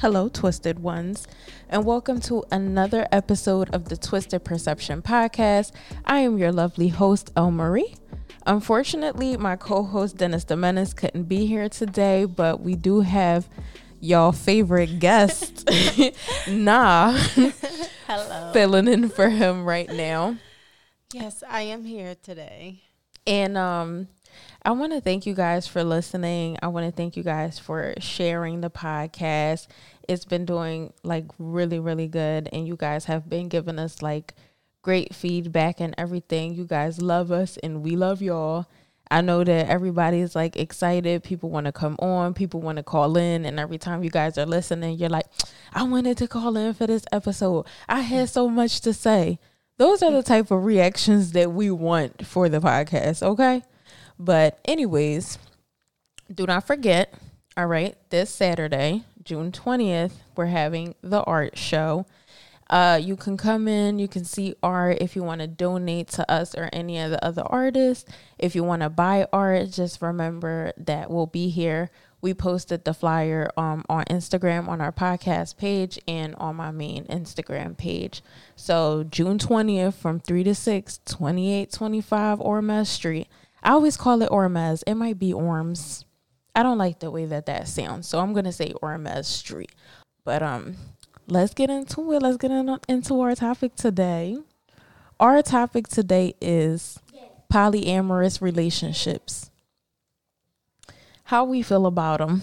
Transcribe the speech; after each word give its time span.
Hello, 0.00 0.28
Twisted 0.28 0.78
Ones, 0.78 1.28
and 1.68 1.84
welcome 1.84 2.20
to 2.22 2.42
another 2.50 3.06
episode 3.12 3.68
of 3.74 3.90
the 3.90 3.96
Twisted 3.96 4.44
Perception 4.44 5.02
Podcast. 5.02 5.72
I 6.06 6.20
am 6.20 6.38
your 6.38 6.52
lovely 6.52 6.88
host, 6.88 7.30
El 7.36 7.50
Marie. 7.50 7.94
Unfortunately, 8.46 9.36
my 9.36 9.56
co 9.56 9.82
host, 9.82 10.16
Dennis 10.16 10.48
Menace, 10.48 10.94
couldn't 10.94 11.24
be 11.24 11.44
here 11.44 11.68
today, 11.68 12.24
but 12.24 12.62
we 12.62 12.76
do 12.76 13.00
have 13.00 13.48
y'all 14.00 14.32
favorite 14.32 15.00
guest, 15.00 15.68
Nah, 16.48 17.12
Hello. 18.06 18.52
filling 18.54 18.88
in 18.88 19.10
for 19.10 19.28
him 19.28 19.64
right 19.64 19.90
now. 19.90 20.36
Yes, 21.12 21.42
I 21.46 21.62
am 21.62 21.84
here 21.84 22.14
today. 22.22 22.82
And 23.26 23.58
um 23.58 24.08
I 24.62 24.72
want 24.72 24.92
to 24.92 25.00
thank 25.00 25.26
you 25.26 25.34
guys 25.34 25.66
for 25.66 25.82
listening. 25.82 26.58
I 26.62 26.68
want 26.68 26.86
to 26.86 26.92
thank 26.92 27.16
you 27.16 27.22
guys 27.22 27.58
for 27.58 27.94
sharing 27.98 28.60
the 28.60 28.70
podcast. 28.70 29.66
It's 30.08 30.24
been 30.24 30.44
doing 30.44 30.92
like 31.02 31.24
really 31.38 31.78
really 31.78 32.08
good 32.08 32.48
and 32.52 32.66
you 32.66 32.76
guys 32.76 33.06
have 33.06 33.28
been 33.28 33.48
giving 33.48 33.78
us 33.78 34.02
like 34.02 34.34
great 34.82 35.14
feedback 35.14 35.80
and 35.80 35.94
everything. 35.96 36.54
You 36.54 36.64
guys 36.64 37.00
love 37.00 37.30
us 37.32 37.56
and 37.58 37.82
we 37.82 37.96
love 37.96 38.22
y'all. 38.22 38.66
I 39.10 39.22
know 39.22 39.42
that 39.42 39.68
everybody's 39.68 40.36
like 40.36 40.56
excited. 40.56 41.24
People 41.24 41.50
want 41.50 41.66
to 41.66 41.72
come 41.72 41.96
on, 41.98 42.34
people 42.34 42.60
want 42.60 42.76
to 42.76 42.82
call 42.82 43.16
in 43.16 43.44
and 43.44 43.58
every 43.58 43.78
time 43.78 44.04
you 44.04 44.10
guys 44.10 44.38
are 44.38 44.46
listening, 44.46 44.98
you're 44.98 45.08
like, 45.08 45.26
"I 45.72 45.82
wanted 45.82 46.16
to 46.18 46.28
call 46.28 46.56
in 46.56 46.74
for 46.74 46.86
this 46.86 47.04
episode. 47.12 47.66
I 47.88 48.00
had 48.00 48.28
so 48.28 48.48
much 48.48 48.80
to 48.82 48.92
say." 48.92 49.38
Those 49.80 50.02
are 50.02 50.12
the 50.12 50.22
type 50.22 50.50
of 50.50 50.62
reactions 50.66 51.32
that 51.32 51.52
we 51.52 51.70
want 51.70 52.26
for 52.26 52.50
the 52.50 52.60
podcast, 52.60 53.22
okay? 53.22 53.62
But, 54.20 54.58
anyways, 54.66 55.38
do 56.32 56.44
not 56.44 56.66
forget, 56.66 57.14
all 57.56 57.66
right, 57.66 57.96
this 58.10 58.28
Saturday, 58.28 59.04
June 59.24 59.50
20th, 59.50 60.12
we're 60.36 60.44
having 60.44 60.94
the 61.00 61.22
art 61.22 61.56
show. 61.56 62.04
Uh, 62.68 63.00
you 63.02 63.16
can 63.16 63.38
come 63.38 63.66
in, 63.66 63.98
you 63.98 64.06
can 64.06 64.26
see 64.26 64.54
art 64.62 64.98
if 65.00 65.16
you 65.16 65.22
want 65.22 65.40
to 65.40 65.46
donate 65.46 66.08
to 66.08 66.30
us 66.30 66.54
or 66.54 66.68
any 66.70 66.98
of 66.98 67.10
the 67.10 67.24
other 67.24 67.42
artists. 67.46 68.04
If 68.38 68.54
you 68.54 68.62
want 68.62 68.82
to 68.82 68.90
buy 68.90 69.26
art, 69.32 69.70
just 69.70 70.02
remember 70.02 70.72
that 70.76 71.10
we'll 71.10 71.26
be 71.26 71.48
here. 71.48 71.90
We 72.20 72.34
posted 72.34 72.84
the 72.84 72.92
flyer 72.92 73.50
um, 73.56 73.86
on 73.88 74.04
Instagram 74.04 74.68
on 74.68 74.82
our 74.82 74.92
podcast 74.92 75.56
page 75.56 75.98
and 76.06 76.34
on 76.34 76.56
my 76.56 76.70
main 76.70 77.06
Instagram 77.06 77.74
page. 77.74 78.22
So 78.54 79.02
June 79.02 79.38
20th 79.38 79.94
from 79.94 80.20
3 80.20 80.44
to 80.44 80.54
6, 80.54 80.98
2825 80.98 82.38
Ormez 82.38 82.86
Street. 82.88 83.26
I 83.62 83.70
always 83.70 83.96
call 83.96 84.22
it 84.22 84.30
Ormez. 84.30 84.82
It 84.86 84.94
might 84.94 85.18
be 85.18 85.32
Orms. 85.32 86.04
I 86.54 86.62
don't 86.62 86.78
like 86.78 87.00
the 87.00 87.10
way 87.10 87.26
that 87.26 87.46
that 87.46 87.68
sounds. 87.68 88.08
So 88.08 88.18
I'm 88.18 88.32
going 88.32 88.44
to 88.44 88.52
say 88.52 88.72
Ormez 88.82 89.26
Street. 89.26 89.72
But 90.24 90.42
um 90.42 90.76
let's 91.26 91.54
get 91.54 91.70
into 91.70 92.12
it. 92.12 92.22
Let's 92.22 92.36
get 92.36 92.50
in, 92.50 92.78
into 92.88 93.20
our 93.20 93.34
topic 93.34 93.76
today. 93.76 94.38
Our 95.18 95.42
topic 95.42 95.88
today 95.88 96.34
is 96.40 96.98
polyamorous 97.52 98.40
relationships. 98.40 99.50
How 101.24 101.44
we 101.44 101.62
feel 101.62 101.86
about 101.86 102.18
them, 102.18 102.42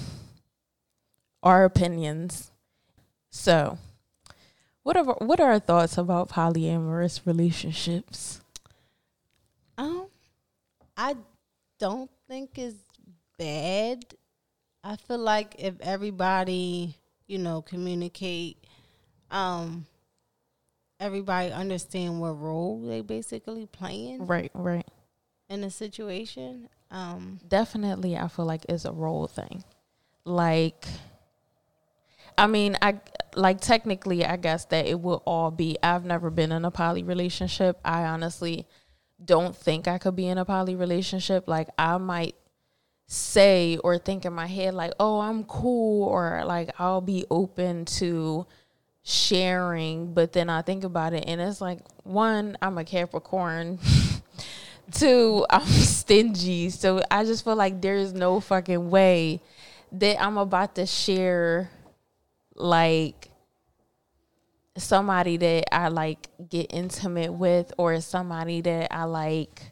our 1.44 1.66
opinions. 1.66 2.52
So, 3.30 3.78
what 4.84 4.96
are 4.96 5.04
what 5.04 5.40
are 5.40 5.52
our 5.52 5.60
thoughts 5.60 5.98
about 5.98 6.30
polyamorous 6.30 7.22
relationships? 7.26 8.42
I 10.98 11.16
don't 11.80 12.10
think 12.28 12.58
is 12.58 12.76
bad. 13.38 14.04
I 14.84 14.96
feel 14.96 15.20
like 15.20 15.56
if 15.60 15.76
everybody, 15.82 16.96
you 17.28 17.38
know, 17.38 17.62
communicate, 17.62 18.58
um, 19.30 19.86
everybody 21.00 21.52
understand 21.52 22.20
what 22.20 22.40
role 22.40 22.82
they 22.82 23.02
basically 23.02 23.68
playing 23.68 24.26
Right, 24.26 24.52
right. 24.54 24.88
in 25.50 25.64
a 25.64 25.70
situation. 25.70 26.70
Um, 26.90 27.42
definitely 27.46 28.16
i 28.16 28.30
feel 28.30 28.46
like 28.46 28.66
it's 28.70 28.86
a 28.86 28.94
role 28.94 29.28
thing 29.28 29.62
like 30.24 30.88
i 32.38 32.48
mean 32.48 32.78
i 32.82 33.02
like 33.36 33.60
technically 33.60 34.24
i 34.26 34.38
guess 34.38 34.64
that 34.66 34.86
it 34.86 35.02
will 35.02 35.22
all 35.26 35.52
be 35.52 35.78
i've 35.84 36.06
never 36.06 36.30
been 36.30 36.54
in 36.54 36.64
a 36.64 36.72
poly 36.72 37.04
relationship 37.04 37.78
i 37.84 38.06
honestly 38.06 38.66
don't 39.24 39.56
think 39.56 39.88
i 39.88 39.98
could 39.98 40.16
be 40.16 40.28
in 40.28 40.38
a 40.38 40.46
poly 40.46 40.76
relationship 40.76 41.48
like 41.48 41.68
i 41.78 41.98
might 41.98 42.36
say 43.08 43.78
or 43.84 43.98
think 43.98 44.26
in 44.26 44.34
my 44.34 44.48
head 44.48 44.74
like 44.74 44.94
oh 45.00 45.20
i'm 45.20 45.44
cool 45.46 46.04
or 46.04 46.44
like 46.46 46.70
i'll 46.80 47.02
be 47.02 47.26
open 47.32 47.86
to 47.86 48.46
sharing 49.04 50.14
but 50.14 50.34
then 50.34 50.50
i 50.50 50.62
think 50.62 50.84
about 50.84 51.14
it 51.14 51.24
and 51.26 51.40
it's 51.40 51.62
like 51.62 51.80
one 52.04 52.58
i'm 52.62 52.78
a 52.78 52.84
capricorn 52.84 53.80
Two, 54.92 55.46
I'm 55.50 55.66
stingy. 55.66 56.70
So 56.70 57.02
I 57.12 57.24
just 57.26 57.44
feel 57.44 57.56
like 57.56 57.82
there 57.82 57.96
is 57.96 58.14
no 58.14 58.40
fucking 58.40 58.90
way 58.90 59.42
that 59.92 60.22
I'm 60.22 60.38
about 60.38 60.76
to 60.76 60.86
share 60.86 61.70
like 62.56 63.27
somebody 64.78 65.38
that 65.38 65.74
I 65.74 65.88
like 65.90 66.30
get 66.50 66.68
intimate 66.74 67.34
with 67.34 67.74
or 67.78 68.00
somebody 68.02 68.62
that 68.62 68.94
I 68.94 69.04
like 69.06 69.72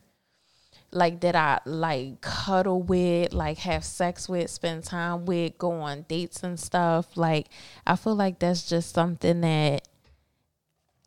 like 0.91 1.19
that 1.21 1.35
I 1.35 1.59
like 1.65 2.21
cuddle 2.21 2.81
with, 2.81 3.33
like 3.33 3.57
have 3.59 3.83
sex 3.83 4.29
with, 4.29 4.49
spend 4.49 4.85
time 4.85 5.25
with, 5.25 5.57
go 5.57 5.71
on 5.71 6.03
dates 6.07 6.41
and 6.43 6.59
stuff. 6.59 7.17
Like 7.17 7.47
I 7.85 7.95
feel 7.95 8.15
like 8.15 8.39
that's 8.39 8.67
just 8.67 8.93
something 8.93 9.41
that 9.41 9.87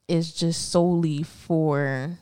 is 0.06 0.32
just 0.32 0.70
solely 0.70 1.22
for 1.22 2.18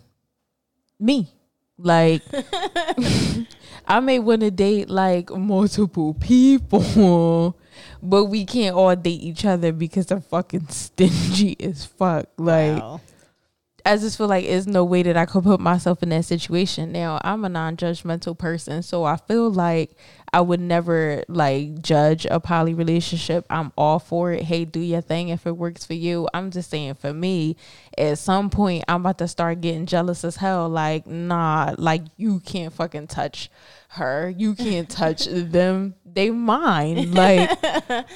me. 0.98 1.28
Like 1.76 2.22
I 3.86 4.00
may 4.00 4.18
want 4.18 4.40
to 4.40 4.50
date 4.50 4.88
like 4.88 5.30
multiple 5.30 6.14
people, 6.14 7.56
but 8.02 8.26
we 8.26 8.44
can't 8.44 8.76
all 8.76 8.94
date 8.96 9.22
each 9.22 9.44
other 9.44 9.72
because 9.72 10.06
they're 10.06 10.20
fucking 10.20 10.66
stingy 10.68 11.56
as 11.60 11.84
fuck. 11.86 12.26
Like 12.36 12.80
wow. 12.82 13.00
I 13.84 13.96
just 13.96 14.18
feel 14.18 14.26
like 14.26 14.46
there's 14.46 14.66
no 14.66 14.84
way 14.84 15.02
that 15.04 15.16
I 15.16 15.26
could 15.26 15.44
put 15.44 15.60
myself 15.60 16.02
in 16.02 16.08
that 16.08 16.24
situation. 16.24 16.90
Now 16.90 17.20
I'm 17.22 17.44
a 17.44 17.48
non-judgmental 17.48 18.36
person, 18.36 18.82
so 18.82 19.04
I 19.04 19.16
feel 19.16 19.50
like 19.50 19.96
I 20.32 20.40
would 20.40 20.60
never 20.60 21.22
like 21.28 21.80
judge 21.82 22.26
a 22.30 22.40
poly 22.40 22.74
relationship. 22.74 23.46
I'm 23.48 23.72
all 23.76 23.98
for 23.98 24.32
it. 24.32 24.42
Hey, 24.44 24.64
do 24.64 24.80
your 24.80 25.00
thing 25.00 25.28
if 25.28 25.46
it 25.46 25.56
works 25.56 25.84
for 25.84 25.94
you. 25.94 26.28
I'm 26.34 26.50
just 26.50 26.70
saying 26.70 26.94
for 26.94 27.12
me, 27.12 27.56
at 27.96 28.18
some 28.18 28.50
point 28.50 28.84
I'm 28.88 29.00
about 29.02 29.18
to 29.18 29.28
start 29.28 29.60
getting 29.60 29.86
jealous 29.86 30.24
as 30.24 30.36
hell. 30.36 30.68
Like, 30.68 31.06
nah, 31.06 31.74
like 31.78 32.02
you 32.16 32.40
can't 32.40 32.72
fucking 32.72 33.06
touch 33.06 33.50
her. 33.90 34.28
You 34.36 34.54
can't 34.54 34.88
touch 34.88 35.24
them. 35.30 35.94
They 36.04 36.30
mine. 36.30 37.12
Like, 37.12 37.50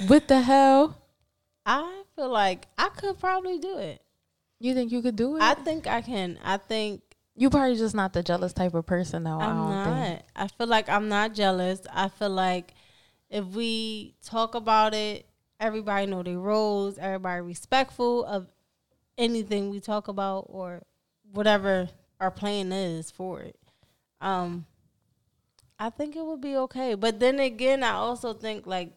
what 0.06 0.28
the 0.28 0.40
hell? 0.40 0.96
I 1.66 2.02
feel 2.16 2.30
like 2.30 2.66
I 2.76 2.88
could 2.88 3.18
probably 3.18 3.58
do 3.58 3.78
it. 3.78 4.02
You 4.58 4.74
think 4.74 4.92
you 4.92 5.00
could 5.00 5.16
do 5.16 5.36
it? 5.36 5.42
I 5.42 5.54
think 5.54 5.86
I 5.86 6.02
can. 6.02 6.38
I 6.44 6.58
think 6.58 7.02
you 7.40 7.48
probably 7.48 7.74
just 7.74 7.94
not 7.94 8.12
the 8.12 8.22
jealous 8.22 8.52
type 8.52 8.74
of 8.74 8.84
person 8.84 9.24
though. 9.24 9.40
I 9.40 9.46
I'm 9.46 9.56
don't 9.56 9.70
not. 9.70 10.06
think. 10.06 10.22
I 10.36 10.46
feel 10.48 10.66
like 10.66 10.90
I'm 10.90 11.08
not 11.08 11.32
jealous. 11.32 11.80
I 11.90 12.08
feel 12.08 12.28
like 12.28 12.74
if 13.30 13.46
we 13.46 14.14
talk 14.22 14.54
about 14.54 14.92
it, 14.92 15.24
everybody 15.58 16.04
know 16.04 16.22
their 16.22 16.38
roles. 16.38 16.98
Everybody 16.98 17.40
respectful 17.40 18.26
of 18.26 18.46
anything 19.16 19.70
we 19.70 19.80
talk 19.80 20.08
about 20.08 20.48
or 20.50 20.82
whatever 21.32 21.88
our 22.20 22.30
plan 22.30 22.72
is 22.72 23.10
for 23.10 23.40
it. 23.40 23.56
Um, 24.20 24.66
I 25.78 25.88
think 25.88 26.16
it 26.16 26.24
would 26.26 26.42
be 26.42 26.56
okay. 26.58 26.94
But 26.94 27.20
then 27.20 27.40
again, 27.40 27.82
I 27.82 27.92
also 27.92 28.34
think 28.34 28.66
like 28.66 28.92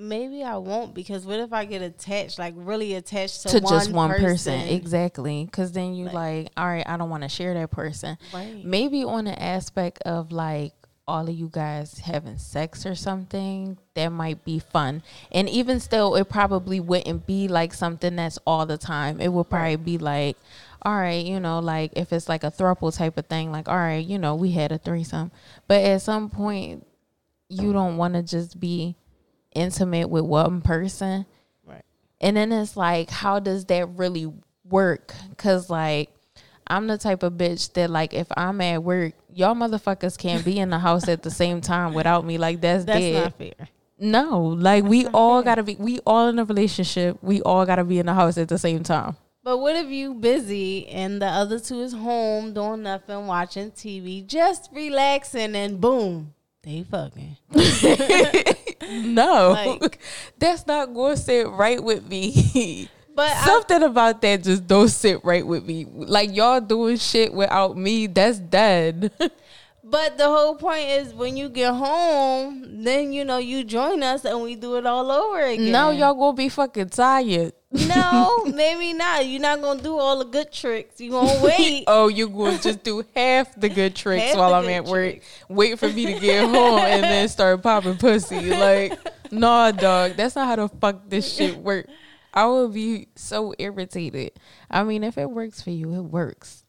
maybe 0.00 0.42
I 0.42 0.56
won't 0.56 0.94
because 0.94 1.26
what 1.26 1.38
if 1.40 1.52
I 1.52 1.64
get 1.64 1.82
attached, 1.82 2.38
like 2.38 2.54
really 2.56 2.94
attached 2.94 3.42
to, 3.42 3.48
to 3.48 3.60
one 3.60 3.72
just 3.72 3.92
one 3.92 4.10
person, 4.10 4.24
person? 4.58 4.60
exactly. 4.74 5.44
Because 5.44 5.72
then 5.72 5.94
you 5.94 6.06
Like- 6.06 6.14
like, 6.14 6.48
all 6.56 6.66
right 6.66 6.84
i 6.86 6.96
don't 6.96 7.10
want 7.10 7.22
to 7.22 7.28
share 7.28 7.54
that 7.54 7.70
person. 7.70 8.18
Right. 8.32 8.64
maybe 8.64 9.04
on 9.04 9.24
the 9.26 9.40
aspect 9.40 10.02
of 10.02 10.32
like 10.32 10.72
all 11.06 11.28
of 11.28 11.34
you 11.34 11.48
guys 11.52 11.98
having 11.98 12.38
sex 12.38 12.86
or 12.86 12.94
something 12.94 13.76
that 13.94 14.08
might 14.10 14.44
be 14.44 14.60
fun. 14.60 15.02
And 15.32 15.48
even 15.48 15.80
still 15.80 16.14
it 16.14 16.28
probably 16.28 16.78
wouldn't 16.78 17.26
be 17.26 17.48
like 17.48 17.74
something 17.74 18.14
that's 18.16 18.38
all 18.46 18.64
the 18.64 18.78
time. 18.78 19.20
It 19.20 19.32
would 19.32 19.50
probably 19.50 19.76
be 19.76 19.98
like 19.98 20.36
all 20.82 20.96
right 20.96 21.26
you 21.26 21.38
know 21.38 21.58
like 21.58 21.92
if 21.94 22.10
it's 22.10 22.26
like 22.26 22.42
a 22.42 22.50
throuple 22.50 22.96
type 22.96 23.18
of 23.18 23.26
thing 23.26 23.52
like 23.52 23.68
all 23.68 23.76
right 23.76 24.02
you 24.06 24.18
know 24.18 24.34
we 24.34 24.52
had 24.52 24.72
a 24.72 24.78
threesome. 24.78 25.30
But 25.68 25.82
at 25.84 26.02
some 26.02 26.30
point 26.30 26.86
you 27.48 27.72
don't 27.72 27.96
want 27.96 28.14
to 28.14 28.22
just 28.22 28.60
be 28.60 28.94
intimate 29.54 30.08
with 30.10 30.24
one 30.24 30.60
person 30.62 31.26
Right. 31.66 31.84
and 32.20 32.36
then 32.36 32.52
it's 32.52 32.76
like, 32.76 33.10
how 33.10 33.38
does 33.40 33.64
that 33.66 33.88
really 33.90 34.32
work? 34.68 35.14
Cause 35.36 35.68
like, 35.70 36.10
I'm 36.66 36.86
the 36.86 36.98
type 36.98 37.22
of 37.24 37.32
bitch 37.34 37.72
that 37.72 37.90
like, 37.90 38.14
if 38.14 38.28
I'm 38.36 38.60
at 38.60 38.82
work, 38.84 39.14
y'all 39.34 39.54
motherfuckers 39.54 40.16
can't 40.16 40.44
be 40.44 40.58
in 40.58 40.70
the 40.70 40.78
house 40.78 41.08
at 41.08 41.22
the 41.22 41.30
same 41.30 41.60
time 41.60 41.94
without 41.94 42.24
me. 42.24 42.38
Like 42.38 42.60
that's, 42.60 42.84
That's 42.84 42.98
dead. 43.00 43.24
not 43.24 43.38
fair. 43.38 43.68
No, 43.98 44.38
like 44.40 44.84
we 44.84 45.06
all 45.08 45.42
gotta 45.42 45.62
be. 45.62 45.74
We 45.78 45.98
all 46.06 46.28
in 46.28 46.38
a 46.38 46.44
relationship. 46.44 47.18
We 47.22 47.42
all 47.42 47.66
gotta 47.66 47.84
be 47.84 47.98
in 47.98 48.06
the 48.06 48.14
house 48.14 48.38
at 48.38 48.48
the 48.48 48.56
same 48.56 48.82
time. 48.82 49.14
But 49.42 49.58
what 49.58 49.76
if 49.76 49.88
you 49.88 50.14
busy 50.14 50.86
and 50.88 51.20
the 51.20 51.26
other 51.26 51.58
two 51.60 51.80
is 51.82 51.92
home 51.92 52.54
doing 52.54 52.82
nothing, 52.84 53.26
watching 53.26 53.70
TV, 53.72 54.26
just 54.26 54.70
relaxing, 54.72 55.54
and 55.54 55.80
boom, 55.80 56.32
they 56.62 56.82
fucking. 56.82 57.36
No, 58.90 59.50
Like- 59.50 59.98
that's 60.38 60.66
not 60.66 60.94
going 60.94 61.16
to 61.16 61.20
sit 61.22 61.48
right 61.48 61.82
with 61.82 62.08
me. 62.08 62.88
But 63.12 63.32
I, 63.32 63.44
Something 63.44 63.82
about 63.82 64.22
that 64.22 64.44
just 64.44 64.66
don't 64.68 64.88
sit 64.88 65.22
right 65.24 65.44
with 65.44 65.66
me. 65.66 65.84
Like 65.84 66.34
y'all 66.34 66.60
doing 66.60 66.96
shit 66.96 67.34
without 67.34 67.76
me, 67.76 68.06
that's 68.06 68.38
dead. 68.38 69.10
but 69.84 70.16
the 70.16 70.24
whole 70.26 70.54
point 70.54 70.84
is 70.88 71.12
when 71.12 71.36
you 71.36 71.48
get 71.48 71.74
home, 71.74 72.84
then 72.84 73.12
you 73.12 73.24
know 73.24 73.38
you 73.38 73.64
join 73.64 74.02
us 74.04 74.24
and 74.24 74.40
we 74.42 74.54
do 74.54 74.76
it 74.76 74.86
all 74.86 75.10
over 75.10 75.40
again. 75.44 75.72
no, 75.72 75.90
y'all 75.90 76.14
gonna 76.14 76.34
be 76.36 76.48
fucking 76.48 76.88
tired. 76.90 77.52
No, 77.72 78.44
maybe 78.46 78.92
not. 78.92 79.26
You're 79.26 79.40
not 79.40 79.60
gonna 79.60 79.82
do 79.82 79.96
all 79.96 80.18
the 80.18 80.24
good 80.24 80.52
tricks. 80.52 81.00
You 81.00 81.12
gonna 81.12 81.42
wait. 81.42 81.84
oh, 81.86 82.08
you 82.08 82.28
gonna 82.28 82.58
just 82.58 82.82
do 82.82 83.04
half 83.14 83.54
the 83.58 83.68
good 83.68 83.94
tricks 83.96 84.24
Half 84.24 84.36
while 84.36 84.54
I'm 84.54 84.68
at 84.68 84.84
work. 84.84 85.20
Wait 85.48 85.78
for 85.78 85.88
me 85.88 86.06
to 86.06 86.20
get 86.20 86.44
home 86.44 86.80
and 86.80 87.04
then 87.04 87.28
start 87.28 87.62
popping 87.62 87.96
pussy. 87.96 88.50
Like, 88.50 88.98
nah, 89.30 89.70
dog. 89.70 90.16
That's 90.16 90.34
not 90.34 90.48
how 90.48 90.56
the 90.56 90.68
fuck 90.68 91.08
this 91.08 91.32
shit 91.32 91.56
work. 91.58 91.86
I 92.34 92.46
would 92.46 92.72
be 92.72 93.08
so 93.16 93.54
irritated. 93.58 94.32
I 94.70 94.82
mean, 94.82 95.04
if 95.04 95.18
it 95.18 95.30
works 95.30 95.62
for 95.62 95.70
you, 95.70 95.94
it 95.94 96.02
works. 96.02 96.64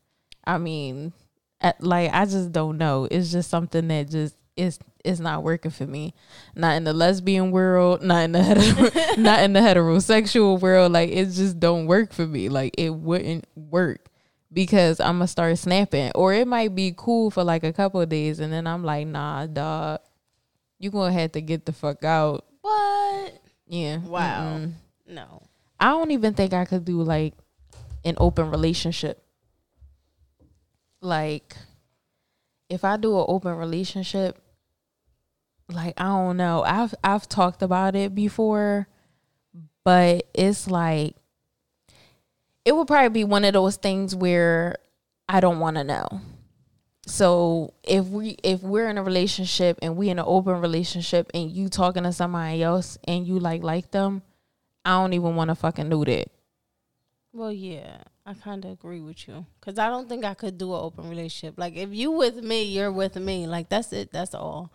I 0.46 0.58
mean, 0.58 1.14
at, 1.60 1.84
like 1.84 2.12
I 2.14 2.26
just 2.26 2.52
don't 2.52 2.78
know. 2.78 3.08
It's 3.10 3.32
just 3.32 3.50
something 3.50 3.88
that 3.88 4.10
just 4.10 4.36
is 4.56 4.80
it's 5.04 5.20
not 5.20 5.44
working 5.44 5.72
for 5.72 5.86
me. 5.86 6.14
Not 6.56 6.76
in 6.76 6.84
the 6.84 6.94
lesbian 6.94 7.52
world, 7.52 8.04
not 8.04 8.24
in 8.24 8.32
the 8.32 8.44
hetero, 8.44 8.90
not 9.18 9.44
in 9.44 9.54
the 9.54 9.60
heterosexual 9.60 10.60
world. 10.60 10.92
Like 10.92 11.10
it 11.10 11.26
just 11.32 11.60
don't 11.60 11.88
work 11.88 12.14
for 12.14 12.26
me. 12.26 12.50
Like 12.50 12.76
it 12.78 12.90
wouldn't 12.90 13.46
work 13.56 14.10
because 14.54 15.00
I'm 15.00 15.16
gonna 15.16 15.28
start 15.28 15.58
snapping, 15.58 16.12
or 16.16 16.34
it 16.34 16.48
might 16.48 16.76
be 16.76 16.94
cool 16.96 17.32
for 17.32 17.44
like 17.44 17.64
a 17.64 17.74
couple 17.74 18.02
of 18.02 18.10
days, 18.10 18.40
and 18.40 18.52
then 18.52 18.68
I'm 18.68 18.84
like, 18.84 19.08
nah, 19.08 19.46
dog, 19.46 20.00
you 20.80 20.90
gonna 20.92 21.14
have 21.14 21.32
to 21.34 21.42
get 21.42 21.66
the 21.66 21.74
fuck 21.74 22.04
out. 22.04 22.46
What? 22.62 23.42
Yeah. 23.68 23.98
Wow. 23.98 24.58
Mm-mm. 24.58 24.74
No. 25.08 25.44
I 25.80 25.90
don't 25.90 26.12
even 26.12 26.34
think 26.34 26.54
I 26.54 26.66
could 26.66 26.86
do 26.86 27.02
like 27.02 27.34
an 28.04 28.16
open 28.18 28.52
relationship. 28.52 29.24
Like, 31.02 31.56
if 32.72 32.86
I 32.86 32.98
do 32.98 33.20
an 33.20 33.26
open 33.28 33.56
relationship, 33.56 34.42
like 35.70 36.00
I 36.00 36.06
don't 36.06 36.38
know. 36.38 36.64
I've 36.64 36.96
I've 37.04 37.28
talked 37.28 37.62
about 37.62 37.96
it 37.96 38.16
before, 38.16 38.88
but 39.84 40.28
it's 40.34 40.70
like 40.70 41.16
it 42.64 42.76
would 42.76 42.88
probably 42.88 43.10
be 43.10 43.24
one 43.24 43.44
of 43.44 43.54
those 43.54 43.76
things 43.76 44.16
where 44.16 44.78
I 45.28 45.40
don't 45.40 45.60
want 45.60 45.78
to 45.78 45.84
know. 45.84 46.22
So 47.08 47.74
if 47.84 48.08
we 48.08 48.38
if 48.44 48.62
we're 48.64 48.90
in 48.90 48.98
a 48.98 49.04
relationship 49.04 49.78
and 49.82 49.98
we 49.98 50.10
in 50.10 50.20
an 50.20 50.26
open 50.28 50.62
relationship 50.62 51.30
and 51.34 51.52
you 51.52 51.68
talking 51.68 52.04
to 52.04 52.14
somebody 52.14 52.64
else 52.64 52.98
and 53.04 53.28
you 53.28 53.40
like 53.40 53.64
like 53.64 53.92
them, 53.92 54.22
I 54.86 54.92
don't 54.92 55.14
even 55.14 55.36
want 55.36 55.50
to 55.50 55.56
fucking 55.56 55.90
do 55.90 56.06
that. 56.06 56.30
Well, 57.34 57.52
yeah, 57.52 57.98
I 58.26 58.34
kind 58.34 58.66
of 58.66 58.72
agree 58.72 59.00
with 59.00 59.28
you 59.28 59.46
because 59.60 59.80
I 59.80 59.88
don't 59.88 60.10
think 60.10 60.26
I 60.26 60.34
could 60.34 60.58
do 60.58 60.74
an 60.74 60.82
open 60.82 61.10
relationship. 61.10 61.56
Like, 61.58 61.76
if 61.78 61.94
you 61.94 62.12
with 62.12 62.36
me, 62.44 62.64
you're 62.64 62.92
with 62.92 63.16
me. 63.16 63.48
Like, 63.48 63.70
that's 63.70 63.94
it. 63.94 64.12
That's 64.12 64.34
all. 64.36 64.72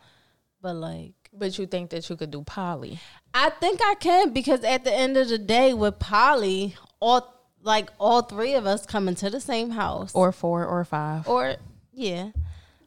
But 0.63 0.75
like, 0.77 1.13
But 1.35 1.59
you 1.59 1.67
think 1.67 1.91
that 1.91 2.09
you 2.09 2.17
could 2.17 2.31
do 2.31 2.43
poly? 2.43 2.99
I 3.35 3.51
think 3.51 3.81
I 3.83 3.95
can 4.01 4.33
because 4.33 4.65
at 4.65 4.85
the 4.85 4.93
end 4.95 5.17
of 5.19 5.29
the 5.29 5.37
day, 5.39 5.75
with 5.75 5.99
poly, 5.99 6.75
all 6.99 7.35
like 7.63 7.91
all 7.99 8.23
three 8.23 8.55
of 8.55 8.65
us 8.65 8.87
coming 8.87 9.15
to 9.17 9.29
the 9.29 9.41
same 9.41 9.71
house, 9.71 10.15
Or 10.15 10.33
four 10.33 10.65
or 10.65 10.85
five. 10.85 11.29
or 11.29 11.57
yeah, 11.93 12.31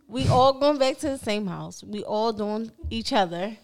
we 0.07 0.27
all 0.27 0.53
going 0.53 0.79
back 0.79 0.97
to 0.99 1.09
the 1.09 1.17
same 1.19 1.45
house. 1.47 1.83
We 1.83 2.03
all 2.03 2.33
doing 2.33 2.71
each 2.89 3.13
other. 3.13 3.57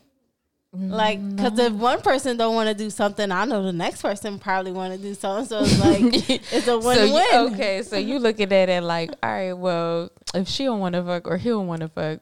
Like, 0.77 1.37
cause 1.37 1.57
if 1.59 1.73
one 1.73 2.01
person 2.01 2.37
don't 2.37 2.55
want 2.55 2.69
to 2.69 2.75
do 2.75 2.89
something, 2.89 3.31
I 3.31 3.45
know 3.45 3.63
the 3.63 3.73
next 3.73 4.01
person 4.01 4.39
probably 4.39 4.71
want 4.71 4.93
to 4.93 4.99
do 4.99 5.13
something. 5.13 5.45
So 5.45 5.59
it's 5.63 5.79
like 5.79 6.29
it's 6.53 6.53
a 6.53 6.61
So 6.65 6.79
win-win. 6.79 7.09
you, 7.09 7.53
okay, 7.53 7.81
so 7.81 7.97
you 7.97 8.19
looking 8.19 8.51
at 8.51 8.69
it 8.69 8.83
like, 8.83 9.11
all 9.23 9.29
right, 9.31 9.53
well, 9.53 10.09
if 10.33 10.47
she 10.47 10.65
don't 10.65 10.79
want 10.79 10.93
to 10.95 11.03
fuck 11.03 11.27
or 11.27 11.37
he 11.37 11.49
don't 11.49 11.67
want 11.67 11.81
to 11.81 11.87
fuck, 11.89 12.19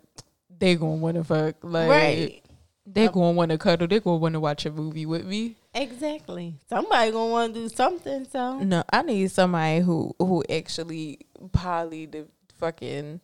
they 0.59 0.75
gonna 0.75 0.95
want 0.95 1.17
to 1.17 1.23
fuck. 1.23 1.55
Like, 1.63 1.89
right? 1.89 2.39
they 2.85 3.07
gonna 3.07 3.31
want 3.31 3.51
to 3.51 3.57
cuddle. 3.57 3.87
They 3.87 3.99
gonna 3.99 4.17
want 4.17 4.33
to 4.33 4.39
watch 4.39 4.65
a 4.65 4.71
movie 4.71 5.05
with 5.05 5.25
me. 5.25 5.55
Exactly. 5.73 6.55
Somebody 6.69 7.11
gonna 7.11 7.31
want 7.31 7.53
to 7.53 7.59
do 7.61 7.69
something. 7.69 8.27
So 8.31 8.59
No, 8.59 8.83
I 8.91 9.01
need 9.01 9.31
somebody 9.31 9.79
who 9.81 10.13
who 10.19 10.43
actually 10.49 11.19
poly 11.51 12.05
the 12.05 12.27
fucking 12.59 13.21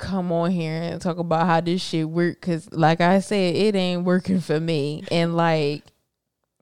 come 0.00 0.32
on 0.32 0.50
here 0.50 0.82
and 0.82 1.00
talk 1.00 1.18
about 1.18 1.46
how 1.46 1.60
this 1.60 1.82
shit 1.82 2.08
work. 2.08 2.40
Cause 2.40 2.68
like 2.72 3.00
I 3.00 3.20
said, 3.20 3.54
it 3.54 3.76
ain't 3.76 4.04
working 4.04 4.40
for 4.40 4.58
me. 4.58 5.04
And 5.10 5.36
like 5.36 5.84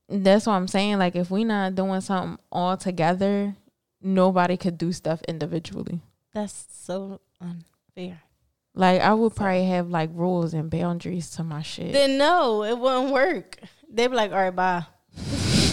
that's 0.07 0.45
what 0.45 0.53
I'm 0.53 0.67
saying. 0.67 0.99
Like 0.99 1.15
if 1.15 1.31
we 1.31 1.43
not 1.43 1.75
doing 1.75 2.01
something 2.01 2.37
all 2.51 2.77
together, 2.77 3.55
nobody 4.01 4.57
could 4.57 4.77
do 4.77 4.91
stuff 4.91 5.21
individually. 5.27 6.01
that's 6.33 6.67
so 6.71 7.21
unfair. 7.41 8.21
Like 8.75 9.01
I 9.01 9.13
would 9.13 9.35
probably 9.35 9.65
have 9.65 9.89
like 9.89 10.09
rules 10.13 10.53
and 10.53 10.69
boundaries 10.69 11.31
to 11.31 11.43
my 11.43 11.61
shit. 11.61 11.93
Then 11.93 12.17
no, 12.17 12.63
it 12.63 12.77
wouldn't 12.77 13.11
work. 13.11 13.57
They'd 13.91 14.07
be 14.07 14.15
like, 14.15 14.31
"All 14.31 14.37
right, 14.37 14.55
bye." 14.55 14.85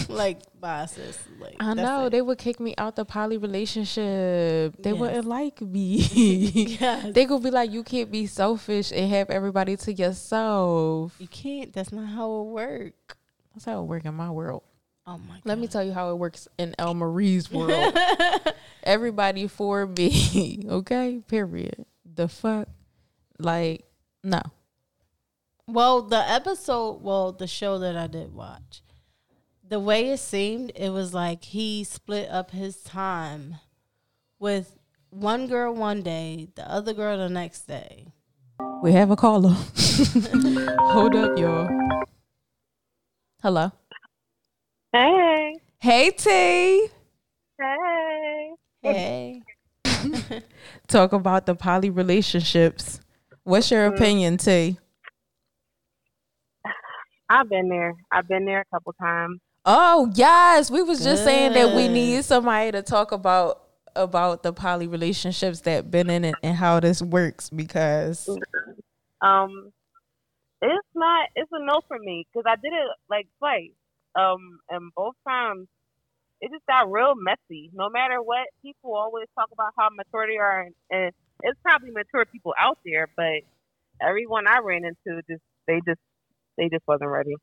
like, 0.23 0.39
bye, 0.59 0.85
sis. 0.85 1.17
Like, 1.39 1.55
I 1.59 1.73
know 1.73 2.05
it. 2.05 2.11
they 2.11 2.21
would 2.21 2.37
kick 2.37 2.59
me 2.59 2.73
out 2.77 2.95
the 2.95 3.05
poly 3.05 3.37
relationship. 3.37 4.75
They 4.81 4.91
Yes. 4.91 4.99
wouldn't 4.99 5.25
like 5.25 5.61
me. 5.61 5.97
Yes. 6.79 7.13
they 7.13 7.25
gonna 7.25 7.43
be 7.43 7.51
like, 7.51 7.71
you 7.71 7.83
can't 7.83 8.11
be 8.11 8.25
selfish 8.27 8.91
and 8.91 9.09
have 9.11 9.29
everybody 9.29 9.75
to 9.77 9.93
yourself. 9.93 11.15
You 11.19 11.27
can't. 11.27 11.73
That's 11.73 11.91
not 11.91 12.07
how 12.07 12.41
it 12.41 12.45
works. 12.45 13.15
That's 13.53 13.65
how 13.65 13.81
it 13.81 13.85
works 13.85 14.05
in 14.05 14.13
my 14.13 14.29
world. 14.31 14.63
Oh 15.05 15.17
my 15.17 15.35
god. 15.35 15.41
Let 15.45 15.57
me 15.59 15.67
tell 15.67 15.83
you 15.83 15.93
how 15.93 16.11
it 16.11 16.15
works 16.15 16.47
in 16.57 16.75
El 16.77 16.93
Marie's 16.93 17.49
world. 17.51 17.97
everybody 18.83 19.47
for 19.47 19.85
me, 19.87 20.63
okay? 20.67 21.21
Period. 21.27 21.85
The 22.05 22.27
fuck, 22.27 22.67
like 23.39 23.85
no. 24.23 24.41
Well, 25.67 26.01
the 26.01 26.17
episode, 26.29 27.01
well, 27.01 27.31
the 27.33 27.47
show 27.47 27.79
that 27.79 27.95
I 27.97 28.07
did 28.07 28.33
watch, 28.33 28.81
the 29.69 29.79
way 29.79 30.09
it 30.11 30.19
seemed, 30.19 30.71
it 30.75 30.89
was 30.89 31.13
like 31.13 31.43
he 31.43 31.83
split 31.83 32.29
up 32.29 32.51
his 32.51 32.77
time 32.83 33.55
with 34.39 34.77
one 35.09 35.47
girl 35.47 35.73
one 35.73 36.01
day, 36.01 36.49
the 36.55 36.69
other 36.69 36.93
girl 36.93 37.17
the 37.17 37.29
next 37.29 37.67
day. 37.67 38.07
We 38.81 38.93
have 38.93 39.11
a 39.11 39.15
caller. 39.15 39.49
Hold 40.79 41.15
up, 41.15 41.37
y'all. 41.37 41.67
Hello. 43.41 43.71
Hey, 44.93 45.53
Hey 45.79 46.09
T. 46.11 46.29
hey. 47.59 48.51
Hey. 48.81 49.41
Talk 50.87 51.13
about 51.13 51.45
the 51.45 51.55
poly 51.55 51.89
relationships. 51.89 52.99
What's 53.43 53.69
your 53.71 53.87
mm-hmm. 53.87 53.95
opinion, 53.95 54.37
T? 54.37 54.77
I've 57.29 57.49
been 57.49 57.69
there. 57.69 57.93
I've 58.11 58.27
been 58.27 58.45
there 58.45 58.61
a 58.61 58.65
couple 58.73 58.93
times. 58.93 59.39
Oh 59.69 60.09
yes, 60.15 60.71
we 60.71 60.81
was 60.81 61.03
just 61.03 61.25
saying 61.25 61.51
that 61.51 61.75
we 61.75 61.89
need 61.89 62.23
somebody 62.23 62.71
to 62.71 62.81
talk 62.81 63.11
about 63.11 63.63
about 63.97 64.41
the 64.41 64.53
poly 64.53 64.87
relationships 64.87 65.61
that 65.61 65.91
been 65.91 66.09
in 66.09 66.23
it 66.23 66.35
and 66.41 66.55
how 66.55 66.79
this 66.79 67.01
works 67.01 67.49
because 67.49 68.29
Um, 69.21 69.73
it's 70.61 70.87
not. 70.95 71.27
It's 71.35 71.51
a 71.51 71.59
no 71.65 71.81
for 71.87 71.99
me 71.99 72.25
because 72.31 72.45
I 72.47 72.55
did 72.55 72.71
it 72.71 72.87
like 73.09 73.27
twice. 73.39 73.71
Um, 74.15 74.59
and 74.69 74.89
both 74.95 75.15
times 75.27 75.67
it 76.39 76.49
just 76.51 76.65
got 76.65 76.89
real 76.89 77.13
messy. 77.15 77.69
No 77.73 77.89
matter 77.89 78.21
what, 78.21 78.47
people 78.61 78.95
always 78.95 79.27
talk 79.35 79.49
about 79.51 79.73
how 79.77 79.89
mature 79.91 80.27
they 80.27 80.37
are, 80.37 80.61
and, 80.61 80.75
and 80.91 81.11
it's 81.43 81.59
probably 81.61 81.91
mature 81.91 82.25
people 82.25 82.53
out 82.57 82.77
there, 82.85 83.09
but 83.17 83.41
everyone 84.01 84.47
I 84.47 84.59
ran 84.59 84.85
into 84.85 85.21
just 85.29 85.43
they 85.67 85.81
just 85.85 85.99
they 86.57 86.69
just 86.69 86.87
wasn't 86.87 87.09
ready. 87.09 87.35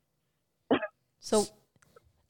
So 1.20 1.46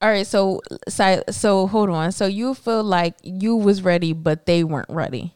all 0.05 0.11
right, 0.11 0.27
so 0.27 0.61
so 0.87 1.23
so 1.31 1.67
hold 1.67 1.89
on. 1.89 2.13
So 2.13 2.27
you 2.27 2.53
feel 2.53 2.85
like 2.85 3.15
you 3.23 3.57
was 3.57 3.81
ready, 3.81 4.13
but 4.13 4.45
they 4.45 4.63
weren't 4.63 4.91
ready. 4.91 5.33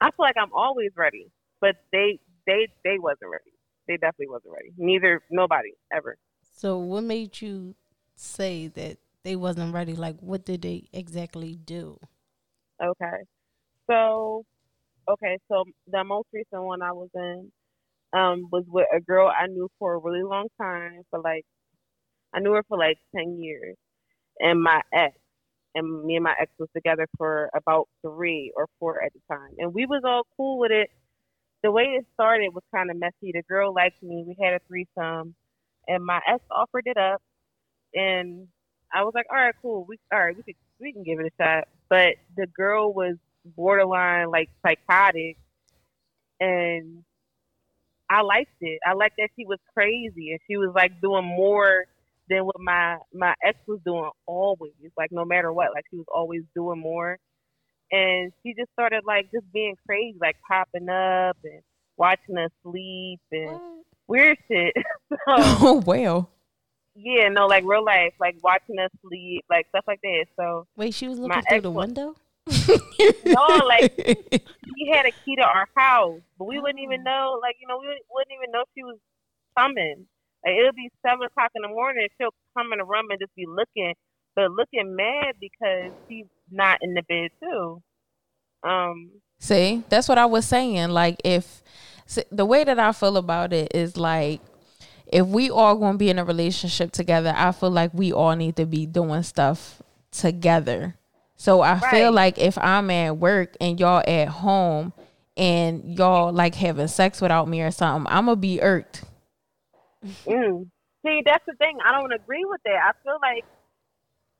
I 0.00 0.06
feel 0.06 0.26
like 0.26 0.34
I'm 0.36 0.52
always 0.52 0.90
ready, 0.96 1.30
but 1.60 1.76
they 1.92 2.18
they 2.48 2.66
they 2.82 2.98
wasn't 2.98 3.30
ready. 3.30 3.52
They 3.86 3.94
definitely 3.94 4.30
wasn't 4.30 4.54
ready. 4.54 4.72
Neither 4.76 5.22
nobody 5.30 5.70
ever. 5.92 6.16
so 6.56 6.78
what 6.78 7.04
made 7.04 7.40
you 7.40 7.76
say 8.16 8.66
that 8.74 8.98
they 9.22 9.36
wasn't 9.36 9.72
ready? 9.72 9.94
Like 9.94 10.16
what 10.18 10.44
did 10.44 10.62
they 10.62 10.88
exactly 10.92 11.54
do? 11.54 12.00
Okay. 12.82 13.22
So, 13.88 14.44
okay, 15.08 15.38
so 15.48 15.62
the 15.86 16.02
most 16.02 16.26
recent 16.32 16.64
one 16.64 16.82
I 16.82 16.90
was 16.90 17.10
in, 17.14 17.52
um, 18.12 18.48
was 18.50 18.64
with 18.66 18.86
a 18.92 19.00
girl 19.00 19.28
I 19.28 19.46
knew 19.46 19.68
for 19.78 19.94
a 19.94 19.98
really 19.98 20.24
long 20.24 20.48
time. 20.60 21.02
For 21.10 21.20
like, 21.20 21.44
I 22.34 22.40
knew 22.40 22.52
her 22.52 22.64
for 22.68 22.78
like 22.78 22.98
ten 23.14 23.40
years, 23.42 23.76
and 24.40 24.62
my 24.62 24.82
ex, 24.92 25.16
and 25.74 26.04
me 26.04 26.16
and 26.16 26.24
my 26.24 26.34
ex 26.40 26.50
was 26.58 26.68
together 26.74 27.06
for 27.18 27.50
about 27.54 27.88
three 28.02 28.52
or 28.56 28.66
four 28.78 29.02
at 29.02 29.12
the 29.12 29.20
time, 29.34 29.52
and 29.58 29.74
we 29.74 29.86
was 29.86 30.02
all 30.04 30.24
cool 30.36 30.58
with 30.58 30.72
it. 30.72 30.90
The 31.62 31.70
way 31.70 31.84
it 31.84 32.06
started 32.14 32.50
was 32.54 32.64
kind 32.74 32.90
of 32.90 32.98
messy. 32.98 33.32
The 33.32 33.42
girl 33.48 33.72
liked 33.74 34.02
me. 34.02 34.24
We 34.26 34.36
had 34.44 34.54
a 34.54 34.60
threesome, 34.68 35.34
and 35.88 36.04
my 36.04 36.20
ex 36.28 36.42
offered 36.50 36.84
it 36.86 36.96
up, 36.96 37.22
and 37.94 38.48
I 38.92 39.04
was 39.04 39.12
like, 39.14 39.26
all 39.30 39.36
right, 39.36 39.54
cool. 39.62 39.84
We 39.88 39.98
all 40.12 40.20
right, 40.24 40.36
we 40.36 40.42
could 40.42 40.56
we 40.80 40.92
can 40.92 41.04
give 41.04 41.20
it 41.20 41.32
a 41.38 41.42
shot. 41.42 41.68
But 41.88 42.16
the 42.36 42.46
girl 42.46 42.92
was 42.92 43.16
borderline 43.44 44.30
like 44.30 44.50
psychotic, 44.62 45.36
and 46.40 47.04
I 48.10 48.22
liked 48.22 48.56
it. 48.60 48.80
I 48.86 48.92
liked 48.94 49.16
that 49.18 49.30
she 49.36 49.46
was 49.46 49.58
crazy 49.72 50.30
and 50.32 50.40
she 50.48 50.56
was 50.56 50.72
like 50.74 51.00
doing 51.00 51.24
more 51.24 51.86
than 52.28 52.44
what 52.44 52.58
my 52.58 52.98
my 53.12 53.34
ex 53.44 53.58
was 53.66 53.80
doing 53.84 54.10
always. 54.26 54.72
Like 54.96 55.12
no 55.12 55.24
matter 55.24 55.52
what, 55.52 55.72
like 55.74 55.84
she 55.90 55.96
was 55.96 56.06
always 56.14 56.42
doing 56.54 56.80
more. 56.80 57.18
And 57.92 58.32
she 58.42 58.54
just 58.54 58.72
started 58.72 59.04
like 59.06 59.30
just 59.32 59.50
being 59.52 59.76
crazy, 59.86 60.16
like 60.20 60.36
popping 60.48 60.88
up 60.88 61.36
and 61.44 61.60
watching 61.96 62.38
us 62.38 62.50
sleep 62.62 63.20
and 63.30 63.60
weird 64.08 64.38
shit. 64.48 64.74
so, 65.10 65.16
oh 65.28 65.82
well. 65.86 66.30
Yeah, 66.96 67.28
no, 67.28 67.46
like 67.46 67.64
real 67.64 67.84
life, 67.84 68.14
like 68.20 68.36
watching 68.42 68.78
us 68.78 68.90
sleep, 69.02 69.44
like 69.50 69.66
stuff 69.68 69.84
like 69.86 70.00
that. 70.02 70.26
So 70.36 70.66
wait, 70.76 70.94
she 70.94 71.08
was 71.08 71.18
looking 71.18 71.42
through 71.48 71.60
the 71.60 71.70
window. 71.70 72.14
no, 73.26 73.60
like 73.66 73.94
he 74.76 74.90
had 74.92 75.06
a 75.06 75.10
key 75.24 75.36
to 75.36 75.42
our 75.42 75.66
house, 75.74 76.20
but 76.38 76.44
we 76.44 76.60
wouldn't 76.60 76.80
even 76.80 77.00
oh. 77.00 77.10
know. 77.10 77.38
Like 77.42 77.56
you 77.60 77.66
know, 77.66 77.78
we 77.78 77.86
wouldn't 78.10 78.32
even 78.32 78.52
know 78.52 78.64
she 78.74 78.84
was 78.84 78.98
coming. 79.56 80.06
It'll 80.46 80.72
be 80.72 80.90
seven 81.04 81.26
o'clock 81.26 81.50
in 81.54 81.62
the 81.62 81.68
morning, 81.68 82.06
she'll 82.18 82.34
come 82.56 82.72
in 82.72 82.78
the 82.78 82.84
room 82.84 83.06
and 83.10 83.18
just 83.18 83.34
be 83.34 83.46
looking, 83.46 83.94
but 84.36 84.50
looking 84.50 84.94
mad 84.94 85.34
because 85.40 85.92
she's 86.08 86.26
not 86.50 86.78
in 86.82 86.94
the 86.94 87.02
bed 87.02 87.30
too. 87.40 87.82
Um. 88.62 89.10
See, 89.38 89.82
that's 89.88 90.08
what 90.08 90.18
I 90.18 90.26
was 90.26 90.46
saying. 90.46 90.90
Like 90.90 91.20
if 91.24 91.62
see, 92.06 92.24
the 92.30 92.46
way 92.46 92.64
that 92.64 92.78
I 92.78 92.92
feel 92.92 93.16
about 93.16 93.52
it 93.52 93.74
is 93.74 93.96
like 93.96 94.40
if 95.06 95.26
we 95.26 95.50
all 95.50 95.76
going 95.76 95.92
to 95.92 95.98
be 95.98 96.10
in 96.10 96.18
a 96.18 96.24
relationship 96.24 96.92
together, 96.92 97.32
I 97.36 97.52
feel 97.52 97.70
like 97.70 97.92
we 97.94 98.12
all 98.12 98.34
need 98.34 98.56
to 98.56 98.66
be 98.66 98.86
doing 98.86 99.22
stuff 99.22 99.82
together. 100.10 100.96
So 101.36 101.60
I 101.60 101.78
right. 101.78 101.90
feel 101.90 102.12
like 102.12 102.38
if 102.38 102.56
I'm 102.58 102.90
at 102.90 103.16
work 103.16 103.56
and 103.60 103.78
y'all 103.78 104.02
at 104.06 104.28
home 104.28 104.92
and 105.36 105.98
y'all 105.98 106.32
like 106.32 106.54
having 106.54 106.88
sex 106.88 107.20
without 107.20 107.48
me 107.48 107.62
or 107.62 107.70
something, 107.70 108.10
I'm 108.12 108.26
gonna 108.26 108.36
be 108.36 108.62
irked. 108.62 109.04
Mm. 110.26 110.66
See, 111.04 111.22
that's 111.24 111.44
the 111.46 111.54
thing. 111.54 111.78
I 111.84 111.92
don't 111.92 112.12
agree 112.12 112.44
with 112.44 112.60
that. 112.64 112.78
I 112.82 112.92
feel 113.02 113.18
like 113.20 113.44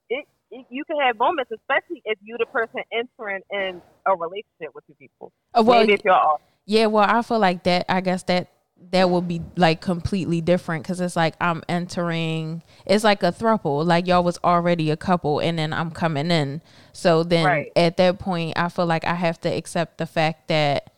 it, 0.08 0.26
it 0.50 0.66
you 0.70 0.84
can 0.84 0.98
have 1.00 1.18
moments, 1.18 1.50
especially 1.52 2.02
if 2.04 2.18
you're 2.22 2.38
the 2.38 2.46
person 2.46 2.80
entering 2.92 3.42
in 3.50 3.82
a 4.06 4.16
relationship 4.16 4.74
with 4.74 4.86
two 4.86 4.94
people. 4.94 5.32
Uh, 5.52 5.62
well, 5.62 5.80
Maybe 5.80 5.94
if 5.94 6.04
y'all. 6.04 6.40
Yeah, 6.66 6.86
well, 6.86 7.06
I 7.08 7.20
feel 7.22 7.38
like 7.38 7.64
that. 7.64 7.84
I 7.88 8.00
guess 8.00 8.22
that 8.24 8.48
that 8.90 9.08
will 9.08 9.22
be 9.22 9.40
like 9.56 9.80
completely 9.80 10.40
different 10.40 10.82
because 10.82 11.00
it's 11.00 11.16
like 11.16 11.34
I'm 11.40 11.62
entering. 11.68 12.62
It's 12.86 13.04
like 13.04 13.22
a 13.22 13.32
throuple. 13.32 13.84
Like 13.84 14.06
y'all 14.06 14.24
was 14.24 14.38
already 14.42 14.90
a 14.90 14.96
couple, 14.96 15.40
and 15.40 15.58
then 15.58 15.72
I'm 15.72 15.90
coming 15.90 16.30
in. 16.30 16.62
So 16.92 17.22
then 17.24 17.44
right. 17.44 17.72
at 17.76 17.96
that 17.98 18.18
point, 18.18 18.54
I 18.56 18.68
feel 18.68 18.86
like 18.86 19.04
I 19.04 19.14
have 19.14 19.40
to 19.42 19.48
accept 19.48 19.98
the 19.98 20.06
fact 20.06 20.48
that 20.48 20.90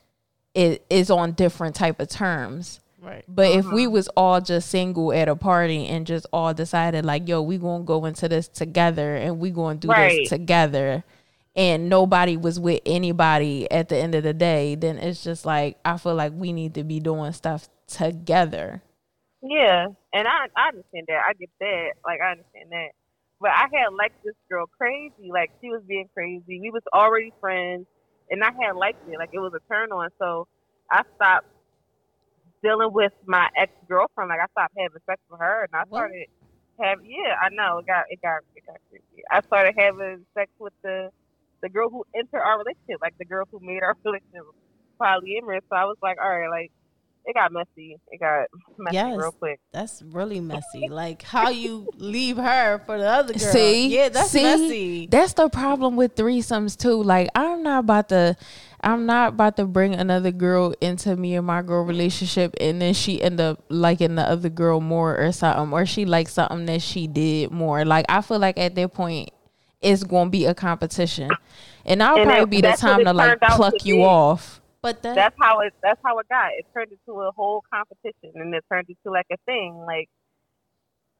it 0.54 0.84
is 0.88 1.10
on 1.10 1.32
different 1.32 1.74
type 1.74 2.00
of 2.00 2.08
terms. 2.08 2.80
Right. 3.06 3.24
But 3.28 3.52
uh-huh. 3.52 3.58
if 3.60 3.66
we 3.66 3.84
uh-huh. 3.84 3.90
was 3.90 4.08
all 4.16 4.40
just 4.40 4.68
single 4.68 5.12
at 5.12 5.28
a 5.28 5.36
party 5.36 5.86
and 5.86 6.04
just 6.04 6.26
all 6.32 6.52
decided 6.52 7.04
like, 7.04 7.28
yo, 7.28 7.40
we 7.40 7.56
gonna 7.56 7.84
go 7.84 8.04
into 8.04 8.28
this 8.28 8.48
together 8.48 9.14
and 9.14 9.38
we 9.38 9.50
gonna 9.50 9.78
do 9.78 9.86
right. 9.86 10.18
this 10.22 10.28
together, 10.28 11.04
and 11.54 11.88
nobody 11.88 12.36
was 12.36 12.58
with 12.58 12.80
anybody 12.84 13.70
at 13.70 13.88
the 13.88 13.96
end 13.96 14.16
of 14.16 14.24
the 14.24 14.34
day, 14.34 14.74
then 14.74 14.98
it's 14.98 15.22
just 15.22 15.46
like 15.46 15.78
I 15.84 15.98
feel 15.98 16.16
like 16.16 16.32
we 16.34 16.52
need 16.52 16.74
to 16.74 16.82
be 16.82 16.98
doing 16.98 17.32
stuff 17.32 17.68
together. 17.86 18.82
Yeah, 19.40 19.86
and 20.12 20.26
I 20.26 20.48
I 20.56 20.68
understand 20.68 21.06
that. 21.06 21.22
I 21.28 21.32
get 21.34 21.50
that. 21.60 21.90
Like 22.04 22.20
I 22.20 22.32
understand 22.32 22.72
that. 22.72 22.88
But 23.40 23.50
I 23.50 23.68
had 23.72 23.92
liked 23.96 24.24
this 24.24 24.34
girl 24.50 24.66
crazy. 24.66 25.30
Like 25.30 25.52
she 25.60 25.68
was 25.68 25.82
being 25.86 26.08
crazy. 26.12 26.58
We 26.60 26.72
was 26.72 26.82
already 26.92 27.32
friends, 27.40 27.86
and 28.30 28.42
I 28.42 28.50
had 28.60 28.74
liked 28.74 29.08
it. 29.08 29.16
Like 29.16 29.30
it 29.32 29.38
was 29.38 29.52
a 29.54 29.72
turn 29.72 29.92
on. 29.92 30.08
So 30.18 30.48
I 30.90 31.02
stopped 31.14 31.46
dealing 32.62 32.92
with 32.92 33.12
my 33.26 33.48
ex 33.56 33.72
girlfriend. 33.88 34.28
Like 34.28 34.40
I 34.40 34.46
stopped 34.52 34.74
having 34.78 35.00
sex 35.06 35.20
with 35.30 35.40
her, 35.40 35.64
and 35.64 35.74
I 35.74 35.84
started 35.86 36.26
having. 36.80 37.06
Yeah, 37.06 37.34
I 37.40 37.48
know 37.50 37.78
it 37.78 37.86
got 37.86 38.04
it 38.08 38.20
got 38.22 38.40
it 38.54 38.66
got 38.66 38.76
crazy. 38.90 39.22
I 39.30 39.40
started 39.42 39.74
having 39.78 40.24
sex 40.34 40.50
with 40.58 40.74
the 40.82 41.10
the 41.62 41.68
girl 41.68 41.90
who 41.90 42.04
entered 42.14 42.40
our 42.40 42.58
relationship, 42.58 43.00
like 43.00 43.16
the 43.18 43.24
girl 43.24 43.46
who 43.50 43.60
made 43.62 43.82
our 43.82 43.96
relationship 44.04 44.44
polyamorous. 45.00 45.64
So 45.68 45.76
I 45.76 45.84
was 45.84 45.96
like, 46.02 46.18
all 46.22 46.30
right, 46.30 46.50
like 46.50 46.72
it 47.26 47.34
got 47.34 47.52
messy. 47.52 47.98
It 48.08 48.20
got 48.20 48.46
messy 48.78 48.94
yes, 48.94 49.16
real 49.18 49.32
quick. 49.32 49.60
That's 49.72 50.00
really 50.02 50.38
messy. 50.40 50.88
like 50.88 51.22
how 51.22 51.50
you 51.50 51.88
leave 51.96 52.36
her 52.36 52.80
for 52.86 52.98
the 52.98 53.08
other 53.08 53.32
girl. 53.32 53.52
See, 53.52 53.88
yeah, 53.88 54.08
that's 54.08 54.30
see, 54.30 54.42
messy. 54.42 55.06
That's 55.08 55.32
the 55.32 55.48
problem 55.48 55.96
with 55.96 56.14
threesomes 56.14 56.76
too. 56.76 57.02
Like 57.02 57.28
I'm 57.34 57.64
not 57.64 57.80
about 57.80 58.10
to, 58.10 58.36
I'm 58.80 59.06
not 59.06 59.30
about 59.30 59.56
to 59.56 59.66
bring 59.66 59.94
another 59.94 60.30
girl 60.30 60.72
into 60.80 61.16
me 61.16 61.34
and 61.34 61.46
my 61.46 61.62
girl 61.62 61.82
relationship, 61.82 62.54
and 62.60 62.80
then 62.80 62.94
she 62.94 63.20
end 63.20 63.40
up 63.40 63.64
liking 63.68 64.14
the 64.14 64.22
other 64.22 64.48
girl 64.48 64.80
more 64.80 65.18
or 65.18 65.32
something, 65.32 65.72
or 65.72 65.84
she 65.84 66.04
likes 66.04 66.34
something 66.34 66.66
that 66.66 66.80
she 66.80 67.08
did 67.08 67.50
more. 67.50 67.84
Like 67.84 68.06
I 68.08 68.20
feel 68.20 68.38
like 68.38 68.56
at 68.56 68.76
that 68.76 68.94
point, 68.94 69.30
it's 69.82 70.04
gonna 70.04 70.30
be 70.30 70.44
a 70.44 70.54
competition, 70.54 71.32
and 71.84 72.00
I'll 72.04 72.18
and 72.18 72.26
probably 72.26 72.46
be 72.46 72.60
the 72.60 72.76
time 72.76 73.04
to 73.04 73.12
like 73.12 73.40
pluck 73.40 73.84
you 73.84 74.04
off. 74.04 74.60
But 74.86 75.02
that, 75.02 75.16
that's 75.16 75.34
how 75.42 75.58
it 75.66 75.74
that's 75.82 75.98
how 76.04 76.16
it 76.20 76.28
got. 76.30 76.54
It 76.54 76.64
turned 76.72 76.94
into 76.94 77.18
a 77.18 77.32
whole 77.34 77.64
competition, 77.74 78.38
and 78.38 78.54
it 78.54 78.62
turned 78.70 78.86
into 78.86 79.10
like 79.10 79.26
a 79.32 79.36
thing. 79.42 79.82
Like 79.84 80.06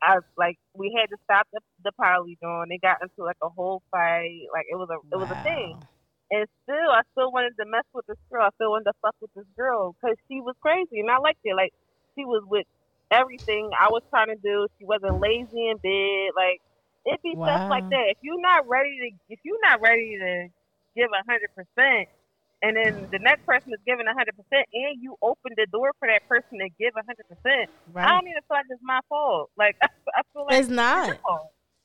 I 0.00 0.22
like 0.38 0.54
we 0.72 0.94
had 0.94 1.10
to 1.10 1.18
stop 1.24 1.48
the 1.52 1.58
the 1.82 1.90
poly 1.98 2.38
doing. 2.40 2.70
It 2.70 2.80
got 2.80 3.02
into 3.02 3.26
like 3.26 3.42
a 3.42 3.48
whole 3.48 3.82
fight. 3.90 4.46
Like 4.54 4.70
it 4.70 4.78
was 4.78 4.86
a 4.86 5.02
it 5.10 5.18
was 5.18 5.26
a 5.34 5.42
thing. 5.42 5.82
And 6.30 6.46
still, 6.62 6.90
I 6.94 7.02
still 7.10 7.32
wanted 7.32 7.58
to 7.58 7.66
mess 7.66 7.82
with 7.92 8.06
this 8.06 8.22
girl. 8.30 8.46
I 8.46 8.54
still 8.54 8.70
wanted 8.70 8.84
to 8.84 8.98
fuck 9.02 9.16
with 9.20 9.34
this 9.34 9.50
girl 9.56 9.96
because 9.98 10.14
she 10.30 10.38
was 10.40 10.54
crazy, 10.62 11.02
and 11.02 11.10
I 11.10 11.18
liked 11.18 11.42
it. 11.42 11.56
Like 11.56 11.74
she 12.14 12.24
was 12.24 12.46
with 12.46 12.70
everything 13.10 13.70
I 13.74 13.90
was 13.90 14.02
trying 14.10 14.30
to 14.30 14.38
do. 14.38 14.68
She 14.78 14.86
wasn't 14.86 15.18
lazy 15.18 15.74
in 15.74 15.82
bed. 15.82 16.38
Like 16.38 16.62
it 17.02 17.18
be 17.18 17.34
wow. 17.34 17.50
stuff 17.50 17.70
like 17.70 17.90
that. 17.90 18.14
If 18.14 18.18
you're 18.22 18.40
not 18.40 18.68
ready 18.68 19.10
to, 19.10 19.34
if 19.34 19.40
you're 19.42 19.58
not 19.66 19.82
ready 19.82 20.18
to 20.22 20.46
give 20.94 21.10
a 21.10 21.22
hundred 21.26 21.50
percent, 21.50 22.14
and 22.62 22.76
then 22.76 23.08
the 23.10 23.18
next 23.18 23.44
person 23.44 23.72
is 23.72 23.80
giving 23.86 24.06
a 24.06 24.14
hundred 24.14 24.36
percent, 24.36 24.66
and 24.72 25.02
you 25.02 25.16
open 25.22 25.52
the 25.56 25.66
door 25.66 25.92
for 25.98 26.08
that 26.08 26.26
person 26.28 26.58
to 26.58 26.68
give 26.78 26.94
a 26.96 27.04
hundred 27.04 27.28
percent, 27.28 27.70
I 27.94 28.08
don't 28.10 28.26
even 28.28 28.42
feel 28.48 28.56
like 28.56 28.66
it's 28.70 28.80
my 28.82 29.00
fault. 29.08 29.50
Like 29.56 29.76
I, 29.82 29.86
I 30.16 30.22
feel 30.32 30.46
like 30.46 30.60
it's 30.60 30.68
not. 30.68 31.18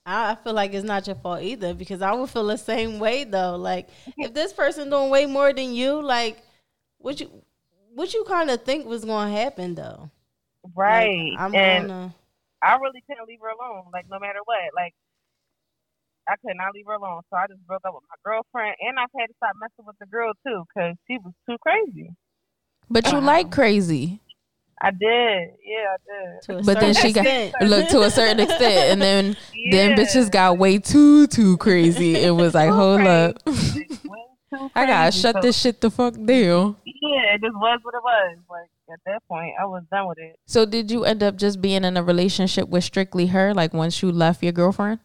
I 0.04 0.36
feel 0.44 0.54
like 0.54 0.74
it's 0.74 0.86
not 0.86 1.06
your 1.06 1.16
fault 1.18 1.44
either 1.44 1.76
because 1.76 2.02
I 2.02 2.12
would 2.14 2.30
feel 2.30 2.48
the 2.48 2.58
same 2.58 3.00
way 3.00 3.24
though. 3.24 3.56
Like 3.56 3.90
if 4.18 4.34
this 4.34 4.52
person 4.54 4.90
doing 4.90 5.10
way 5.10 5.26
more 5.26 5.54
than 5.54 5.74
you, 5.74 6.02
like 6.02 6.38
what 6.98 7.20
you 7.20 7.30
what 7.94 8.14
you 8.14 8.24
kind 8.24 8.50
of 8.50 8.64
think 8.64 8.86
was 8.86 9.06
going 9.06 9.32
to 9.32 9.40
happen 9.40 9.76
though? 9.76 10.10
Right. 10.76 11.32
Like, 11.32 11.40
I'm 11.40 11.56
and 11.56 11.88
gonna. 11.88 12.16
I 12.64 12.76
really 12.76 13.04
couldn't 13.08 13.28
leave 13.28 13.40
her 13.42 13.50
alone. 13.50 13.86
Like 13.94 14.06
no 14.10 14.20
matter 14.20 14.40
what. 14.46 14.58
Like 14.76 14.94
I 16.28 16.36
could 16.38 16.56
not 16.56 16.74
leave 16.74 16.86
her 16.88 16.94
alone. 16.94 17.22
So 17.30 17.38
I 17.38 17.48
just 17.48 17.66
broke 17.68 17.82
up 17.86 17.94
with 17.94 18.04
my 18.10 18.20
girlfriend, 18.24 18.76
and 18.82 19.00
I've 19.00 19.10
had 19.18 19.28
to 19.28 19.34
stop 19.38 19.56
messing 19.60 19.86
with 19.86 19.98
the 20.00 20.06
girl 20.06 20.34
too 20.46 20.64
because 20.68 20.96
she 21.08 21.18
was 21.18 21.34
too 21.50 21.58
crazy. 21.62 22.14
But 22.90 23.12
you 23.12 23.18
uh, 23.18 23.22
like 23.22 23.52
crazy. 23.52 24.20
I 24.84 24.90
did, 24.90 25.50
yeah, 25.64 25.94
I 25.94 26.56
did. 26.56 26.66
But 26.66 26.80
then 26.80 26.96
she 26.96 27.10
extent. 27.10 27.54
got 27.60 27.64
look 27.70 27.90
to 27.90 28.02
a 28.02 28.10
certain 28.10 28.40
extent, 28.40 28.92
and 28.92 29.02
then 29.02 29.38
yeah. 29.54 29.72
then 29.72 29.98
bitches 29.98 30.32
got 30.32 30.58
way 30.58 30.80
too 30.80 31.28
too 31.28 31.58
crazy. 31.58 32.16
It 32.22 32.32
was 32.32 32.54
like, 32.56 32.72
hold 32.72 33.02
up, 33.02 33.38
I 34.76 34.86
gotta 34.86 35.12
shut 35.12 35.36
so, 35.36 35.42
this 35.42 35.60
shit 35.60 35.82
the 35.82 35.92
fuck 35.92 36.14
down. 36.14 36.76
Yeah, 36.86 37.36
it 37.36 37.42
just 37.42 37.56
was 37.56 37.80
what 37.84 37.94
it 37.94 38.04
was. 38.04 38.38
Like 38.50 38.70
at 38.92 39.00
that 39.06 39.24
point, 39.28 39.54
I 39.60 39.66
was 39.66 39.84
done 39.92 40.08
with 40.08 40.18
it. 40.18 40.38
So 40.48 40.66
did 40.66 40.90
you 40.90 41.06
end 41.06 41.22
up 41.24 41.38
just 41.38 41.62
being 41.62 41.84
in 41.84 41.96
a 41.96 42.04
relationship 42.04 42.68
with 42.68 42.84
strictly 42.84 43.28
her? 43.28 43.54
Like 43.54 43.74
once 43.74 44.02
you 44.02 44.12
left 44.12 44.44
your 44.44 44.52
girlfriend? 44.52 45.00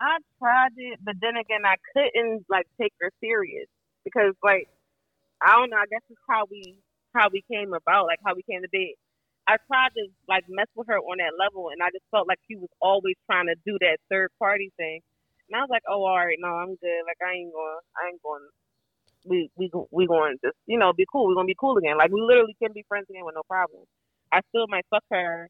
I 0.00 0.18
tried 0.38 0.72
it, 0.76 1.00
but 1.04 1.16
then 1.20 1.36
again, 1.36 1.64
I 1.66 1.76
couldn't 1.94 2.46
like 2.50 2.66
take 2.80 2.92
her 3.00 3.10
serious 3.20 3.68
because 4.04 4.34
like 4.44 4.68
I 5.42 5.54
don't 5.58 5.70
know. 5.70 5.78
I 5.78 5.86
guess 5.90 6.02
it's 6.10 6.20
how 6.30 6.44
we 6.50 6.76
how 7.14 7.28
we 7.32 7.42
came 7.50 7.74
about, 7.74 8.06
like 8.06 8.20
how 8.24 8.34
we 8.34 8.42
came 8.44 8.62
to 8.62 8.70
be. 8.70 8.96
I 9.48 9.56
tried 9.68 9.92
to 9.96 10.08
like 10.28 10.44
mess 10.48 10.68
with 10.76 10.88
her 10.88 10.98
on 10.98 11.18
that 11.18 11.34
level, 11.38 11.70
and 11.72 11.82
I 11.82 11.90
just 11.92 12.06
felt 12.12 12.28
like 12.28 12.40
she 12.48 12.56
was 12.56 12.70
always 12.80 13.16
trying 13.30 13.46
to 13.48 13.56
do 13.66 13.78
that 13.80 13.98
third 14.10 14.30
party 14.38 14.72
thing. 14.78 15.00
And 15.50 15.56
I 15.58 15.62
was 15.62 15.70
like, 15.70 15.84
oh, 15.88 16.04
all 16.04 16.16
right, 16.18 16.38
no, 16.40 16.48
I'm 16.48 16.76
good. 16.80 17.02
Like 17.06 17.18
I 17.24 17.34
ain't 17.42 17.52
going, 17.52 17.80
I 17.98 18.08
ain't 18.12 18.22
going. 18.22 18.44
we 19.26 19.50
we 19.56 19.70
we 19.92 20.08
going 20.08 20.36
to 20.42 20.48
just 20.48 20.58
you 20.66 20.78
know 20.78 20.92
be 20.94 21.06
cool. 21.12 21.28
We're 21.28 21.36
gonna 21.36 21.46
be 21.46 21.56
cool 21.60 21.78
again. 21.78 21.98
Like 21.98 22.12
we 22.12 22.22
literally 22.22 22.56
can 22.62 22.72
be 22.74 22.84
friends 22.88 23.06
again 23.10 23.26
with 23.26 23.36
no 23.36 23.44
problem. 23.48 23.84
I 24.32 24.40
still 24.50 24.66
might 24.68 24.86
fuck 24.90 25.04
her, 25.12 25.48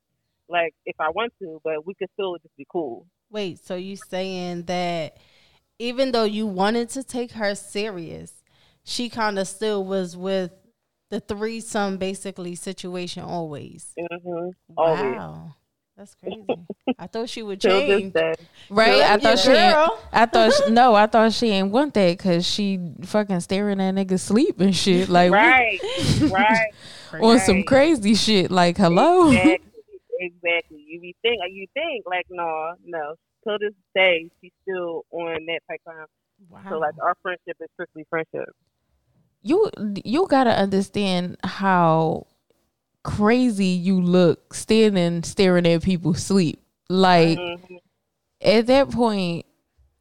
like 0.51 0.75
if 0.87 0.97
I 1.01 1.11
want 1.11 1.35
to, 1.43 1.61
but 1.65 1.87
we 1.87 1.95
could 1.95 2.11
still 2.15 2.37
just 2.43 2.57
be 2.59 2.67
cool. 2.73 3.07
Wait, 3.31 3.59
so 3.65 3.75
you 3.77 3.97
saying 3.97 4.63
that 4.65 5.17
even 5.79 6.13
though 6.13 6.25
you 6.25 6.47
wanted 6.47 6.89
to 6.91 7.03
take 7.03 7.33
her 7.33 7.55
serious, 7.55 8.33
she 8.85 9.09
kind 9.09 9.39
of 9.39 9.47
still 9.47 9.85
was 9.85 10.17
with 10.17 10.51
the 11.11 11.21
threesome 11.21 11.97
basically 11.99 12.55
situation 12.55 13.23
always. 13.23 13.93
hmm 13.99 14.49
Always. 14.77 15.01
Wow. 15.17 15.55
That's 15.97 16.15
crazy. 16.15 16.45
I 16.97 17.09
thought 17.09 17.29
she 17.29 17.43
would 17.43 17.61
change. 17.71 18.15
Right? 18.71 19.03
I 19.03 19.19
thought 19.19 19.39
she 19.41 19.49
girl. 19.49 19.99
I 20.13 20.27
thought 20.27 20.53
she, 20.53 20.71
no, 20.71 20.95
I 20.95 21.07
thought 21.07 21.33
she 21.33 21.49
ain't 21.49 21.71
want 21.73 21.93
that 21.95 22.17
because 22.17 22.47
she 22.47 22.79
fucking 23.03 23.41
staring 23.41 23.81
at 23.81 23.95
niggas 23.95 24.21
sleep 24.21 24.61
and 24.61 24.75
shit. 24.77 25.09
Like 25.19 25.33
what- 25.33 25.39
Right, 25.41 25.81
right. 26.31 27.23
on 27.23 27.39
some 27.41 27.65
crazy 27.65 28.15
shit. 28.15 28.51
Like 28.53 28.77
hello. 28.77 29.31
Exactly, 29.33 29.61
exactly. 30.21 30.85
You 30.99 31.13
be 31.13 31.17
think 31.23 31.41
you 31.51 31.67
think 31.75 32.05
like 32.07 32.27
no, 32.31 32.75
no. 32.85 33.15
Till 33.45 33.59
this 33.59 33.73
day, 33.95 34.29
she's 34.41 34.53
still 34.63 35.05
on 35.13 35.47
that 35.47 35.61
type 35.71 35.81
of. 35.87 36.09
Wow. 36.51 36.61
So 36.69 36.79
like 36.79 36.95
our 37.03 37.15
friendship 37.23 37.57
is 37.61 37.69
strictly 37.75 38.05
friendship. 38.11 38.49
you 39.43 39.71
you 40.05 40.27
gotta 40.29 40.51
understand 40.51 41.37
how 41.45 42.27
crazy 43.05 43.67
you 43.67 44.01
look 44.01 44.53
standing 44.55 45.23
staring 45.23 45.67
at 45.67 45.83
people 45.83 46.15
sleep. 46.15 46.61
Like 46.89 47.39
Mhm. 47.39 47.79
at 48.43 48.67
that 48.67 48.91
point, 48.91 49.47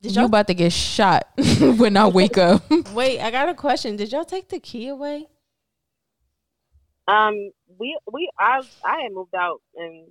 Did 0.01 0.15
you 0.15 0.25
about 0.25 0.47
to 0.47 0.53
get 0.53 0.73
shot 0.73 1.27
when 1.77 1.95
I 1.97 2.07
wake 2.07 2.37
up. 2.37 2.63
wait? 2.93 3.19
I 3.19 3.29
got 3.31 3.49
a 3.49 3.53
question. 3.53 3.95
Did 3.95 4.11
y'all 4.11 4.25
take 4.25 4.49
the 4.49 4.59
key 4.59 4.87
away? 4.87 5.27
Um, 7.07 7.51
we 7.79 7.97
we 8.11 8.29
I 8.37 8.61
I 8.83 9.01
had 9.03 9.13
moved 9.13 9.35
out 9.35 9.61
and 9.75 10.07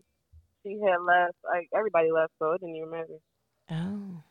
she 0.67 0.81
had 0.83 0.99
left. 1.07 1.37
Like 1.45 1.69
everybody 1.77 2.11
left, 2.11 2.33
so 2.39 2.53
it 2.53 2.61
didn't 2.61 2.77
even 2.77 2.91
matter. 2.91 3.19
Oh. 3.71 4.23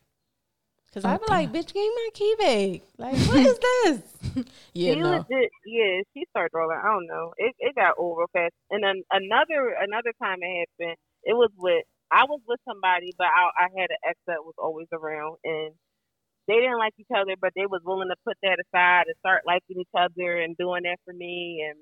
Cause 0.94 1.04
I'd 1.04 1.20
be 1.20 1.24
Okay. 1.25 1.34
like, 1.34 1.51
bitch, 1.51 1.74
give 1.74 1.84
me 1.84 1.92
my 1.92 2.10
key 2.13 2.36
back. 2.39 2.82
Like, 2.98 3.20
what 3.27 3.39
is 3.46 3.60
this? 3.60 4.46
yeah, 4.74 4.94
she 4.94 5.00
no. 5.00 5.12
legit, 5.12 5.51
yeah, 5.65 6.00
she 6.13 6.24
started 6.30 6.56
rolling. 6.56 6.80
I 6.82 6.88
don't 6.88 7.08
know. 7.08 7.34
It 7.38 7.54
it 7.60 7.75
got 7.75 7.96
old 7.98 8.18
real 8.18 8.27
fast. 8.32 8.54
And 8.72 8.82
then 8.84 9.04
another 9.12 9.75
another 9.82 10.13
time 10.24 10.38
it 10.42 10.68
happened. 10.80 10.96
It 11.24 11.34
was 11.34 11.51
with 11.58 11.84
I 12.12 12.24
was 12.24 12.39
with 12.48 12.60
somebody, 12.68 13.12
but 13.18 13.27
I 13.27 13.65
I 13.65 13.68
had 13.77 13.89
an 13.92 13.98
ex 14.08 14.18
that 14.27 14.44
was 14.46 14.56
always 14.58 14.88
around, 14.94 15.36
and 15.44 15.74
they 16.48 16.56
didn't 16.56 16.77
like 16.80 16.94
each 16.98 17.12
other, 17.13 17.36
but 17.42 17.51
they 17.58 17.65
was 17.65 17.82
willing 17.84 18.08
to 18.08 18.15
put 18.25 18.38
that 18.44 18.60
aside 18.63 19.08
and 19.08 19.15
start 19.20 19.42
liking 19.46 19.82
each 19.82 19.96
other 19.98 20.39
and 20.39 20.56
doing 20.56 20.84
that 20.84 21.00
for 21.04 21.13
me. 21.13 21.65
And 21.68 21.77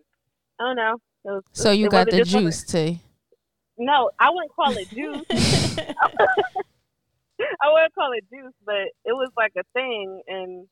I 0.59 0.63
don't 0.69 0.75
know. 0.77 0.95
It 1.25 1.29
was- 1.37 1.43
So 1.53 1.69
you 1.71 1.85
it 1.85 1.91
got 1.91 2.09
the 2.09 2.23
juice 2.23 2.63
too. 2.65 2.97
No, 3.77 4.11
I 4.19 4.29
wouldn't 4.29 4.53
call 4.53 4.71
it 4.77 4.89
juice. 4.89 5.25
I 7.61 7.67
wouldn't 7.71 7.95
call 7.95 8.11
it 8.13 8.25
juice, 8.31 8.53
but 8.65 8.93
it 9.05 9.13
was 9.13 9.29
like 9.35 9.53
a 9.57 9.63
thing, 9.73 10.21
and 10.27 10.67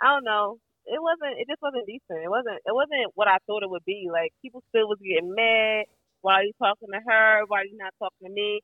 I 0.00 0.12
don't 0.14 0.24
know. 0.24 0.58
It 0.86 1.02
wasn't. 1.02 1.38
It 1.40 1.48
just 1.48 1.60
wasn't 1.62 1.86
decent. 1.86 2.22
It 2.24 2.30
wasn't. 2.30 2.56
It 2.64 2.72
wasn't 2.74 3.12
what 3.14 3.28
I 3.28 3.38
thought 3.46 3.62
it 3.62 3.70
would 3.70 3.84
be. 3.84 4.08
Like 4.10 4.32
people 4.40 4.62
still 4.70 4.88
was 4.88 4.98
getting 5.02 5.34
mad 5.34 5.86
while 6.22 6.42
you 6.44 6.52
talking 6.58 6.88
to 6.92 7.00
her, 7.06 7.42
while 7.48 7.64
you 7.66 7.76
not 7.76 7.92
talking 7.98 8.28
to 8.28 8.32
me. 8.32 8.60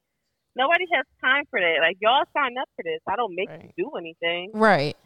Nobody 0.55 0.85
has 0.95 1.05
time 1.21 1.45
for 1.51 1.59
that. 1.61 1.79
Like 1.81 1.97
y'all 2.01 2.25
signed 2.33 2.59
up 2.59 2.69
for 2.77 2.83
this. 2.85 3.01
I 3.09 3.17
don't 3.17 3.35
make 3.35 3.49
Right. 3.49 3.73
you 3.77 3.85
do 3.85 3.97
anything. 3.97 4.51
Right. 4.55 4.97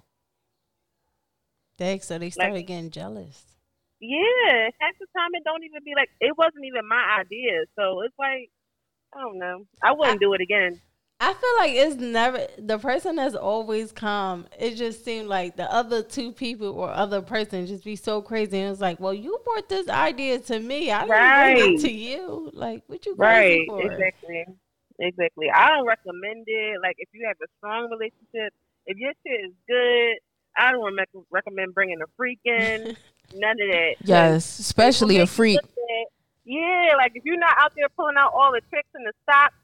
Dang, 1.79 2.01
so 2.01 2.19
they 2.19 2.31
started 2.31 2.63
getting 2.63 2.91
jealous. 2.91 3.45
Yeah, 4.01 4.69
half 4.81 4.93
the 5.01 5.07
time 5.17 5.31
it 5.35 5.45
don't 5.45 5.65
even 5.65 5.83
be 5.85 5.95
like 5.97 6.11
it 6.21 6.37
wasn't 6.37 6.65
even 6.67 6.87
my 6.89 7.21
idea. 7.21 7.65
So 7.77 8.03
it's 8.03 8.15
like 8.19 8.51
I 9.17 9.21
don't 9.21 9.39
know. 9.39 9.65
I 9.83 9.93
wouldn't 9.93 10.21
do 10.21 10.33
it 10.35 10.41
again. 10.41 10.81
I 11.19 11.33
feel 11.33 11.57
like 11.59 11.73
it's 11.73 11.97
never 11.97 12.47
the 12.59 12.77
person 12.79 13.17
that's 13.17 13.35
always 13.35 13.91
calm. 13.91 14.47
It 14.59 14.75
just 14.75 15.03
seemed 15.03 15.29
like 15.29 15.57
the 15.57 15.73
other 15.73 16.03
two 16.03 16.31
people 16.31 16.69
or 16.79 16.91
other 16.91 17.23
person 17.23 17.67
just 17.67 17.85
be 17.85 17.97
so 17.97 18.21
crazy. 18.21 18.59
And 18.59 18.71
it's 18.71 18.83
like, 18.83 19.01
well, 19.01 19.15
you 19.15 19.41
brought 19.45 19.67
this 19.71 19.89
idea 19.89 20.39
to 20.41 20.61
me. 20.61 20.91
I 20.91 21.07
didn't 21.07 21.55
bring 21.55 21.75
it 21.77 21.81
to 21.81 21.91
you. 21.91 22.51
Like, 22.53 22.83
what 22.87 23.07
you 23.07 23.17
crazy 23.17 23.61
Right, 23.61 23.67
for? 23.67 23.93
exactly. 23.93 24.45
Exactly. 24.99 25.47
I 25.55 25.69
don't 25.69 25.87
recommend 25.87 26.45
it. 26.47 26.81
Like, 26.83 26.97
if 26.99 27.09
you 27.15 27.27
have 27.27 27.37
a 27.43 27.47
strong 27.59 27.89
relationship, 27.91 28.53
if 28.85 28.99
your 28.99 29.13
shit 29.27 29.41
is 29.47 29.53
good, 29.67 30.17
I 30.59 30.73
don't 30.73 30.95
rec- 30.97 31.09
recommend 31.31 31.73
bringing 31.75 32.01
a 32.03 32.07
freak 32.19 32.41
in. 32.45 32.95
None 33.35 33.51
of 33.53 33.71
that. 33.73 33.95
'Cause 34.01 34.09
Yes, 34.09 34.59
especially 34.59 35.17
a 35.19 35.27
freak. 35.27 35.57
look 35.57 35.65
bad. 35.75 36.07
Yeah, 36.47 36.93
like 36.97 37.13
if 37.15 37.25
you're 37.25 37.39
not 37.39 37.55
out 37.59 37.73
there 37.77 37.89
pulling 37.91 38.17
out 38.17 38.33
all 38.33 38.53
the 38.53 38.61
tricks 38.71 38.89
and 38.95 39.05
the 39.05 39.13
stops, 39.25 39.55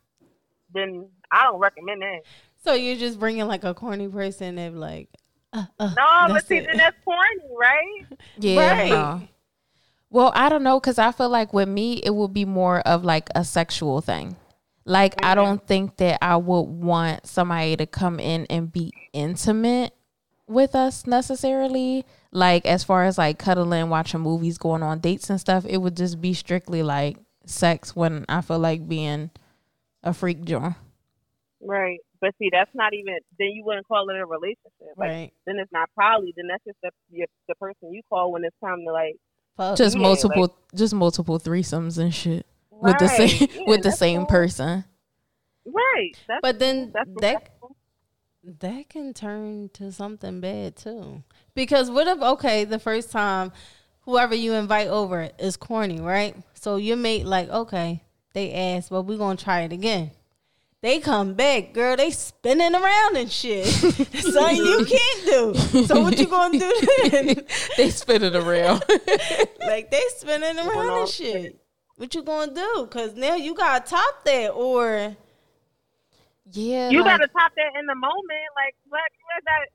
then 0.75 1.07
I 1.31 1.45
don't 1.45 1.61
recommend 1.61 2.03
that. 2.03 2.23
So 2.65 2.75
you're 2.75 2.97
just 2.97 3.19
bringing 3.19 3.47
like 3.47 3.65
a 3.65 3.73
corny 3.73 4.09
person 4.09 4.59
and 4.59 4.79
like, 4.81 5.09
uh, 5.53 5.65
uh, 5.79 5.95
No, 5.97 6.35
but 6.35 6.47
see, 6.47 6.57
it. 6.59 6.67
then 6.67 6.77
that's 6.79 6.97
corny, 7.05 7.57
right? 7.59 8.19
Yeah. 8.39 8.73
Right. 8.73 8.91
no. 8.91 9.23
Well, 10.11 10.33
I 10.35 10.49
don't 10.49 10.63
know 10.63 10.79
because 10.79 10.99
I 10.99 11.13
feel 11.13 11.29
like 11.31 11.55
with 11.55 11.69
me, 11.69 11.95
it 11.95 12.15
would 12.15 12.35
be 12.35 12.45
more 12.45 12.81
of 12.81 13.05
like 13.05 13.31
a 13.35 13.45
sexual 13.45 14.01
thing. 14.01 14.37
Like, 14.85 15.25
I 15.25 15.35
don't 15.37 15.65
think 15.65 15.97
that 15.99 16.19
I 16.21 16.37
would 16.37 16.63
want 16.63 17.27
somebody 17.27 17.77
to 17.77 17.87
come 17.87 18.19
in 18.19 18.47
and 18.51 18.71
be 18.73 18.93
intimate 19.13 19.95
with 20.49 20.75
us 20.75 21.07
necessarily. 21.07 22.05
Like, 22.33 22.65
as 22.65 22.83
far 22.83 23.05
as 23.05 23.19
like 23.19 23.39
cuddling, 23.39 23.91
watching 23.91 24.21
movies, 24.21 24.59
going 24.59 24.83
on 24.83 25.01
dates 25.01 25.29
and 25.29 25.39
stuff, 25.41 25.65
it 25.69 25.79
would 25.79 25.97
just 25.97 26.21
be 26.21 26.33
strictly 26.33 26.83
like 26.83 27.19
sex 27.45 27.95
when 27.95 28.25
I 28.29 28.41
feel 28.41 28.59
like 28.59 28.89
being 28.89 29.31
a 30.03 30.15
freak 30.15 30.45
John. 30.45 30.75
Right. 31.61 31.99
But 32.21 32.35
see, 32.39 32.49
that's 32.51 32.71
not 32.75 32.95
even. 32.95 33.19
Then 33.39 33.49
you 33.49 33.65
wouldn't 33.65 33.87
call 33.87 34.09
it 34.09 34.17
a 34.17 34.25
relationship. 34.25 34.95
Like, 34.97 35.11
right? 35.11 35.33
then 35.47 35.57
it's 35.59 35.73
not 35.73 35.91
probably. 35.95 36.33
Then 36.37 36.47
that's 36.49 36.65
just 36.65 36.79
the 36.83 36.91
your, 37.11 37.27
the 37.49 37.55
person 37.57 37.93
you 37.93 38.03
call 38.09 38.33
when 38.33 38.45
it's 38.45 38.57
time 38.63 38.79
to 38.87 38.93
like. 38.93 39.17
Fuck. 39.57 39.77
Just 39.77 39.97
yeah, 39.97 40.03
multiple, 40.03 40.57
just 40.75 40.95
multiple 40.95 41.39
threesomes 41.39 41.99
and 41.99 42.15
shit 42.15 42.47
with 42.71 42.99
the 42.99 43.09
same 43.09 43.49
Yeah, 43.55 43.63
with 43.67 43.83
the 43.83 43.93
same 43.93 44.21
cool. 44.21 44.27
person. 44.27 44.85
Right. 45.67 46.13
That's 46.27 46.41
but 46.43 46.59
then 46.59 46.93
that's 46.93 47.09
that 47.21 47.35
respectful. 47.35 47.52
That 48.45 48.89
can 48.89 49.15
turn 49.15 49.71
to 49.75 49.93
something 49.93 50.41
bad 50.41 50.77
too. 50.77 51.23
Because 51.55 51.91
what 51.91 52.07
if 52.07 52.21
okay, 52.21 52.65
the 52.65 52.79
first 52.79 53.11
time 53.11 53.53
whoever 54.01 54.35
you 54.35 54.55
invite 54.55 54.89
over 54.89 55.31
is 55.39 55.57
corny, 55.57 56.01
right? 56.01 56.37
So 56.55 56.77
your 56.77 56.97
mate 56.97 57.27
like, 57.27 57.49
okay, 57.49 58.03
they 58.35 58.53
ask, 58.53 58.91
but 58.91 59.03
we 59.03 59.17
gonna 59.17 59.37
try 59.37 59.61
it 59.63 59.73
again. 59.73 60.11
They 60.81 60.99
come 60.99 61.35
back, 61.35 61.75
girl. 61.75 61.97
They 61.97 62.11
spinning 62.11 62.75
around 62.75 63.17
and 63.17 63.31
shit. 63.31 63.67
Something 63.67 64.57
you 64.57 64.85
can't 64.85 65.25
do. 65.25 65.85
So 65.87 66.01
what 66.03 66.19
you 66.19 66.27
gonna 66.27 66.59
do 66.59 67.09
then? 67.09 67.47
they 67.77 67.91
spin 67.91 68.25
it 68.25 68.35
around. 68.35 68.83
like 69.61 69.93
they 69.93 70.03
spinning 70.17 70.59
around 70.59 70.99
and 70.99 71.09
shit. 71.09 71.61
What 71.95 72.13
you 72.17 72.25
gonna 72.25 72.53
do? 72.53 72.89
Cause 72.91 73.15
now 73.15 73.37
you 73.37 73.55
gotta 73.55 73.89
top 73.89 74.25
that, 74.25 74.49
or 74.49 75.17
yeah, 76.51 76.91
You 76.91 77.03
like- 77.03 77.21
gotta 77.21 77.29
top 77.29 77.53
that 77.57 77.79
in 77.79 77.87
the 77.87 77.95
moment. 77.95 78.49
Like, 78.57 78.75
you 78.85 78.91
gotta, 78.91 79.67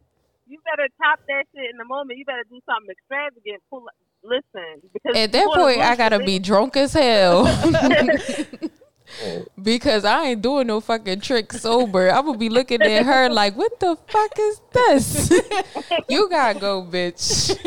you 0.47 0.59
gotta 0.65 0.89
top 1.01 1.19
that 1.27 1.43
shit 1.55 1.69
in 1.71 1.77
the 1.77 1.85
moment. 1.85 2.17
You 2.19 2.25
gotta 2.25 2.43
do 2.49 2.59
something 2.65 2.89
extravagant. 2.91 3.63
Pull, 3.69 3.85
listen, 4.23 4.81
because 4.93 5.15
At 5.15 5.31
that 5.31 5.47
point, 5.53 5.79
I 5.81 5.95
gotta 5.95 6.19
be 6.19 6.39
drunk 6.39 6.75
as 6.77 6.93
hell. 6.93 7.45
Oh. 9.23 9.45
because 9.61 10.03
I 10.05 10.25
ain't 10.25 10.41
doing 10.41 10.67
no 10.67 10.81
fucking 10.81 11.21
trick 11.21 11.53
sober. 11.53 12.11
I 12.11 12.19
would 12.19 12.37
be 12.37 12.49
looking 12.49 12.81
at 12.81 13.05
her 13.05 13.29
like, 13.29 13.55
what 13.55 13.79
the 13.79 13.97
fuck 14.07 14.31
is 14.37 14.61
this? 14.73 15.31
you 16.09 16.29
gotta 16.29 16.59
go, 16.59 16.83
bitch. 16.83 17.57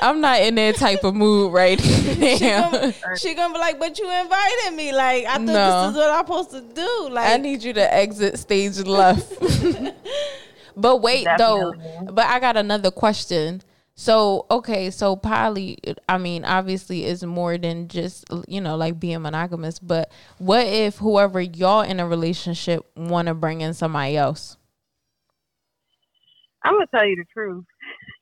I'm 0.00 0.20
not 0.20 0.40
in 0.40 0.54
that 0.56 0.76
type 0.76 1.04
of 1.04 1.14
mood 1.14 1.52
right 1.52 1.80
she 1.80 2.38
now. 2.40 2.70
gonna, 2.70 2.94
she 3.16 3.34
gonna 3.34 3.52
be 3.52 3.58
like, 3.60 3.78
"But 3.78 3.98
you 3.98 4.10
invited 4.10 4.74
me. 4.74 4.92
Like 4.92 5.24
I 5.26 5.34
thought 5.34 5.40
No. 5.40 5.82
this 5.82 5.90
is 5.90 5.96
what 5.96 6.10
I'm 6.10 6.26
supposed 6.26 6.50
to 6.52 6.60
do. 6.74 7.08
Like 7.10 7.28
I 7.28 7.36
need 7.36 7.62
you 7.62 7.72
to 7.74 7.94
exit 7.94 8.38
stage 8.38 8.78
left. 8.80 9.32
but 10.76 10.98
wait 11.02 11.26
though, 11.38 11.72
but 12.10 12.26
I 12.26 12.40
got 12.40 12.56
another 12.56 12.90
question. 12.90 13.62
So 13.96 14.46
okay, 14.50 14.90
so 14.90 15.14
poly, 15.14 15.78
I 16.08 16.18
mean, 16.18 16.44
obviously 16.44 17.04
is 17.04 17.22
more 17.22 17.56
than 17.56 17.86
just 17.86 18.24
you 18.48 18.60
know 18.60 18.76
like 18.76 18.98
being 18.98 19.22
monogamous. 19.22 19.78
But 19.78 20.10
what 20.38 20.66
if 20.66 20.96
whoever 20.96 21.40
y'all 21.40 21.82
in 21.82 22.00
a 22.00 22.06
relationship 22.06 22.84
want 22.96 23.28
to 23.28 23.34
bring 23.34 23.60
in 23.60 23.72
somebody 23.72 24.16
else? 24.16 24.56
I'm 26.64 26.74
gonna 26.74 26.86
tell 26.92 27.06
you 27.06 27.16
the 27.16 27.24
truth. 27.32 27.64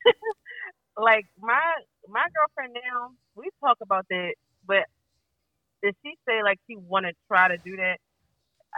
like 0.99 1.25
my 1.41 1.61
my 2.07 2.25
girlfriend 2.37 2.75
now, 2.75 3.13
we 3.35 3.49
talk 3.61 3.79
about 3.81 4.05
that, 4.11 4.35
but 4.67 4.85
if 5.83 5.97
she 6.05 6.15
say 6.29 6.43
like 6.43 6.59
she 6.69 6.77
want 6.77 7.07
to 7.07 7.13
try 7.29 7.49
to 7.49 7.57
do 7.65 7.77
that, 7.77 7.97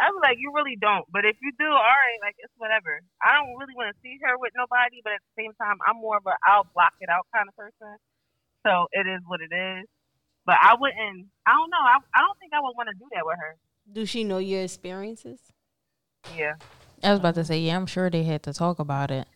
I'm 0.00 0.16
like, 0.20 0.38
you 0.38 0.50
really 0.54 0.76
don't. 0.80 1.06
But 1.12 1.24
if 1.24 1.36
you 1.40 1.52
do, 1.58 1.70
all 1.70 1.98
right, 1.98 2.18
like 2.22 2.34
it's 2.38 2.52
whatever. 2.58 3.00
I 3.22 3.38
don't 3.38 3.54
really 3.56 3.74
want 3.78 3.94
to 3.94 3.98
see 4.02 4.18
her 4.22 4.38
with 4.38 4.52
nobody, 4.56 5.00
but 5.04 5.14
at 5.14 5.22
the 5.22 5.34
same 5.42 5.52
time, 5.54 5.78
I'm 5.86 6.00
more 6.02 6.18
of 6.18 6.26
a 6.26 6.34
I'll 6.46 6.66
block 6.74 6.94
it 7.00 7.08
out 7.08 7.26
kind 7.34 7.48
of 7.48 7.54
person. 7.54 7.94
So 8.66 8.88
it 8.92 9.06
is 9.06 9.22
what 9.26 9.40
it 9.40 9.54
is. 9.54 9.86
But 10.46 10.56
I 10.60 10.74
wouldn't. 10.74 11.30
I 11.46 11.52
don't 11.54 11.70
know. 11.70 11.84
I 11.84 11.98
I 12.14 12.20
don't 12.26 12.38
think 12.38 12.52
I 12.52 12.60
would 12.60 12.74
want 12.76 12.88
to 12.90 12.98
do 12.98 13.06
that 13.14 13.24
with 13.24 13.38
her. 13.38 13.56
Do 13.92 14.06
she 14.06 14.24
know 14.24 14.38
your 14.38 14.62
experiences? 14.62 15.40
Yeah. 16.36 16.54
I 17.02 17.10
was 17.10 17.20
about 17.20 17.34
to 17.36 17.44
say, 17.44 17.60
yeah, 17.60 17.76
I'm 17.76 17.86
sure 17.86 18.08
they 18.08 18.24
had 18.24 18.42
to 18.44 18.52
talk 18.52 18.78
about 18.78 19.10
it. 19.10 19.28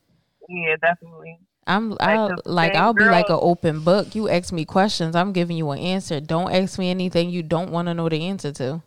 Yeah, 0.48 0.76
definitely. 0.80 1.38
I'm 1.66 1.98
I'll, 2.00 2.28
the 2.28 2.42
like 2.46 2.74
I'll 2.74 2.94
be 2.94 3.04
like 3.04 3.28
an 3.28 3.38
open 3.40 3.84
book. 3.84 4.14
You 4.14 4.30
ask 4.30 4.52
me 4.52 4.64
questions, 4.64 5.14
I'm 5.14 5.34
giving 5.34 5.56
you 5.56 5.70
an 5.70 5.78
answer. 5.78 6.18
Don't 6.18 6.50
ask 6.50 6.78
me 6.78 6.88
anything 6.88 7.28
you 7.28 7.42
don't 7.42 7.70
want 7.70 7.88
to 7.88 7.94
know 7.94 8.08
the 8.08 8.24
answer 8.24 8.52
to. 8.52 8.82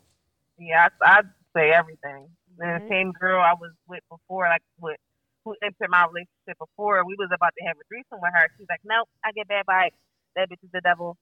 Yeah, 0.57 0.87
I, 0.99 1.19
I'd 1.19 1.29
say 1.55 1.71
everything. 1.71 2.27
And 2.59 2.69
Mhm. 2.69 2.79
the 2.83 2.89
same 2.89 3.11
girl 3.13 3.41
I 3.41 3.53
was 3.53 3.71
with 3.87 4.01
before, 4.09 4.45
like 4.47 4.61
with 4.79 4.97
who 5.45 5.55
entered 5.63 5.89
my 5.89 6.05
relationship 6.05 6.57
before, 6.59 7.03
we 7.05 7.15
was 7.17 7.29
about 7.33 7.53
to 7.59 7.65
have 7.65 7.75
a 7.77 7.83
threesome 7.87 8.21
with 8.21 8.31
her. 8.33 8.47
She's 8.57 8.67
like, 8.69 8.81
"Nope, 8.83 9.09
I 9.25 9.31
get 9.31 9.47
bad 9.47 9.65
vibes. 9.65 9.97
That 10.35 10.49
bitch 10.49 10.63
is 10.63 10.69
the 10.71 10.81
devil," 10.81 11.17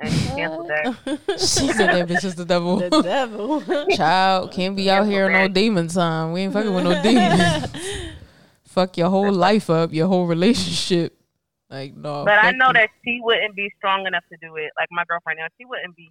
and 0.00 0.12
she 0.12 0.28
canceled 0.28 0.68
that. 0.68 0.84
She 1.38 1.72
said 1.72 1.88
that 1.94 2.06
bitch 2.08 2.24
is 2.24 2.34
the 2.34 2.44
devil. 2.44 2.76
the 2.76 2.90
devil. 3.02 3.62
Child 3.96 4.52
can't 4.52 4.76
be 4.76 4.90
out 4.90 5.06
here 5.06 5.26
on 5.26 5.32
no 5.32 5.48
demon 5.48 5.88
time. 5.88 6.32
We 6.32 6.42
ain't 6.42 6.52
fucking 6.52 6.74
with 6.74 6.84
no 6.84 7.00
demons. 7.02 7.72
Fuck 8.66 8.96
your 8.98 9.08
whole 9.08 9.32
life 9.32 9.70
up, 9.70 9.92
your 9.92 10.08
whole 10.08 10.26
relationship. 10.26 11.16
Like 11.70 11.94
no. 11.96 12.24
But 12.24 12.38
I 12.44 12.50
know 12.52 12.68
you. 12.68 12.72
that 12.74 12.90
she 13.04 13.20
wouldn't 13.22 13.54
be 13.56 13.70
strong 13.78 14.06
enough 14.06 14.24
to 14.30 14.36
do 14.42 14.56
it. 14.56 14.70
Like 14.78 14.88
my 14.90 15.04
girlfriend 15.08 15.38
now, 15.38 15.46
she 15.58 15.64
wouldn't 15.64 15.96
be. 15.96 16.10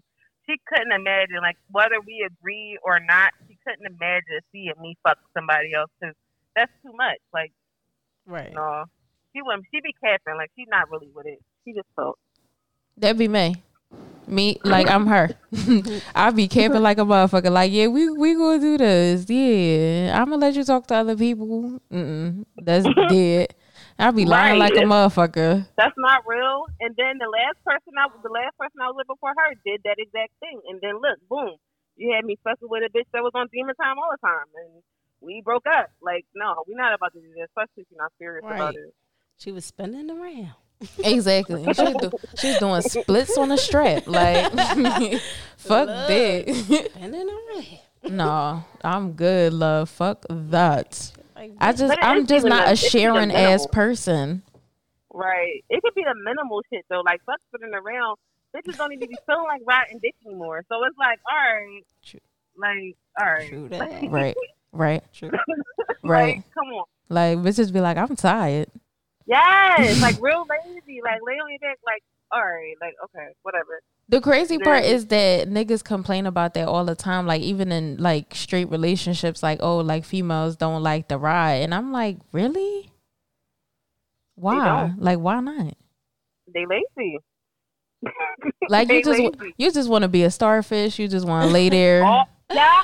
She 0.49 0.55
couldn't 0.67 0.91
imagine, 0.91 1.37
like 1.41 1.55
whether 1.71 2.01
we 2.01 2.25
agree 2.27 2.77
or 2.83 2.99
not, 2.99 3.31
she 3.47 3.52
couldn't 3.65 3.85
imagine 3.85 4.39
seeing 4.51 4.73
me 4.81 4.95
fuck 5.03 5.17
somebody 5.33 5.73
else 5.73 5.89
because 5.99 6.15
that's 6.55 6.71
too 6.83 6.93
much. 6.95 7.19
Like 7.33 7.51
right. 8.25 8.53
no, 8.53 8.85
she 9.33 9.41
wouldn't. 9.41 9.65
She 9.73 9.81
be 9.81 9.93
capping. 10.03 10.35
Like 10.37 10.51
she's 10.55 10.67
not 10.69 10.89
really 10.91 11.09
with 11.13 11.25
it. 11.25 11.39
She 11.65 11.73
just 11.73 11.87
felt. 11.95 12.17
That'd 12.97 13.17
be 13.17 13.27
me. 13.27 13.63
Me, 14.25 14.57
like 14.63 14.89
I'm 14.89 15.05
her. 15.07 15.29
I 16.15 16.31
be 16.31 16.47
camping 16.47 16.81
like 16.81 16.97
a 16.97 17.01
motherfucker. 17.01 17.51
Like, 17.51 17.71
yeah, 17.71 17.87
we 17.87 18.09
we 18.09 18.33
gonna 18.35 18.59
do 18.59 18.77
this. 18.77 19.29
Yeah, 19.29 20.17
I'm 20.17 20.29
gonna 20.29 20.37
let 20.37 20.55
you 20.55 20.63
talk 20.63 20.87
to 20.87 20.95
other 20.95 21.17
people. 21.17 21.79
Mm-mm, 21.91 22.45
that's 22.57 22.87
dead. 23.09 23.53
I 23.99 24.11
be 24.11 24.25
lying 24.25 24.59
Right. 24.59 24.71
like 24.71 24.73
a 24.81 24.87
motherfucker. 24.87 25.67
that's 25.77 25.93
not 25.97 26.23
real. 26.25 26.65
And 26.79 26.95
then 26.97 27.17
the 27.19 27.29
last 27.29 27.59
person 27.65 27.93
I 27.99 28.07
was, 28.07 28.19
the 28.23 28.29
last 28.31 28.57
person 28.57 28.79
I 28.81 28.87
was 28.87 28.95
with 28.97 29.07
before 29.07 29.33
her 29.37 29.53
did 29.65 29.81
that 29.83 29.97
exact 29.99 30.31
thing. 30.39 30.61
And 30.69 30.79
then 30.81 30.95
look, 31.01 31.19
boom, 31.29 31.57
you 31.95 32.13
had 32.15 32.25
me 32.25 32.37
fucking 32.43 32.67
with 32.69 32.83
a 32.83 32.89
bitch 32.97 33.05
that 33.13 33.21
was 33.23 33.31
on 33.35 33.47
demon 33.53 33.75
time 33.75 33.97
all 33.97 34.09
the 34.11 34.25
time, 34.27 34.45
and 34.63 34.83
we 35.21 35.41
broke 35.43 35.65
up. 35.67 35.89
Like, 36.01 36.25
no, 36.35 36.63
we're 36.67 36.75
not 36.77 36.93
about 36.93 37.13
to 37.13 37.19
do 37.21 37.27
this, 37.35 37.47
especially 37.49 37.83
if 37.83 37.87
you're 37.91 38.01
not 38.01 38.11
serious 38.19 38.43
about 38.45 38.59
Right. 38.59 38.75
it. 38.75 38.93
She 39.37 39.51
was 39.51 39.65
spinning 39.65 40.09
around. 40.11 40.51
Exactly. 41.03 41.63
She's, 41.65 41.77
do, 41.77 42.11
she's 42.37 42.57
doing 42.59 42.81
splits 42.81 43.37
on 43.37 43.51
a 43.51 43.57
strap. 43.57 44.05
Like, 44.05 44.51
fuck 45.57 45.87
Love. 45.87 46.07
that. 46.09 46.89
Spinning 46.93 47.29
around. 47.29 48.17
no, 48.17 48.63
I'm 48.83 49.13
good, 49.13 49.53
love. 49.53 49.89
Fuck 49.89 50.25
that. 50.29 51.11
Like, 51.35 51.53
I 51.59 51.71
just, 51.73 51.97
I'm 52.01 52.27
just 52.27 52.45
not 52.45 52.65
a- 52.67 52.69
a 52.69 52.73
it's 52.73 52.83
even 52.83 53.01
sharing 53.01 53.31
ass 53.31 53.65
person. 53.67 54.43
Right. 55.13 55.63
It 55.69 55.81
could 55.83 55.93
be 55.95 56.03
the 56.03 56.15
minimal 56.23 56.61
shit 56.71 56.85
though. 56.89 57.01
Like 57.05 57.21
fuck 57.25 57.39
spinning 57.53 57.73
around. 57.73 58.17
Bitches 58.55 58.77
don't 58.77 58.93
even 58.93 59.09
be 59.09 59.17
feeling 59.25 59.45
like 59.47 59.61
riding 59.65 59.99
dick 59.99 60.15
anymore. 60.25 60.63
So 60.69 60.83
it's 60.85 60.97
like, 60.97 61.19
all 61.29 61.37
right, 61.37 61.81
True. 62.05 62.19
like, 62.57 62.97
all 63.19 63.33
right, 63.33 63.49
True 63.49 63.69
that. 63.69 64.11
Right, 64.11 64.35
right, 64.71 65.03
True. 65.13 65.31
right. 66.03 66.35
Like, 66.37 66.53
come 66.53 66.67
on. 66.67 66.85
Like, 67.09 67.37
bitches 67.39 67.73
be 67.73 67.81
like, 67.81 67.97
I'm 67.97 68.15
tired. 68.15 68.69
Yes, 69.25 70.01
like 70.01 70.17
real 70.21 70.45
lazy. 70.49 71.01
Like 71.03 71.19
lay 71.25 71.33
on 71.33 71.49
your 71.49 71.59
back. 71.59 71.79
Like, 71.85 72.03
all 72.31 72.41
right, 72.41 72.75
like 72.81 72.93
okay, 73.05 73.33
whatever. 73.43 73.81
The 74.09 74.19
crazy 74.19 74.57
part 74.57 74.83
is 74.83 75.07
that 75.07 75.47
niggas 75.49 75.83
complain 75.83 76.25
about 76.25 76.53
that 76.55 76.67
all 76.67 76.83
the 76.83 76.95
time. 76.95 77.25
Like 77.25 77.41
even 77.41 77.71
in 77.71 77.97
like 77.97 78.35
straight 78.35 78.69
relationships, 78.69 79.41
like 79.41 79.59
oh, 79.61 79.77
like 79.77 80.03
females 80.05 80.55
don't 80.55 80.83
like 80.83 81.07
the 81.07 81.17
ride, 81.17 81.61
and 81.63 81.73
I'm 81.73 81.91
like, 81.91 82.17
really? 82.31 82.91
Why? 84.35 84.93
Like 84.97 85.19
why 85.19 85.39
not? 85.39 85.75
They 86.53 86.65
lazy. 86.65 87.19
Like 88.69 88.89
you 88.89 89.03
just 89.03 89.19
lazy. 89.19 89.53
you 89.57 89.71
just 89.71 89.89
want 89.89 90.03
to 90.03 90.07
be 90.07 90.23
a 90.23 90.31
starfish. 90.31 90.97
You 90.99 91.07
just 91.07 91.27
want 91.27 91.45
to 91.47 91.51
lay 91.51 91.69
there. 91.69 92.03
Oh, 92.05 92.23
yeah, 92.53 92.81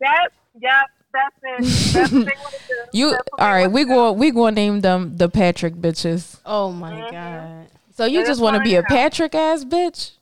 that's 0.00 0.34
yeah, 0.60 0.82
that's 1.12 1.36
it. 1.42 1.92
That's 1.94 2.12
what 2.12 2.26
they 2.26 2.32
want 2.40 2.54
to 2.54 2.60
do. 2.68 2.74
You 2.92 3.10
That's 3.10 3.22
what 3.30 3.40
all 3.40 3.46
they 3.48 3.52
right? 3.52 3.60
wanna 3.62 3.74
We 3.74 3.82
do. 3.84 3.88
going 3.88 4.18
we 4.18 4.30
going 4.30 4.54
to 4.54 4.60
name 4.60 4.80
them 4.80 5.16
the 5.16 5.28
Patrick 5.28 5.74
bitches. 5.74 6.38
Oh 6.46 6.70
my 6.72 6.92
Mhm. 6.92 7.10
god. 7.12 7.66
So 7.94 8.04
you 8.06 8.20
Yeah, 8.20 8.26
just 8.26 8.40
want 8.40 8.56
to 8.56 8.62
be 8.62 8.74
a. 8.76 8.82
Patrick 8.82 9.34
ass 9.34 9.64
bitch? 9.64 10.12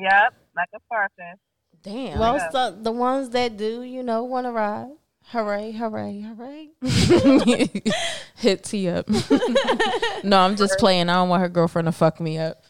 Yep, 0.00 0.34
like 0.56 0.68
a 0.74 0.78
starfish. 0.86 1.38
Damn. 1.82 2.18
Well, 2.18 2.36
Yeah. 2.36 2.50
so 2.50 2.70
the 2.80 2.90
ones 2.92 3.30
that 3.30 3.56
do, 3.56 3.82
you 3.82 4.02
know, 4.02 4.24
want 4.24 4.46
to 4.46 4.52
ride. 4.52 4.90
Hooray! 5.26 5.72
Hooray! 5.72 6.20
Hooray! 6.22 6.70
Hit 8.36 8.64
T 8.64 8.88
up. 8.88 9.06
no, 10.24 10.40
I'm 10.40 10.56
just 10.56 10.78
playing. 10.78 11.08
I 11.10 11.14
don't 11.14 11.28
want 11.28 11.42
her 11.42 11.48
girlfriend 11.50 11.86
to 11.86 11.92
fuck 11.92 12.18
me 12.18 12.38
up. 12.38 12.64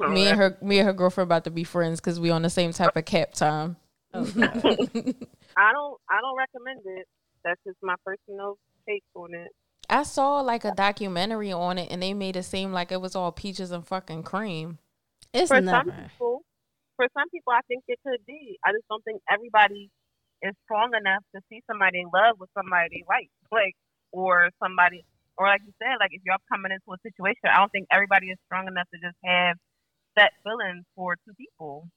Me 0.00 0.28
and 0.28 0.38
her, 0.38 0.58
me 0.62 0.78
and 0.78 0.86
her 0.86 0.92
girlfriend 0.92 1.28
about 1.28 1.44
to 1.44 1.50
be 1.50 1.64
friends 1.64 2.00
because 2.00 2.18
we 2.18 2.30
on 2.30 2.42
the 2.42 2.50
same 2.50 2.72
type 2.72 2.96
of 2.96 3.04
cap 3.04 3.32
time. 3.32 3.76
Oh, 4.14 4.20
I 4.36 5.72
don't, 5.72 5.98
I 6.08 6.20
don't 6.20 6.36
recommend 6.36 6.80
it. 6.84 7.06
That's 7.44 7.60
just 7.66 7.76
my 7.82 7.94
personal 8.04 8.58
take 8.88 9.04
on 9.14 9.34
it. 9.34 9.52
I 9.88 10.02
saw 10.02 10.40
like 10.40 10.64
a 10.64 10.72
documentary 10.72 11.52
on 11.52 11.78
it, 11.78 11.88
and 11.90 12.02
they 12.02 12.14
made 12.14 12.36
it 12.36 12.44
seem 12.44 12.72
like 12.72 12.90
it 12.90 13.00
was 13.00 13.14
all 13.14 13.30
peaches 13.30 13.70
and 13.70 13.86
fucking 13.86 14.24
cream. 14.24 14.78
It's 15.32 15.50
for 15.50 15.60
never. 15.60 15.90
some 15.90 16.08
people, 16.08 16.42
for 16.96 17.06
some 17.16 17.28
people, 17.30 17.52
I 17.52 17.60
think 17.68 17.84
it 17.86 17.98
could 18.04 18.24
be. 18.26 18.58
I 18.64 18.72
just 18.72 18.88
don't 18.88 19.04
think 19.04 19.20
everybody 19.30 19.90
is 20.42 20.54
strong 20.64 20.90
enough 20.98 21.22
to 21.34 21.40
see 21.48 21.62
somebody 21.70 22.00
in 22.00 22.10
love 22.12 22.36
with 22.38 22.50
somebody 22.56 22.88
they 22.90 23.04
like, 23.08 23.30
like, 23.52 23.76
or 24.12 24.50
somebody, 24.62 25.04
or 25.38 25.46
like 25.46 25.62
you 25.64 25.72
said, 25.78 26.00
like 26.00 26.10
if 26.12 26.22
you're 26.24 26.36
coming 26.50 26.72
into 26.72 26.90
a 26.90 26.98
situation, 27.04 27.52
I 27.52 27.58
don't 27.58 27.70
think 27.70 27.86
everybody 27.90 28.32
is 28.32 28.38
strong 28.46 28.66
enough 28.66 28.88
to 28.92 28.98
just 28.98 29.16
have 29.24 29.56
set 30.18 30.32
feelings 30.42 30.84
for 30.94 31.16
two 31.24 31.34
people. 31.34 31.88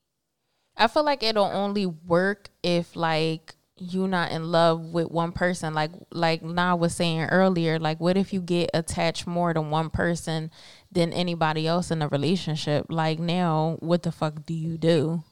I 0.78 0.88
feel 0.88 1.04
like 1.04 1.24
it'll 1.24 1.44
only 1.46 1.86
work 1.86 2.50
if 2.64 2.96
like 2.96 3.56
you're 3.78 4.08
not 4.08 4.32
in 4.32 4.52
love 4.52 4.82
with 4.94 5.10
one 5.10 5.32
person. 5.32 5.74
Like 5.74 5.92
like 6.12 6.42
Na 6.42 6.76
was 6.76 6.96
saying 6.96 7.24
earlier, 7.30 7.80
like 7.80 8.00
what 8.00 8.18
if 8.18 8.34
you 8.34 8.42
get 8.42 8.70
attached 8.74 9.28
more 9.28 9.54
to 9.54 9.62
one 9.62 9.90
person 9.90 10.52
than 10.92 11.14
anybody 11.14 11.68
else 11.68 11.92
in 11.92 12.02
a 12.02 12.08
relationship? 12.08 12.86
Like 12.90 13.20
now, 13.20 13.78
what 13.80 14.04
the 14.04 14.12
fuck 14.12 14.46
do 14.46 14.54
you 14.54 14.78
do? 14.78 15.24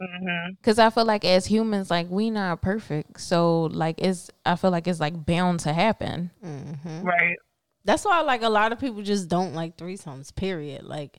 hmm 0.00 0.52
Cause 0.62 0.78
I 0.78 0.90
feel 0.90 1.04
like 1.06 1.24
as 1.24 1.46
humans, 1.46 1.90
like 1.90 2.08
we 2.10 2.28
not 2.30 2.60
perfect, 2.60 3.20
so 3.20 3.62
like 3.64 3.98
it's 3.98 4.30
I 4.44 4.56
feel 4.56 4.70
like 4.70 4.86
it's 4.86 5.00
like 5.00 5.24
bound 5.24 5.60
to 5.60 5.72
happen. 5.72 6.30
hmm 6.42 7.02
Right. 7.02 7.36
That's 7.84 8.04
why, 8.04 8.20
like, 8.22 8.42
a 8.42 8.48
lot 8.48 8.72
of 8.72 8.80
people 8.80 9.00
just 9.02 9.28
don't 9.28 9.54
like 9.54 9.76
threesomes. 9.76 10.34
Period. 10.34 10.82
Like, 10.82 11.18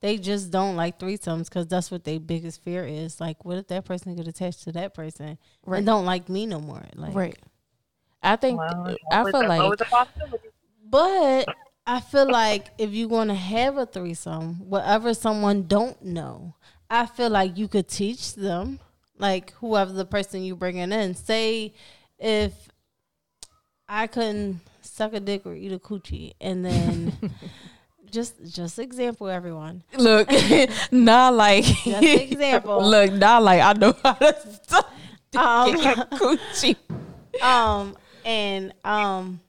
they 0.00 0.16
just 0.18 0.50
don't 0.50 0.76
like 0.76 0.98
threesomes 0.98 1.44
because 1.46 1.66
that's 1.66 1.90
what 1.90 2.04
their 2.04 2.20
biggest 2.20 2.62
fear 2.62 2.84
is. 2.84 3.20
Like, 3.20 3.44
what 3.44 3.58
if 3.58 3.66
that 3.68 3.84
person 3.84 4.14
get 4.14 4.28
attached 4.28 4.62
to 4.64 4.72
that 4.72 4.94
person 4.94 5.38
Right. 5.66 5.78
and 5.78 5.86
don't 5.86 6.04
like 6.04 6.28
me 6.28 6.46
no 6.46 6.60
more? 6.60 6.84
Like, 6.94 7.14
Right. 7.14 7.38
I 8.22 8.36
think 8.36 8.58
Well, 8.58 8.96
I 9.10 9.22
feel 9.24 9.32
that's 9.32 9.48
like 9.48 9.60
always 9.60 9.80
a 9.80 9.84
possibility. 9.84 10.48
But 10.90 11.48
I 11.86 12.00
feel 12.00 12.26
like 12.26 12.68
if 12.78 12.90
you're 12.90 13.08
going 13.08 13.28
to 13.28 13.34
have 13.34 13.76
a 13.76 13.86
threesome, 13.86 14.68
whatever 14.68 15.14
someone 15.14 15.66
don't 15.66 16.00
know, 16.02 16.54
I 16.90 17.06
feel 17.06 17.30
like 17.30 17.56
you 17.58 17.68
could 17.68 17.88
teach 17.88 18.34
them, 18.34 18.78
like 19.18 19.52
whoever 19.54 19.92
the 19.92 20.04
person 20.04 20.42
you 20.42 20.56
bringing 20.56 20.92
in. 20.92 21.14
Say 21.14 21.74
if 22.18 22.52
I 23.88 24.06
couldn't 24.06 24.60
suck 24.80 25.12
a 25.14 25.20
dick 25.20 25.46
or 25.46 25.54
eat 25.54 25.72
a 25.72 25.78
coochie, 25.78 26.32
and 26.40 26.64
then 26.64 27.30
just 28.10 28.34
just 28.54 28.78
example, 28.78 29.28
everyone. 29.28 29.82
look, 29.96 30.28
not 30.92 31.34
like 31.34 31.64
Just 31.64 32.02
example. 32.02 32.82
look, 32.88 33.12
not 33.12 33.42
like 33.42 33.60
I 33.60 33.72
know 33.74 33.94
how 34.02 34.12
to 34.14 34.36
stop 34.62 34.90
Um, 35.36 35.74
coochie. 36.18 36.76
um 37.42 37.96
and 38.24 38.72
um 38.84 39.40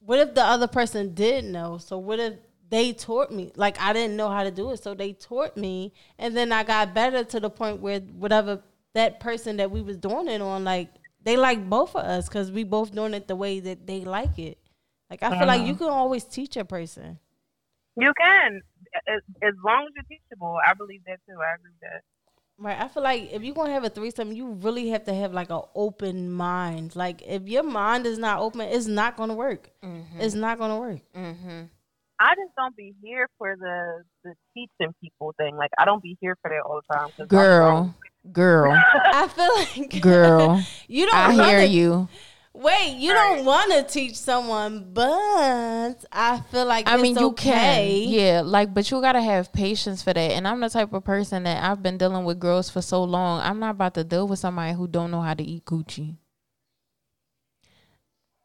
what 0.00 0.18
if 0.20 0.34
the 0.34 0.42
other 0.42 0.68
person 0.68 1.12
didn't 1.14 1.50
know 1.52 1.78
so 1.78 1.98
what 1.98 2.18
if 2.20 2.34
they 2.68 2.92
taught 2.92 3.30
me 3.32 3.50
like 3.56 3.76
i 3.80 3.92
didn't 3.92 4.16
know 4.16 4.28
how 4.28 4.42
to 4.44 4.50
do 4.50 4.70
it 4.70 4.82
so 4.82 4.94
they 4.94 5.12
taught 5.12 5.56
me 5.56 5.92
and 6.18 6.36
then 6.36 6.52
i 6.52 6.62
got 6.62 6.94
better 6.94 7.22
to 7.24 7.40
the 7.40 7.50
point 7.50 7.80
where 7.80 8.00
whatever 8.00 8.62
that 8.94 9.18
person 9.20 9.56
that 9.56 9.70
we 9.70 9.82
was 9.82 9.96
doing 9.96 10.28
it 10.28 10.40
on 10.40 10.62
like 10.64 10.88
they 11.22 11.36
like 11.36 11.68
both 11.68 11.94
of 11.96 12.04
us 12.04 12.28
because 12.28 12.50
we 12.52 12.62
both 12.64 12.94
doing 12.94 13.12
it 13.12 13.26
the 13.28 13.36
way 13.36 13.58
that 13.60 13.86
they 13.86 14.00
like 14.04 14.38
it 14.38 14.56
like 15.10 15.22
i 15.22 15.36
feel 15.36 15.46
like 15.48 15.66
you 15.66 15.74
can 15.74 15.88
always 15.88 16.24
teach 16.24 16.56
a 16.56 16.64
person 16.64 17.18
You 17.96 18.12
can, 18.20 18.60
as, 19.08 19.20
as 19.42 19.54
long 19.64 19.86
as 19.88 19.92
you're 19.94 20.18
teachable. 20.18 20.58
I 20.66 20.74
believe 20.74 21.00
that 21.06 21.18
too. 21.26 21.36
I 21.40 21.54
agree 21.54 21.70
with 21.70 21.80
that. 21.80 22.02
Right. 22.58 22.80
I 22.80 22.88
feel 22.88 23.02
like 23.02 23.32
if 23.32 23.42
you're 23.42 23.54
gonna 23.54 23.72
have 23.72 23.84
a 23.84 23.90
threesome, 23.90 24.32
you 24.32 24.52
really 24.52 24.88
have 24.88 25.04
to 25.04 25.14
have 25.14 25.32
like 25.34 25.50
an 25.50 25.60
open 25.74 26.30
mind. 26.30 26.96
Like 26.96 27.22
if 27.26 27.46
your 27.48 27.62
mind 27.62 28.06
is 28.06 28.18
not 28.18 28.40
open, 28.40 28.62
it's 28.62 28.86
not 28.86 29.16
gonna 29.16 29.34
work. 29.34 29.70
Mm-hmm. 29.84 30.20
It's 30.20 30.34
not 30.34 30.58
gonna 30.58 30.78
work. 30.78 31.00
Mm-hmm. 31.14 31.64
I 32.18 32.34
just 32.34 32.54
don't 32.56 32.74
be 32.74 32.94
here 33.02 33.28
for 33.36 33.56
the 33.56 34.02
the 34.24 34.34
teaching 34.54 34.94
people 35.02 35.34
thing. 35.36 35.56
Like 35.56 35.70
I 35.76 35.84
don't 35.84 36.02
be 36.02 36.16
here 36.20 36.36
for 36.40 36.48
that 36.50 36.62
all 36.64 36.80
the 36.88 36.94
time. 36.94 37.08
'cause 37.08 37.20
I'm 37.20 37.26
Girl, 37.28 37.94
girl, 38.32 38.72
I 39.04 39.28
feel 39.28 39.54
like 39.82 40.00
girl. 40.00 40.62
you 40.88 41.04
don't. 41.04 41.14
I 41.14 41.28
wanna, 41.28 41.48
hear 41.48 41.60
you. 41.64 42.08
Wait, 42.58 42.96
you 42.96 43.12
Right. 43.12 43.36
don't 43.36 43.44
want 43.44 43.70
to 43.72 43.82
teach 43.82 44.16
someone, 44.16 44.90
but 44.94 46.04
I 46.10 46.40
feel 46.50 46.64
like 46.64 46.88
I 46.88 46.96
mean, 46.96 47.16
you 47.16 47.26
okay. 47.28 48.04
can, 48.06 48.08
yeah, 48.12 48.40
like, 48.44 48.72
but 48.72 48.90
you 48.90 49.00
gotta 49.02 49.20
have 49.20 49.52
patience 49.52 50.02
for 50.02 50.14
that. 50.14 50.30
And 50.32 50.48
I'm 50.48 50.60
the 50.60 50.70
type 50.70 50.92
of 50.94 51.04
person 51.04 51.42
that 51.42 51.62
I've 51.62 51.82
been 51.82 51.98
dealing 51.98 52.24
with 52.24 52.38
girls 52.40 52.70
for 52.70 52.80
so 52.80 53.04
long. 53.04 53.40
I'm 53.42 53.58
not 53.58 53.72
about 53.72 53.92
to 53.94 54.04
deal 54.04 54.26
with 54.26 54.38
somebody 54.38 54.74
who 54.74 54.88
don't 54.88 55.10
know 55.10 55.20
how 55.20 55.34
to 55.34 55.44
eat 55.44 55.66
coochie. 55.66 56.16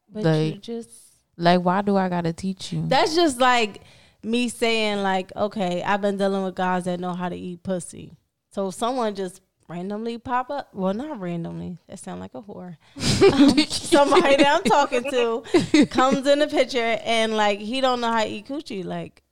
But 0.09 0.23
Like- 0.25 0.55
you 0.55 0.59
just 0.59 0.89
Like, 1.37 1.61
why 1.61 1.81
do 1.81 1.95
I 1.97 2.09
gotta 2.09 2.33
teach 2.33 2.73
you? 2.73 2.83
that's 2.87 3.15
just 3.15 3.39
like 3.39 3.81
me 4.23 4.49
saying 4.49 5.01
like, 5.01 5.31
okay, 5.35 5.81
I've 5.83 6.01
been 6.01 6.17
dealing 6.17 6.43
with 6.43 6.55
guys 6.55 6.83
that 6.83 6.99
know 6.99 7.13
how 7.13 7.29
to 7.29 7.35
eat 7.35 7.63
pussy. 7.63 8.17
So 8.51 8.67
if 8.67 8.75
someone 8.75 9.15
just 9.15 9.41
randomly 9.71 10.17
pop 10.17 10.49
up, 10.49 10.69
well, 10.73 10.93
not 10.93 11.19
randomly. 11.19 11.77
That 11.87 11.99
sound 11.99 12.19
like 12.19 12.35
a 12.35 12.41
whore. 12.41 12.77
Um, 13.31 13.57
somebody 13.67 14.35
that 14.35 14.47
I'm 14.47 14.63
talking 14.63 15.03
to 15.11 15.85
comes 15.87 16.27
in 16.27 16.39
the 16.39 16.47
picture 16.47 16.99
and 17.03 17.37
like 17.37 17.59
he 17.59 17.79
don't 17.79 18.01
know 18.01 18.11
how 18.11 18.23
to 18.23 18.29
eat 18.29 18.47
coochie. 18.47 18.83
Like 18.83 19.23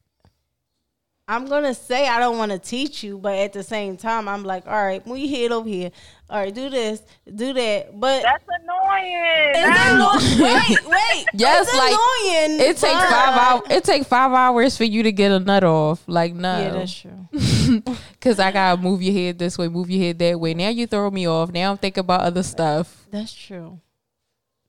I'm 1.29 1.45
gonna 1.45 1.75
say 1.75 2.07
I 2.07 2.19
don't 2.19 2.39
want 2.39 2.51
to 2.51 2.57
teach 2.57 3.03
you, 3.03 3.19
but 3.19 3.37
at 3.37 3.53
the 3.53 3.61
same 3.61 3.97
time, 3.97 4.27
I'm 4.27 4.43
like, 4.43 4.65
all 4.65 4.83
right, 4.83 5.05
move 5.05 5.19
your 5.19 5.29
head 5.29 5.51
over 5.51 5.69
here. 5.69 5.91
All 6.27 6.39
right, 6.39 6.51
do 6.53 6.71
this, 6.71 7.03
do 7.35 7.53
that. 7.53 7.99
But 7.99 8.23
That's 8.23 8.43
annoying. 8.47 9.51
it's 9.53 10.39
annoying. 10.41 10.53
Wait, 10.69 10.87
wait. 10.87 11.25
Yes, 11.35 11.67
it's 11.67 11.77
like, 11.77 11.93
annoying. 11.93 12.59
it 12.61 12.77
takes 12.77 12.81
but- 12.81 13.09
five 13.09 13.37
hours. 13.37 13.61
It 13.69 13.83
take 13.83 14.05
five 14.07 14.31
hours 14.31 14.75
for 14.75 14.85
you 14.85 15.03
to 15.03 15.11
get 15.11 15.31
a 15.31 15.39
nut 15.39 15.63
off. 15.63 16.03
Like, 16.07 16.33
no. 16.33 16.57
Yeah, 16.57 16.71
that's 16.71 16.99
true. 16.99 17.83
Cause 18.21 18.39
I 18.39 18.51
gotta 18.51 18.81
move 18.81 19.03
your 19.03 19.13
head 19.13 19.37
this 19.37 19.55
way, 19.55 19.67
move 19.67 19.91
your 19.91 20.03
head 20.03 20.17
that 20.17 20.39
way. 20.39 20.55
Now 20.55 20.69
you 20.69 20.87
throw 20.87 21.11
me 21.11 21.27
off. 21.27 21.51
Now 21.51 21.69
I'm 21.69 21.77
thinking 21.77 22.01
about 22.01 22.21
other 22.21 22.41
stuff. 22.41 23.05
That's 23.11 23.33
true. 23.35 23.79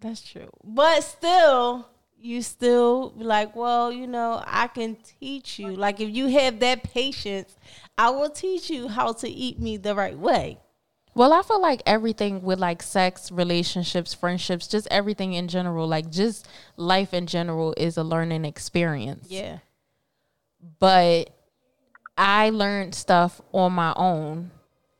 That's 0.00 0.20
true. 0.20 0.50
But 0.62 1.00
still, 1.04 1.88
you 2.20 2.42
still 2.42 3.10
be 3.10 3.24
like, 3.24 3.56
well, 3.56 3.90
you 3.90 4.06
know, 4.06 4.42
I 4.46 4.66
can 4.66 4.96
teach 5.20 5.58
you. 5.58 5.74
Like 5.74 6.00
if 6.00 6.10
you 6.10 6.26
have 6.28 6.60
that 6.60 6.82
patience, 6.82 7.56
I 7.96 8.10
will 8.10 8.30
teach 8.30 8.68
you 8.70 8.88
how 8.88 9.12
to 9.12 9.28
eat 9.28 9.58
me 9.58 9.76
the 9.76 9.94
right 9.94 10.18
way. 10.18 10.58
Well, 11.14 11.32
I 11.32 11.42
feel 11.42 11.60
like 11.60 11.82
everything 11.86 12.42
with 12.42 12.58
like 12.58 12.82
sex, 12.82 13.32
relationships, 13.32 14.14
friendships, 14.14 14.68
just 14.68 14.86
everything 14.90 15.32
in 15.32 15.48
general, 15.48 15.88
like 15.88 16.10
just 16.10 16.46
life 16.76 17.12
in 17.12 17.26
general 17.26 17.74
is 17.76 17.96
a 17.96 18.04
learning 18.04 18.44
experience. 18.44 19.26
Yeah. 19.28 19.58
But 20.78 21.30
I 22.16 22.50
learned 22.50 22.94
stuff 22.94 23.40
on 23.52 23.72
my 23.72 23.92
own. 23.96 24.50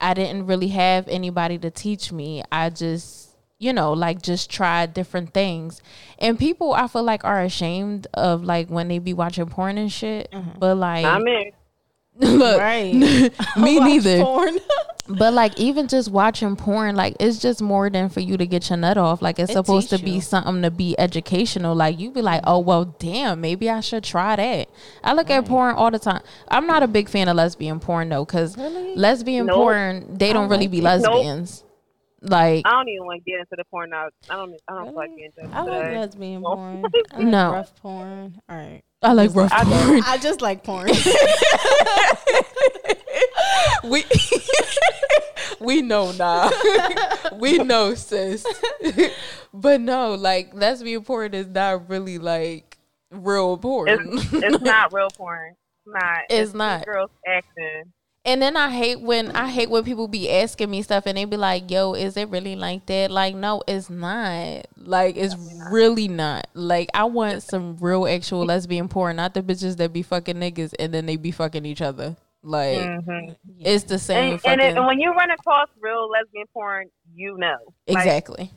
I 0.00 0.14
didn't 0.14 0.46
really 0.46 0.68
have 0.68 1.06
anybody 1.06 1.59
to 1.59 1.70
teach 1.70 2.11
me. 2.11 2.42
I 2.50 2.70
just, 2.70 3.29
you 3.61 3.73
know, 3.73 3.92
like 3.92 4.23
just 4.23 4.51
try 4.51 4.87
different 4.87 5.33
things. 5.33 5.81
And 6.18 6.37
people 6.38 6.73
I 6.73 6.88
feel 6.88 7.03
like 7.05 7.25
are 7.25 7.40
ashamed 7.42 8.09
of 8.14 8.42
like 8.42 8.68
when 8.68 8.88
they 8.88 8.99
be 8.99 9.12
watching 9.12 9.46
porn 9.46 9.79
and 9.79 9.92
shit. 9.92 10.29
Mm-hmm. 10.33 10.59
But 10.59 10.77
like 10.79 11.05
I'm 11.05 11.27
in. 11.29 11.53
look, 12.20 12.59
Right. 12.61 12.92
me 13.57 13.79
neither. 13.81 14.23
porn. 14.25 14.59
But 15.09 15.33
like 15.35 15.59
even 15.59 15.88
just 15.88 16.11
watching 16.11 16.55
porn, 16.57 16.94
like 16.96 17.16
it's 17.20 17.38
just 17.38 17.61
more 17.61 17.90
than 17.90 18.09
for 18.09 18.20
you 18.20 18.37
to 18.37 18.46
get 18.46 18.70
your 18.70 18.77
nut 18.77 18.96
off. 18.96 19.20
Like 19.20 19.38
it's 19.38 19.51
It 19.51 19.55
supposed 19.55 19.90
to 19.90 19.99
be 19.99 20.12
you. 20.12 20.20
something 20.20 20.62
to 20.62 20.70
be 20.70 20.94
educational. 20.99 21.75
Like 21.75 21.99
you 21.99 22.11
be 22.12 22.23
like, 22.23 22.42
oh 22.46 22.61
well, 22.61 22.85
damn, 22.99 23.40
maybe 23.40 23.68
I 23.68 23.81
should 23.81 24.05
try 24.05 24.37
that. 24.37 24.68
I 25.05 25.12
look 25.14 25.29
at 25.31 25.44
porn 25.46 25.75
all 25.75 25.90
the 25.90 25.99
time. 25.99 26.23
I'm 26.49 26.66
not 26.66 26.83
a 26.83 26.88
big 26.88 27.09
fan 27.09 27.29
of 27.29 27.37
lesbian 27.37 27.79
porn 27.81 28.09
though, 28.09 28.25
because 28.25 28.57
Really? 28.57 28.94
lesbian 28.96 29.46
Nope. 29.46 29.57
porn 29.57 30.16
they 30.16 30.33
don't 30.33 30.49
really 30.49 30.66
like 30.68 30.70
be 30.70 30.79
it. 30.79 31.03
Nope. 31.03 31.49
Lesbians. 32.22 32.30
Like 32.30 32.66
I 32.66 32.70
don't 32.70 32.88
even 32.88 33.06
want 33.06 33.24
to 33.24 33.30
get 33.30 33.40
into 33.40 33.56
the 33.56 33.64
porn 33.70 33.90
now. 33.90 34.09
I 34.28 34.37
don't. 34.37 34.54
I 34.68 34.74
don't 34.74 34.94
like 34.94 35.11
Really? 35.11 35.30
getting 35.35 35.44
into 35.44 35.56
I 35.56 35.61
like 35.62 35.83
that. 35.83 36.00
lesbian 36.00 36.42
Well, 36.42 36.52
oh 36.54 36.56
porn. 36.56 36.85
I 37.12 37.16
like 37.18 37.26
No. 37.26 37.52
rough 37.52 37.74
porn. 37.76 38.40
All 38.48 38.56
right. 38.56 38.83
I 39.02 39.12
like 39.14 39.35
rough 39.35 39.52
I 39.52 39.64
don't- 39.64 39.87
porn. 39.87 40.02
I 40.06 40.18
just 40.18 40.40
like 40.42 40.62
porn. 40.64 40.90
we 43.85 44.04
we 45.61 45.83
know 45.83 46.12
nah. 46.12 46.50
we 47.38 47.59
know 47.59 47.94
sis. 47.94 48.44
but 49.52 49.80
no, 49.80 50.14
like 50.14 50.54
lesbian 50.54 51.02
porn 51.02 51.35
is 51.35 51.46
not 51.48 51.88
really 51.88 52.18
like 52.18 52.78
real 53.11 53.56
porn. 53.59 53.88
It's, 53.88 54.33
it's 54.33 54.61
not 54.62 54.92
real 54.92 55.09
porn. 55.11 55.54
It's 55.87 55.94
not. 55.94 56.18
It's 56.28 56.52
two 56.52 56.59
not. 56.59 56.85
Girls 56.87 57.11
acting. 57.26 57.92
And 58.24 58.42
then 58.42 58.54
I 58.54 58.68
hate 58.70 59.00
when 59.00 59.30
I 59.30 59.48
hate 59.48 59.70
when 59.70 59.83
people 59.83 60.06
be 60.06 60.30
asking 60.30 60.70
me 60.70 60.83
stuff 60.83 61.04
and 61.06 61.16
they 61.16 61.24
be 61.24 61.38
like, 61.38 61.70
"Yo, 61.70 61.94
is 61.94 62.18
it 62.18 62.28
really 62.28 62.54
like 62.54 62.85
that?" 62.87 63.11
Like, 63.11 63.35
no, 63.35 63.62
it's 63.66 63.88
not. 63.88 64.66
Like, 64.76 65.16
it's 65.16 65.35
really 65.70 66.06
not. 66.06 66.46
Like, 66.52 66.90
I 66.92 67.04
want 67.04 67.42
some 67.42 67.78
real 67.80 68.06
actual 68.06 68.44
lesbian 68.44 68.88
porn, 68.88 69.16
not 69.16 69.33
the 69.33 69.42
bitches 69.42 69.78
that 69.78 69.94
be 69.94 70.02
fucking 70.02 70.37
niggas 70.37 70.74
and 70.78 70.92
then 70.92 71.06
they 71.06 71.16
be 71.16 71.30
fucking 71.30 71.64
each 71.64 71.80
other. 71.80 72.14
Like, 72.42 72.78
Mhm. 72.78 73.37
it's 73.59 73.85
the 73.85 73.98
same 73.98 74.33
And, 74.33 74.40
fucking 74.42 74.52
and, 74.52 74.61
it, 74.70 74.76
and 74.76 74.87
when 74.87 75.00
you 75.00 75.12
run 75.12 75.30
across 75.30 75.68
real 75.80 76.09
lesbian 76.11 76.46
porn, 76.52 76.90
you 77.14 77.38
know. 77.38 77.56
Like, 77.88 77.98
exactly. 77.98 78.50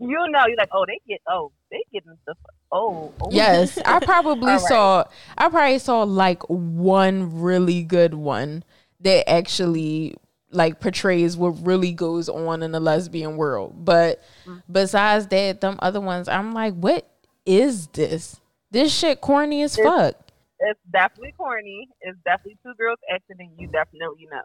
you 0.00 0.08
know. 0.08 0.44
You're 0.46 0.56
like, 0.56 0.70
oh, 0.72 0.84
they 0.86 1.00
get. 1.08 1.20
Oh, 1.28 1.52
they 1.70 1.82
getting 1.92 2.16
the. 2.26 2.34
Oh. 2.72 3.12
oh. 3.20 3.28
Yes, 3.30 3.78
I 3.84 4.00
probably 4.00 4.42
All 4.52 4.58
right. 4.58 4.60
saw. 4.68 5.04
I 5.36 5.48
probably 5.48 5.78
saw 5.78 6.02
like 6.02 6.42
one 6.48 7.40
really 7.40 7.82
good 7.84 8.14
one 8.14 8.64
that 9.00 9.28
actually 9.30 10.14
like 10.50 10.80
portrays 10.80 11.36
what 11.36 11.50
really 11.66 11.92
goes 11.92 12.28
on 12.28 12.62
in 12.62 12.72
the 12.72 12.80
lesbian 12.80 13.36
world. 13.36 13.84
But 13.84 14.22
besides 14.70 15.26
that, 15.28 15.60
them 15.60 15.78
other 15.80 16.00
ones, 16.00 16.28
I'm 16.28 16.52
like, 16.52 16.74
what 16.74 17.06
is 17.44 17.86
this? 17.88 18.40
This 18.70 18.94
shit 18.94 19.20
corny 19.20 19.62
as 19.62 19.78
It's- 19.78 19.86
fuck. 19.94 20.14
It's 20.60 20.80
definitely 20.92 21.32
corny. 21.38 21.88
It's 22.00 22.18
definitely 22.24 22.58
two 22.64 22.74
girls 22.76 22.98
acting, 23.14 23.36
and 23.38 23.50
you 23.58 23.68
definitely 23.68 24.26
know. 24.28 24.42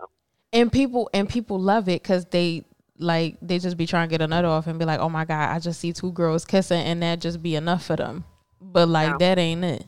And 0.51 0.71
people 0.71 1.09
and 1.11 1.27
people 1.27 1.59
love 1.59 1.89
it 1.89 2.03
because 2.03 2.25
they 2.25 2.63
like 2.99 3.37
they 3.41 3.57
just 3.57 3.77
be 3.77 3.87
trying 3.87 4.07
to 4.07 4.11
get 4.11 4.21
a 4.21 4.27
nut 4.27 4.45
off 4.45 4.67
and 4.67 4.77
be 4.77 4.85
like, 4.85 4.99
oh 4.99 5.09
my 5.09 5.25
god, 5.25 5.49
I 5.49 5.57
just 5.57 5.79
see 5.79 5.91
two 5.91 6.11
girls 6.11 6.45
kissing 6.45 6.79
and 6.83 7.01
that 7.01 7.19
just 7.19 7.41
be 7.41 7.55
enough 7.55 7.83
for 7.85 7.95
them. 7.95 8.25
But 8.61 8.89
like 8.89 9.13
No. 9.13 9.17
that 9.17 9.39
ain't 9.39 9.63
it. 9.63 9.85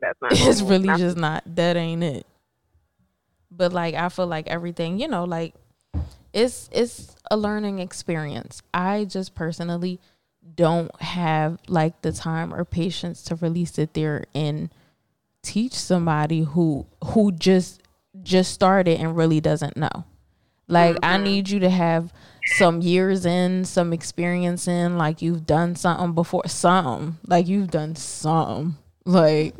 That's 0.00 0.18
not. 0.20 0.32
it's 0.34 0.60
really 0.60 0.88
Not- 0.88 0.98
just 0.98 1.16
not 1.16 1.44
that 1.54 1.76
ain't 1.76 2.02
it 2.02 2.26
but 3.56 3.72
like 3.72 3.94
i 3.94 4.08
feel 4.08 4.26
like 4.26 4.46
everything 4.48 4.98
you 4.98 5.08
know 5.08 5.24
like 5.24 5.54
it's 6.34 6.68
it's 6.72 7.14
a 7.30 7.36
learning 7.36 7.78
experience. 7.78 8.60
I 8.74 9.04
just 9.04 9.34
personally 9.34 10.00
don't 10.56 10.94
have 11.00 11.58
like 11.68 12.02
the 12.02 12.12
time 12.12 12.52
or 12.52 12.64
patience 12.64 13.22
to 13.22 13.36
really 13.36 13.64
sit 13.64 13.94
there 13.94 14.24
and 14.34 14.68
teach 15.42 15.72
somebody 15.72 16.42
who 16.42 16.86
who 17.04 17.32
just 17.32 17.80
just 18.22 18.52
started 18.52 19.00
and 19.00 19.16
really 19.16 19.40
doesn't 19.40 19.76
know. 19.76 20.04
Like 20.66 20.96
i 21.02 21.14
mm-hmm. 21.14 21.24
need 21.24 21.50
you 21.50 21.60
to 21.60 21.70
have 21.70 22.12
some 22.56 22.80
years 22.80 23.24
in 23.24 23.64
some 23.64 23.92
experience 23.92 24.66
in 24.66 24.98
like 24.98 25.22
you've 25.22 25.46
done 25.46 25.76
something 25.76 26.12
before 26.12 26.46
some 26.46 27.18
like 27.26 27.46
you've 27.46 27.70
done 27.70 27.94
something 27.96 28.76
like 29.04 29.54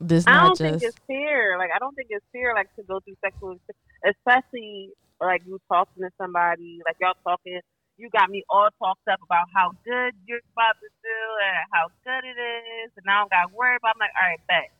this 0.00 0.26
I 0.26 0.46
don't 0.46 0.58
just 0.58 0.62
think 0.62 0.82
it's 0.82 0.98
fair. 1.06 1.58
Like 1.58 1.70
I 1.74 1.78
don't 1.78 1.94
think 1.94 2.08
it's 2.10 2.24
fair, 2.32 2.54
like 2.54 2.74
to 2.76 2.82
go 2.82 3.00
through 3.00 3.16
sexual, 3.20 3.58
especially 4.06 4.90
like 5.20 5.42
you 5.46 5.58
talking 5.68 6.02
to 6.02 6.10
somebody, 6.18 6.80
like 6.86 6.96
y'all 7.00 7.18
talking. 7.24 7.60
You 7.98 8.08
got 8.10 8.30
me 8.30 8.44
all 8.48 8.68
talked 8.78 9.08
up 9.10 9.18
about 9.26 9.46
how 9.52 9.72
good 9.84 10.14
you're 10.24 10.38
about 10.54 10.78
to 10.78 10.86
do 11.02 11.20
and 11.42 11.58
how 11.72 11.90
good 12.06 12.22
it 12.22 12.38
is, 12.38 12.92
and 12.94 13.04
I 13.10 13.18
don't 13.18 13.30
got 13.30 13.50
to 13.50 13.54
worry 13.56 13.74
about. 13.74 13.96
I'm 13.96 13.98
like, 13.98 14.14
all 14.14 14.28
right, 14.28 14.38
bet. 14.46 14.70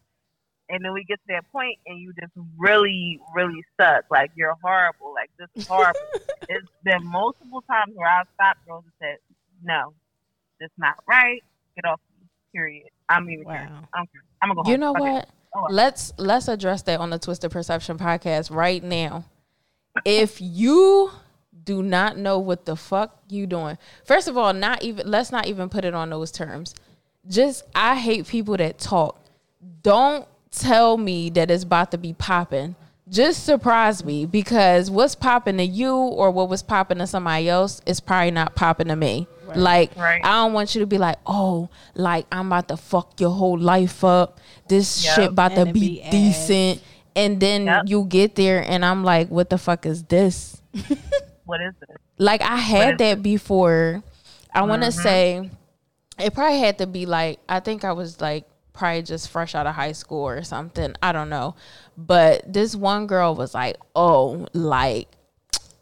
And 0.70 0.84
then 0.84 0.92
we 0.92 1.02
get 1.02 1.18
to 1.26 1.34
that 1.34 1.50
point, 1.50 1.78
and 1.86 1.98
you 1.98 2.12
just 2.14 2.30
really, 2.56 3.18
really 3.34 3.64
suck. 3.80 4.04
Like 4.08 4.30
you're 4.36 4.54
horrible. 4.62 5.14
Like 5.14 5.30
this 5.34 5.48
is 5.56 5.66
horrible. 5.66 5.98
it's 6.48 6.70
been 6.84 7.04
multiple 7.04 7.64
times 7.66 7.90
where 7.96 8.06
I've 8.06 8.28
stopped 8.34 8.64
girls 8.68 8.84
and 8.86 8.94
said, 9.02 9.18
"No, 9.64 9.94
this 10.60 10.70
not 10.78 11.02
right. 11.08 11.42
Get 11.74 11.90
off 11.90 11.98
me." 11.98 12.07
Period. 12.54 12.88
I'm 13.08 13.28
even. 13.30 13.44
care. 13.44 13.68
Wow. 13.70 13.88
I 13.94 13.98
care. 13.98 14.22
I'm 14.42 14.48
gonna 14.50 14.62
go. 14.62 14.70
you 14.70 14.74
home. 14.74 14.80
know 14.80 14.94
it. 14.96 15.00
what 15.00 15.28
Oh, 15.54 15.62
well. 15.62 15.68
let's 15.70 16.12
let's 16.18 16.46
address 16.46 16.82
that 16.82 17.00
on 17.00 17.08
the 17.10 17.18
twisted 17.18 17.50
perception 17.50 17.96
podcast 17.98 18.54
right 18.54 18.82
now 18.82 19.24
if 20.04 20.40
you 20.42 21.10
do 21.64 21.82
not 21.82 22.18
know 22.18 22.38
what 22.38 22.66
the 22.66 22.76
fuck 22.76 23.18
you 23.30 23.46
doing 23.46 23.78
first 24.04 24.28
of 24.28 24.36
all 24.36 24.52
not 24.52 24.82
even 24.82 25.10
let's 25.10 25.32
not 25.32 25.46
even 25.46 25.70
put 25.70 25.86
it 25.86 25.94
on 25.94 26.10
those 26.10 26.30
terms 26.30 26.74
just 27.26 27.64
i 27.74 27.96
hate 27.96 28.26
people 28.26 28.58
that 28.58 28.78
talk 28.78 29.18
don't 29.82 30.28
tell 30.50 30.98
me 30.98 31.30
that 31.30 31.50
it's 31.50 31.64
about 31.64 31.90
to 31.92 31.98
be 31.98 32.12
popping 32.12 32.76
just 33.10 33.44
surprise 33.44 34.04
me 34.04 34.26
because 34.26 34.90
what's 34.90 35.14
popping 35.14 35.56
to 35.58 35.64
you 35.64 35.94
or 35.94 36.30
what 36.30 36.48
was 36.48 36.62
popping 36.62 36.98
to 36.98 37.06
somebody 37.06 37.48
else 37.48 37.80
is 37.86 38.00
probably 38.00 38.30
not 38.30 38.54
popping 38.54 38.88
to 38.88 38.96
me. 38.96 39.26
Like 39.54 39.96
Right. 39.96 40.20
I 40.22 40.32
don't 40.44 40.52
want 40.52 40.74
you 40.74 40.80
to 40.82 40.86
be 40.86 40.98
like, 40.98 41.16
oh, 41.26 41.70
like 41.94 42.26
I'm 42.30 42.48
about 42.48 42.68
to 42.68 42.76
fuck 42.76 43.18
your 43.20 43.30
whole 43.30 43.58
life 43.58 44.04
up. 44.04 44.38
This 44.68 45.02
Yep. 45.04 45.14
shit 45.14 45.30
about 45.30 45.54
to 45.54 45.60
And 45.62 45.70
it 45.70 45.72
be, 45.72 45.80
be 46.02 46.10
decent. 46.10 46.82
And 47.16 47.40
then 47.40 47.64
Yep. 47.64 47.82
you 47.86 48.04
get 48.04 48.34
there 48.34 48.62
and 48.66 48.84
I'm 48.84 49.04
like, 49.04 49.28
what 49.28 49.48
the 49.50 49.58
fuck 49.58 49.86
is 49.86 50.04
this? 50.04 50.60
What 51.46 51.60
is 51.62 51.72
it? 51.88 51.96
Like 52.18 52.42
I 52.42 52.56
had 52.56 52.94
is 52.94 52.98
that 52.98 53.22
before. 53.22 54.02
I 54.52 54.62
want 54.62 54.82
to 54.82 54.88
Mm-hmm. 54.88 55.00
say 55.00 55.50
it 56.18 56.34
probably 56.34 56.58
had 56.58 56.78
to 56.78 56.86
be 56.86 57.06
like 57.06 57.38
I 57.48 57.60
think 57.60 57.84
I 57.84 57.92
was 57.92 58.20
like 58.20 58.44
probably 58.78 59.02
just 59.02 59.28
fresh 59.28 59.54
out 59.54 59.66
of 59.66 59.74
high 59.74 59.92
school 59.92 60.26
or 60.26 60.42
something. 60.42 60.94
I 61.02 61.12
don't 61.12 61.28
know. 61.28 61.56
But 61.96 62.50
this 62.50 62.74
one 62.76 63.06
girl 63.06 63.34
was 63.34 63.52
like, 63.52 63.76
"Oh, 63.94 64.46
like 64.54 65.08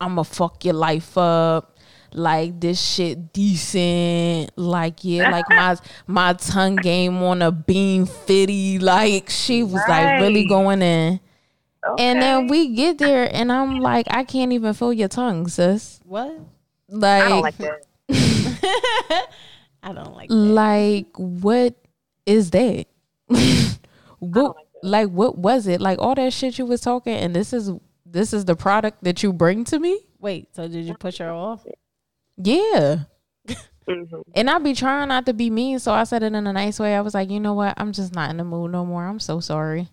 I'm 0.01 0.17
gonna 0.17 0.25
fuck 0.25 0.65
your 0.65 0.75
life 0.75 1.17
up." 1.17 1.77
Like 2.13 2.59
this 2.61 2.81
shit 2.81 3.33
decent, 3.35 4.57
like 4.57 5.05
yeah, 5.05 5.31
like 5.31 5.45
my 5.51 5.77
my 6.07 6.33
tongue 6.33 6.77
game 6.77 7.23
on 7.23 7.43
a 7.43 7.53
beam 7.53 8.07
fitty, 8.07 8.79
like 8.79 9.29
she 9.29 9.63
was 9.63 9.83
like 9.89 10.21
really 10.21 10.47
going 10.47 10.83
in. 10.83 11.21
And 11.99 12.21
then 12.21 12.49
we 12.49 12.75
get 12.75 12.99
there, 12.99 13.29
and 13.33 13.53
I'm 13.53 13.79
like, 13.79 14.07
I 14.11 14.25
can't 14.25 14.53
even 14.53 14.75
feel 14.75 14.93
your 14.93 15.07
tongue, 15.07 15.47
sis. 15.47 16.01
What? 16.05 16.37
Like, 16.89 17.23
I 17.23 17.29
don't 17.29 17.43
like 17.43 17.57
that. 17.59 17.87
I 19.85 19.93
don't 19.93 20.15
like 20.17 20.29
that. 20.31 20.35
like 20.35 21.07
what 21.17 21.77
is 22.27 22.51
that? 22.51 22.87
what, 24.19 24.57
like 24.57 24.57
like 24.83 25.09
what 25.09 25.39
was 25.39 25.67
it? 25.67 25.81
Like 25.81 25.99
all 26.01 26.15
that 26.15 26.33
shit 26.33 26.59
you 26.59 26.67
was 26.67 26.81
talking, 26.81 27.15
and 27.15 27.35
this 27.35 27.53
is 27.53 27.71
this 28.05 28.33
is 28.33 28.45
the 28.45 28.57
product 28.57 29.03
that 29.05 29.23
you 29.23 29.33
bring 29.33 29.65
to 29.65 29.79
me? 29.79 30.01
Wait, 30.19 30.55
so 30.55 30.69
did 30.69 30.85
you 30.85 30.95
push 30.95 31.19
her 31.19 31.31
off? 31.31 31.65
Yeah. 32.37 33.05
Mhm. 33.89 34.25
And 34.35 34.51
I 34.51 34.59
be 34.59 34.75
trying 34.75 35.07
not 35.07 35.27
to 35.27 35.33
be 35.33 35.49
mean, 35.49 35.79
so 35.79 35.93
I 35.93 36.03
said 36.03 36.25
it 36.25 36.33
in 36.35 36.45
a 36.49 36.53
nice 36.53 36.81
way. 36.81 36.97
I 36.97 37.01
was 37.03 37.15
like, 37.15 37.31
you 37.31 37.39
know 37.39 37.55
what? 37.55 37.73
I'm 37.77 37.93
just 37.93 38.13
not 38.17 38.31
in 38.31 38.37
the 38.39 38.43
mood 38.43 38.73
no 38.73 38.85
more. 38.85 39.07
I'm 39.07 39.21
so 39.21 39.39
sorry. 39.39 39.87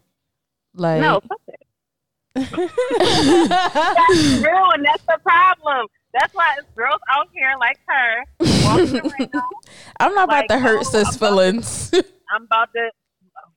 Like, 0.73 0.99
No. 0.99 1.21
That's 2.33 2.49
real, 4.41 4.71
and 4.73 4.83
that's 4.83 5.03
the 5.07 5.19
problem. 5.21 5.85
That's 6.13 6.33
why 6.33 6.55
it's 6.57 6.67
girls 6.75 6.99
out 7.09 7.27
here 7.33 7.53
like 7.59 7.79
her 7.87 8.25
walking 8.65 8.99
around. 8.99 9.43
I'm 9.99 10.13
not 10.13 10.25
about 10.25 10.41
like, 10.41 10.47
to 10.49 10.59
hurt 10.59 10.79
oh, 10.81 10.83
sis 10.83 10.95
I'm 10.95 11.01
about 11.01 11.11
to- 11.11 11.17
feelings. 11.19 11.91
I'm 12.35 12.43
about 12.43 12.69
to 12.73 12.89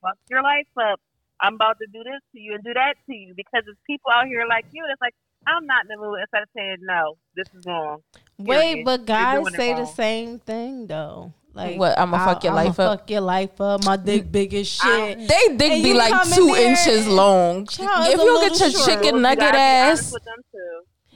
fuck 0.03 0.17
your 0.31 0.43
life 0.43 0.67
up. 0.81 1.01
I'm 1.41 1.55
about 1.55 1.77
to 1.81 1.87
do 1.93 2.03
this 2.03 2.21
to 2.35 2.41
you 2.41 2.55
and 2.55 2.65
do 2.65 2.73
that 2.75 2.95
to 3.07 3.15
you 3.15 3.35
because 3.37 3.63
it's 3.69 3.79
people 3.87 4.11
out 4.11 4.27
here 4.27 4.45
like 4.49 4.65
you. 4.73 4.85
That's 4.89 5.01
like 5.01 5.15
I'm 5.47 5.67
not 5.67 5.85
in 5.85 5.89
the 5.89 5.97
mood. 5.99 6.19
Instead 6.21 6.43
of 6.43 6.49
saying 6.57 6.77
no, 6.81 7.17
this 7.37 7.47
is 7.55 7.65
wrong. 7.67 8.01
Wait, 8.39 8.57
Period. 8.59 8.85
but 8.85 9.07
guys 9.07 9.55
say 9.55 9.75
the 9.75 9.85
same 9.85 10.39
thing 10.39 10.87
though. 10.87 11.33
Like 11.55 11.79
What, 11.79 11.99
I'ma 11.99 12.23
fuck 12.25 12.45
your 12.45 12.53
I'ma 12.53 12.65
life 12.65 12.81
up? 12.81 13.01
Fuck 13.01 13.11
your 13.11 13.21
life 13.23 13.61
up. 13.63 13.85
My 13.85 13.97
dick 13.97 14.31
big 14.31 14.53
as 14.55 14.69
shit. 14.69 15.19
they 15.19 15.57
dick 15.57 15.73
And 15.73 15.83
be 15.83 15.95
like 15.95 16.13
come 16.13 16.29
in 16.29 16.35
two 16.35 16.55
inches 16.55 17.07
long. 17.09 17.67
Child, 17.67 18.09
if 18.09 18.15
it's 18.15 18.23
a 18.23 18.25
you 18.25 18.41
get 18.41 18.61
your 18.61 18.71
short. 18.71 19.03
chicken 19.03 19.23
nugget 19.23 19.39
gotta 19.41 19.53
be 19.57 19.59
honest 19.89 20.15
ass, 20.15 20.21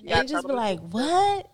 with 0.02 0.10
them. 0.10 0.16
You 0.16 0.20
and 0.20 0.28
just 0.28 0.46
be 0.46 0.52
like, 0.52 0.80
the 0.80 0.86
what? 0.86 1.50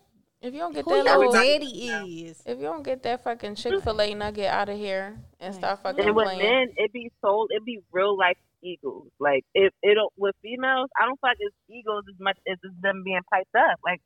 if 0.47 0.53
you 0.55 0.61
don't 0.61 0.75
get 0.75 0.85
Who 0.85 1.03
that 1.03 1.19
little, 1.19 1.33
daddy 1.33 2.27
is? 2.27 2.43
if 2.45 2.59
you 2.59 2.65
don't 2.65 2.85
get 2.85 3.03
that 3.03 3.25
fucking 3.25 3.55
Chick 3.57 3.83
Fil 3.83 4.01
A 4.01 4.15
nugget 4.15 4.47
out 4.47 4.69
of 4.69 4.79
here 4.79 5.19
and 5.41 5.55
start 5.55 5.83
fucking 5.83 6.05
And 6.05 6.15
with 6.15 6.27
playing, 6.27 6.43
men, 6.43 6.69
it 6.77 6.93
be 6.93 7.11
sold. 7.21 7.51
It'd 7.53 7.65
be 7.65 7.81
real 7.93 8.17
life 8.17 8.37
egos. 8.63 9.09
Like 9.19 9.45
if 9.55 9.73
it 9.83 9.95
don't 9.95 10.13
with 10.17 10.35
females, 10.43 10.89
I 10.99 11.07
don't 11.07 11.19
feel 11.21 11.31
like 11.31 11.39
it's 11.41 11.57
egos 11.69 12.05
as 12.09 12.21
much 12.21 12.39
as 12.49 12.59
it's 12.63 12.75
them 12.81 13.03
being 13.05 13.21
piped 13.33 13.55
up. 13.55 13.81
Like 13.85 14.01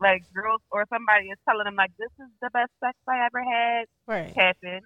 like 0.00 0.22
girls 0.34 0.60
or 0.70 0.84
somebody 0.92 1.26
is 1.28 1.38
telling 1.48 1.64
them 1.64 1.76
like 1.76 1.92
this 1.98 2.10
is 2.18 2.30
the 2.42 2.50
best 2.50 2.70
sex 2.82 2.96
I 3.08 3.24
ever 3.26 3.42
had. 3.42 3.84
Right. 4.06 4.34
Happen. 4.34 4.80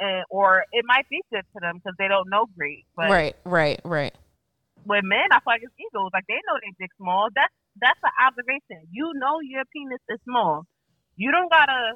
And, 0.00 0.24
or 0.30 0.64
it 0.72 0.84
might 0.86 1.08
be 1.08 1.20
good 1.30 1.44
to 1.54 1.60
them 1.60 1.76
because 1.76 1.94
they 1.98 2.08
don't 2.08 2.28
know 2.28 2.46
great. 2.56 2.86
But 2.96 3.10
right, 3.10 3.36
right, 3.44 3.78
right. 3.84 4.14
with 4.86 5.04
men, 5.04 5.30
I 5.30 5.38
feel 5.38 5.52
like 5.52 5.62
it's 5.62 5.74
egos. 5.78 6.10
Like 6.12 6.24
they 6.26 6.40
know 6.42 6.58
they 6.58 6.74
dick 6.80 6.90
small. 6.96 7.28
That's 7.34 7.52
that's 7.80 8.00
an 8.02 8.10
observation. 8.26 8.88
You 8.90 9.12
know 9.14 9.40
your 9.40 9.64
penis 9.72 10.00
is 10.08 10.18
small. 10.24 10.64
You 11.16 11.30
don't 11.30 11.50
gotta 11.50 11.94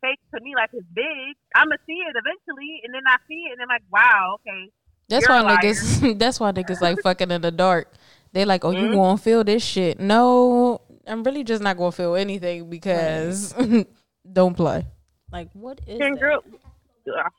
fake 0.00 0.20
to 0.34 0.40
me 0.42 0.54
like 0.54 0.70
it's 0.72 0.86
big. 0.94 1.36
I'ma 1.54 1.76
see 1.86 2.00
it 2.00 2.14
eventually, 2.16 2.80
and 2.84 2.94
then 2.94 3.02
I 3.06 3.16
see 3.28 3.46
it, 3.48 3.52
and 3.52 3.62
I'm 3.62 3.68
like, 3.68 3.82
wow, 3.90 4.36
okay. 4.40 4.70
That's 5.08 5.28
why 5.28 5.42
niggas. 5.42 6.18
That's 6.18 6.40
why 6.40 6.52
niggas 6.52 6.80
like 6.80 7.00
fucking 7.06 7.30
in 7.30 7.40
the 7.42 7.50
dark. 7.50 7.92
They 8.32 8.44
like, 8.44 8.64
oh, 8.64 8.70
you 8.70 8.88
Mhm. 8.88 8.92
gonna 8.94 9.18
feel 9.18 9.44
this 9.44 9.62
shit? 9.64 10.00
No, 10.00 10.80
I'm 11.06 11.22
really 11.22 11.44
just 11.44 11.62
not 11.62 11.76
gonna 11.76 11.92
feel 11.92 12.14
anything 12.16 12.68
because 12.68 13.54
don't 14.32 14.54
play. 14.56 14.86
Like 15.30 15.50
what 15.52 15.80
is 15.86 15.98
Can 15.98 16.16
girl? 16.16 16.42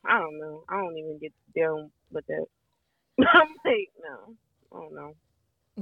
I 0.07 0.19
don't 0.19 0.39
know. 0.39 0.63
I 0.69 0.77
don't 0.77 0.97
even 0.97 1.17
get 1.19 1.33
down 1.57 1.91
with 2.11 2.25
that. 2.27 2.45
I'm 3.19 3.47
like, 3.65 3.89
no, 3.99 4.35
I 4.71 4.79
don't 4.79 4.95
know. 4.95 5.15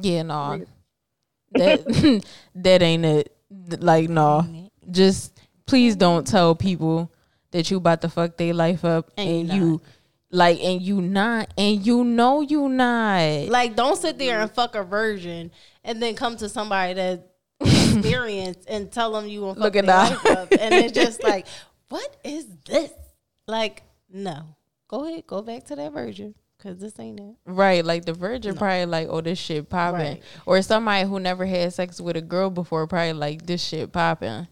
Yeah, 0.01 0.23
no, 0.23 0.65
that 1.53 2.23
that 2.55 2.81
ain't 2.81 3.05
it. 3.05 3.35
Like, 3.79 4.09
no, 4.09 4.69
just 4.89 5.39
please 5.65 5.95
don't 5.95 6.25
mm-hmm. 6.25 6.31
tell 6.31 6.55
people 6.55 7.11
that 7.51 7.69
you 7.69 7.77
about 7.77 8.01
to 8.01 8.09
fuck 8.09 8.37
their 8.37 8.53
life 8.53 8.83
up 8.83 9.11
And 9.17 9.29
and, 9.29 9.53
you 9.53 9.65
you. 9.65 9.81
Like 10.31 10.59
and 10.63 10.81
you 10.81 10.99
not 10.99 11.53
and 11.57 11.85
you 11.85 12.03
know 12.03 12.41
you 12.41 12.67
not. 12.67 13.49
Like, 13.49 13.75
don't 13.75 13.97
sit 13.97 14.17
there 14.17 14.41
and 14.41 14.51
fuck 14.51 14.73
a 14.75 14.83
virgin 14.83 15.51
and 15.83 16.01
then 16.01 16.15
come 16.15 16.35
to 16.37 16.49
somebody 16.49 16.95
that 16.95 17.29
experienced 17.59 18.65
and 18.67 18.91
tell 18.91 19.13
them 19.13 19.27
you 19.27 19.41
gonna 19.41 19.59
fuck 19.59 19.73
their 19.73 19.83
life 19.83 20.25
up, 20.25 20.51
and 20.51 20.73
it's 20.73 20.91
just 20.91 21.23
like, 21.23 21.45
what 21.89 22.17
is 22.23 22.47
this? 22.65 22.91
Like, 23.47 23.83
no, 24.11 24.55
go 24.87 25.05
ahead, 25.05 25.27
go 25.27 25.43
back 25.43 25.65
to 25.65 25.75
that 25.75 25.93
virgin 25.93 26.33
because 26.63 26.79
this 26.79 26.97
ain't 26.99 27.19
it. 27.19 27.35
Right, 27.45 27.83
like 27.83 28.05
the 28.05 28.13
virgin 28.13 28.55
probably 28.55 28.85
like, 28.85 29.07
oh, 29.09 29.21
this 29.21 29.37
shit 29.39 29.69
popping, 29.69 29.99
Right. 29.99 30.23
or 30.45 30.61
somebody 30.61 31.07
who 31.07 31.19
never 31.19 31.45
had 31.45 31.73
sex 31.73 31.99
with 31.99 32.15
a 32.15 32.21
girl 32.21 32.49
before 32.49 32.87
probably 32.87 33.13
like 33.13 33.45
this 33.45 33.61
shit 33.63 33.91
popping. 33.91 34.47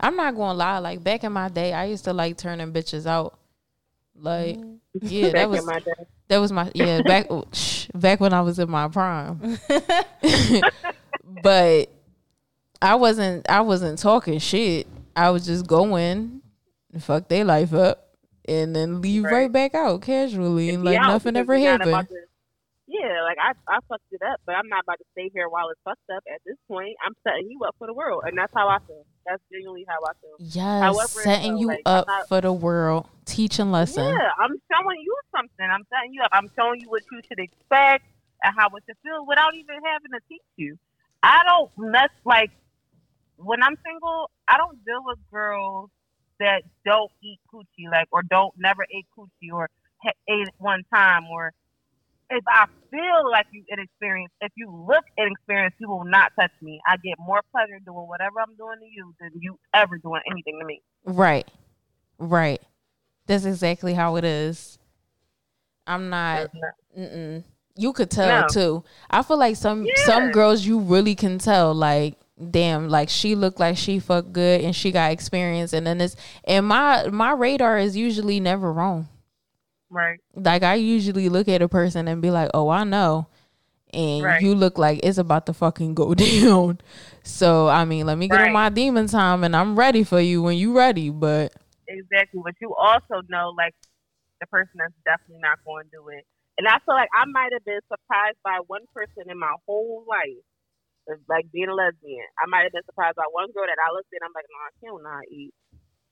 I'm 0.00 0.16
not 0.16 0.34
gonna 0.34 0.58
lie, 0.58 0.78
like 0.78 1.04
back 1.04 1.22
in 1.22 1.32
my 1.32 1.48
day, 1.48 1.72
I 1.72 1.84
used 1.84 2.04
to 2.04 2.12
like 2.12 2.36
turning 2.36 2.72
bitches 2.72 3.06
out. 3.06 3.38
Like, 4.16 4.56
mm-hmm. 4.56 4.74
yeah, 5.02 5.22
Back 5.30 5.32
that 5.32 5.44
in 5.44 5.50
was 5.50 5.66
my 5.66 5.78
day. 5.78 5.92
that 6.28 6.38
was 6.38 6.52
my 6.52 6.70
yeah 6.74 7.02
back 7.02 7.26
oh, 7.30 7.44
shh, 7.52 7.86
back 7.94 8.20
when 8.20 8.32
I 8.32 8.40
was 8.42 8.58
in 8.58 8.70
my 8.70 8.88
prime. 8.88 9.58
but 11.42 11.90
I 12.82 12.94
wasn't 12.96 13.48
I 13.48 13.60
wasn't 13.60 13.98
talking 13.98 14.38
shit. 14.38 14.86
I 15.16 15.30
was 15.30 15.46
just 15.46 15.66
going, 15.66 16.42
fuck 16.98 17.28
their 17.28 17.44
life 17.44 17.72
up, 17.72 18.03
and 18.46 18.74
then 18.74 19.00
leave 19.00 19.24
right, 19.24 19.32
Right. 19.32 19.52
back 19.52 19.74
out 19.74 20.02
casually, 20.02 20.70
and 20.70 20.84
like 20.84 21.00
nothing 21.00 21.36
ever 21.36 21.56
you're 21.56 21.70
not 21.78 21.80
about 21.86 21.94
happened. 22.04 22.08
to- 22.08 22.28
yeah, 22.86 23.22
like 23.22 23.38
I, 23.40 23.52
I 23.66 23.78
fucked 23.88 24.04
it 24.12 24.20
up, 24.22 24.40
but 24.44 24.54
I'm 24.54 24.68
not 24.68 24.82
about 24.84 24.98
to 24.98 25.04
stay 25.12 25.30
here 25.32 25.48
while 25.48 25.70
it's 25.70 25.80
fucked 25.84 26.08
up. 26.14 26.22
At 26.32 26.40
this 26.44 26.56
point, 26.68 26.94
I'm 27.04 27.14
setting 27.26 27.48
you 27.50 27.58
up 27.66 27.74
for 27.78 27.86
the 27.86 27.94
world, 27.94 28.24
and 28.26 28.36
that's 28.36 28.52
how 28.54 28.68
I 28.68 28.78
feel. 28.86 29.04
That's 29.26 29.42
genuinely 29.50 29.86
how 29.88 29.98
I 30.04 30.12
feel. 30.20 30.36
Yes, 30.38 30.82
However, 30.82 31.08
setting 31.22 31.52
so, 31.54 31.60
you 31.60 31.66
like, 31.68 31.82
up 31.86 32.06
not- 32.06 32.28
for 32.28 32.40
the 32.42 32.52
world, 32.52 33.08
teaching 33.24 33.72
lesson. 33.72 34.04
Yeah, 34.04 34.28
I'm 34.38 34.52
showing 34.70 35.00
you 35.00 35.16
something. 35.34 35.66
I'm 35.68 35.82
setting 35.90 36.12
you 36.12 36.22
up. 36.22 36.28
I'm 36.32 36.50
showing 36.56 36.80
you 36.82 36.90
what 36.90 37.02
you 37.10 37.20
should 37.26 37.38
expect 37.40 38.04
and 38.42 38.54
how 38.56 38.66
it 38.76 38.82
should 38.86 38.98
feel 39.02 39.24
without 39.26 39.54
even 39.54 39.76
having 39.82 40.10
to 40.12 40.20
teach 40.28 40.42
you. 40.56 40.78
I 41.22 41.40
don't 41.48 41.70
mess 41.78 42.10
like 42.26 42.50
when 43.36 43.62
I'm 43.62 43.76
single. 43.82 44.30
I 44.46 44.58
don't 44.58 44.84
deal 44.84 45.02
with 45.06 45.18
girls 45.32 45.88
that 46.40 46.62
don't 46.84 47.10
eat 47.22 47.38
coochie, 47.52 47.90
like 47.90 48.08
or 48.12 48.22
don't 48.22 48.54
never 48.58 48.84
eat 48.90 49.06
coochie 49.16 49.52
or 49.52 49.68
ha- 50.02 50.12
ate 50.28 50.48
it 50.48 50.54
one 50.58 50.82
time 50.92 51.24
or. 51.30 51.52
If 52.30 52.42
I 52.48 52.64
feel 52.90 53.30
like 53.30 53.46
you 53.52 53.62
inexperienced, 53.68 54.34
if 54.40 54.50
you 54.56 54.70
look 54.88 55.04
inexperienced, 55.18 55.76
you 55.78 55.90
will 55.90 56.06
not 56.06 56.32
touch 56.40 56.50
me. 56.62 56.80
I 56.88 56.96
get 56.96 57.16
more 57.18 57.42
pleasure 57.52 57.78
doing 57.84 58.08
whatever 58.08 58.40
I'm 58.40 58.56
doing 58.56 58.78
to 58.80 58.86
you 58.86 59.14
than 59.20 59.30
you 59.38 59.58
ever 59.74 59.98
doing 59.98 60.22
anything 60.28 60.58
to 60.58 60.64
me. 60.64 60.80
Right, 61.04 61.46
right. 62.18 62.62
That's 63.26 63.44
exactly 63.44 63.92
how 63.92 64.16
it 64.16 64.24
is. 64.24 64.78
I'm 65.86 66.08
not. 66.08 66.50
Mm-mm. 66.98 67.44
You 67.76 67.92
could 67.92 68.10
tell 68.10 68.40
No. 68.40 68.46
too. 68.48 68.84
I 69.10 69.22
feel 69.22 69.36
like 69.36 69.56
some 69.56 69.86
some 70.06 70.30
girls 70.30 70.64
you 70.64 70.78
really 70.78 71.14
can 71.14 71.38
tell. 71.38 71.74
Like, 71.74 72.14
damn, 72.50 72.88
like 72.88 73.08
she 73.08 73.34
looked 73.34 73.60
like 73.60 73.76
she 73.76 73.98
fucked 73.98 74.32
good 74.32 74.60
and 74.60 74.74
she 74.74 74.92
got 74.92 75.12
experience, 75.12 75.72
and 75.72 75.86
then 75.86 76.00
it's 76.00 76.16
and 76.44 76.66
my 76.66 77.08
my 77.08 77.32
radar 77.32 77.78
is 77.78 77.96
usually 77.96 78.40
never 78.40 78.72
wrong. 78.72 79.08
Right. 79.90 80.18
Like 80.34 80.62
I 80.62 80.74
usually 80.74 81.28
look 81.28 81.48
at 81.48 81.62
a 81.62 81.68
person 81.68 82.08
and 82.08 82.20
be 82.22 82.30
like, 82.30 82.50
oh, 82.54 82.68
I 82.68 82.84
know. 82.84 83.26
And 83.92 84.24
Right. 84.24 84.42
you 84.42 84.54
look 84.56 84.76
like 84.76 85.00
it's 85.04 85.18
about 85.18 85.46
to 85.46 85.52
fucking 85.52 85.94
go 85.94 86.14
down. 86.14 86.80
So 87.22 87.68
I 87.68 87.84
mean, 87.84 88.06
let 88.06 88.18
me 88.18 88.28
get 88.28 88.40
on 88.40 88.52
my 88.52 88.68
demon 88.70 89.06
time, 89.06 89.44
and 89.44 89.54
I'm 89.54 89.78
ready 89.78 90.02
for 90.04 90.20
you 90.20 90.42
when 90.42 90.56
you 90.56 90.76
ready. 90.76 91.10
But 91.10 91.52
Exactly. 91.86 92.40
But 92.42 92.54
you 92.60 92.74
also 92.74 93.22
know, 93.28 93.52
like, 93.56 93.74
the 94.40 94.46
person 94.46 94.72
that's 94.78 94.94
definitely 95.04 95.40
not 95.42 95.58
going 95.64 95.84
to 95.84 95.90
do 95.90 96.08
it. 96.08 96.24
And 96.58 96.66
I 96.66 96.78
feel 96.84 96.94
like 96.94 97.08
I 97.14 97.24
might 97.26 97.52
have 97.52 97.64
been 97.64 97.80
surprised 97.88 98.38
by 98.44 98.58
one 98.66 98.82
person 98.94 99.30
in 99.30 99.38
my 99.38 99.54
whole 99.66 100.04
life, 100.08 100.42
like 101.28 101.50
being 101.52 101.68
a 101.68 101.74
lesbian. 101.74 102.24
I 102.42 102.46
might 102.48 102.62
have 102.64 102.72
been 102.72 102.84
surprised 102.86 103.16
by 103.16 103.24
one 103.30 103.50
girl 103.52 103.64
that 103.66 103.76
I 103.78 103.92
looked 103.94 104.08
at. 104.14 104.24
I'm 104.24 104.32
like, 104.34 104.46
no, 104.48 104.58
she 104.80 104.86
don't 104.86 105.02
know 105.02 105.10
how 105.10 105.20
to 105.20 105.34
eat. 105.34 105.54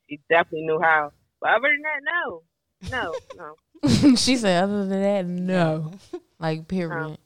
She 0.09 0.21
definitely 0.29 0.67
knew 0.67 0.81
how. 0.81 1.13
But 1.41 1.51
other 1.51 1.69
than 1.69 1.83
that, 1.83 2.01
no, 2.13 2.43
no, 2.91 3.15
no. 3.37 4.15
she 4.17 4.37
said, 4.37 4.65
other 4.65 4.87
than 4.87 5.03
that, 5.03 5.27
no. 5.27 5.93
Like, 6.39 6.69
period. 6.69 6.91
No. 6.91 7.17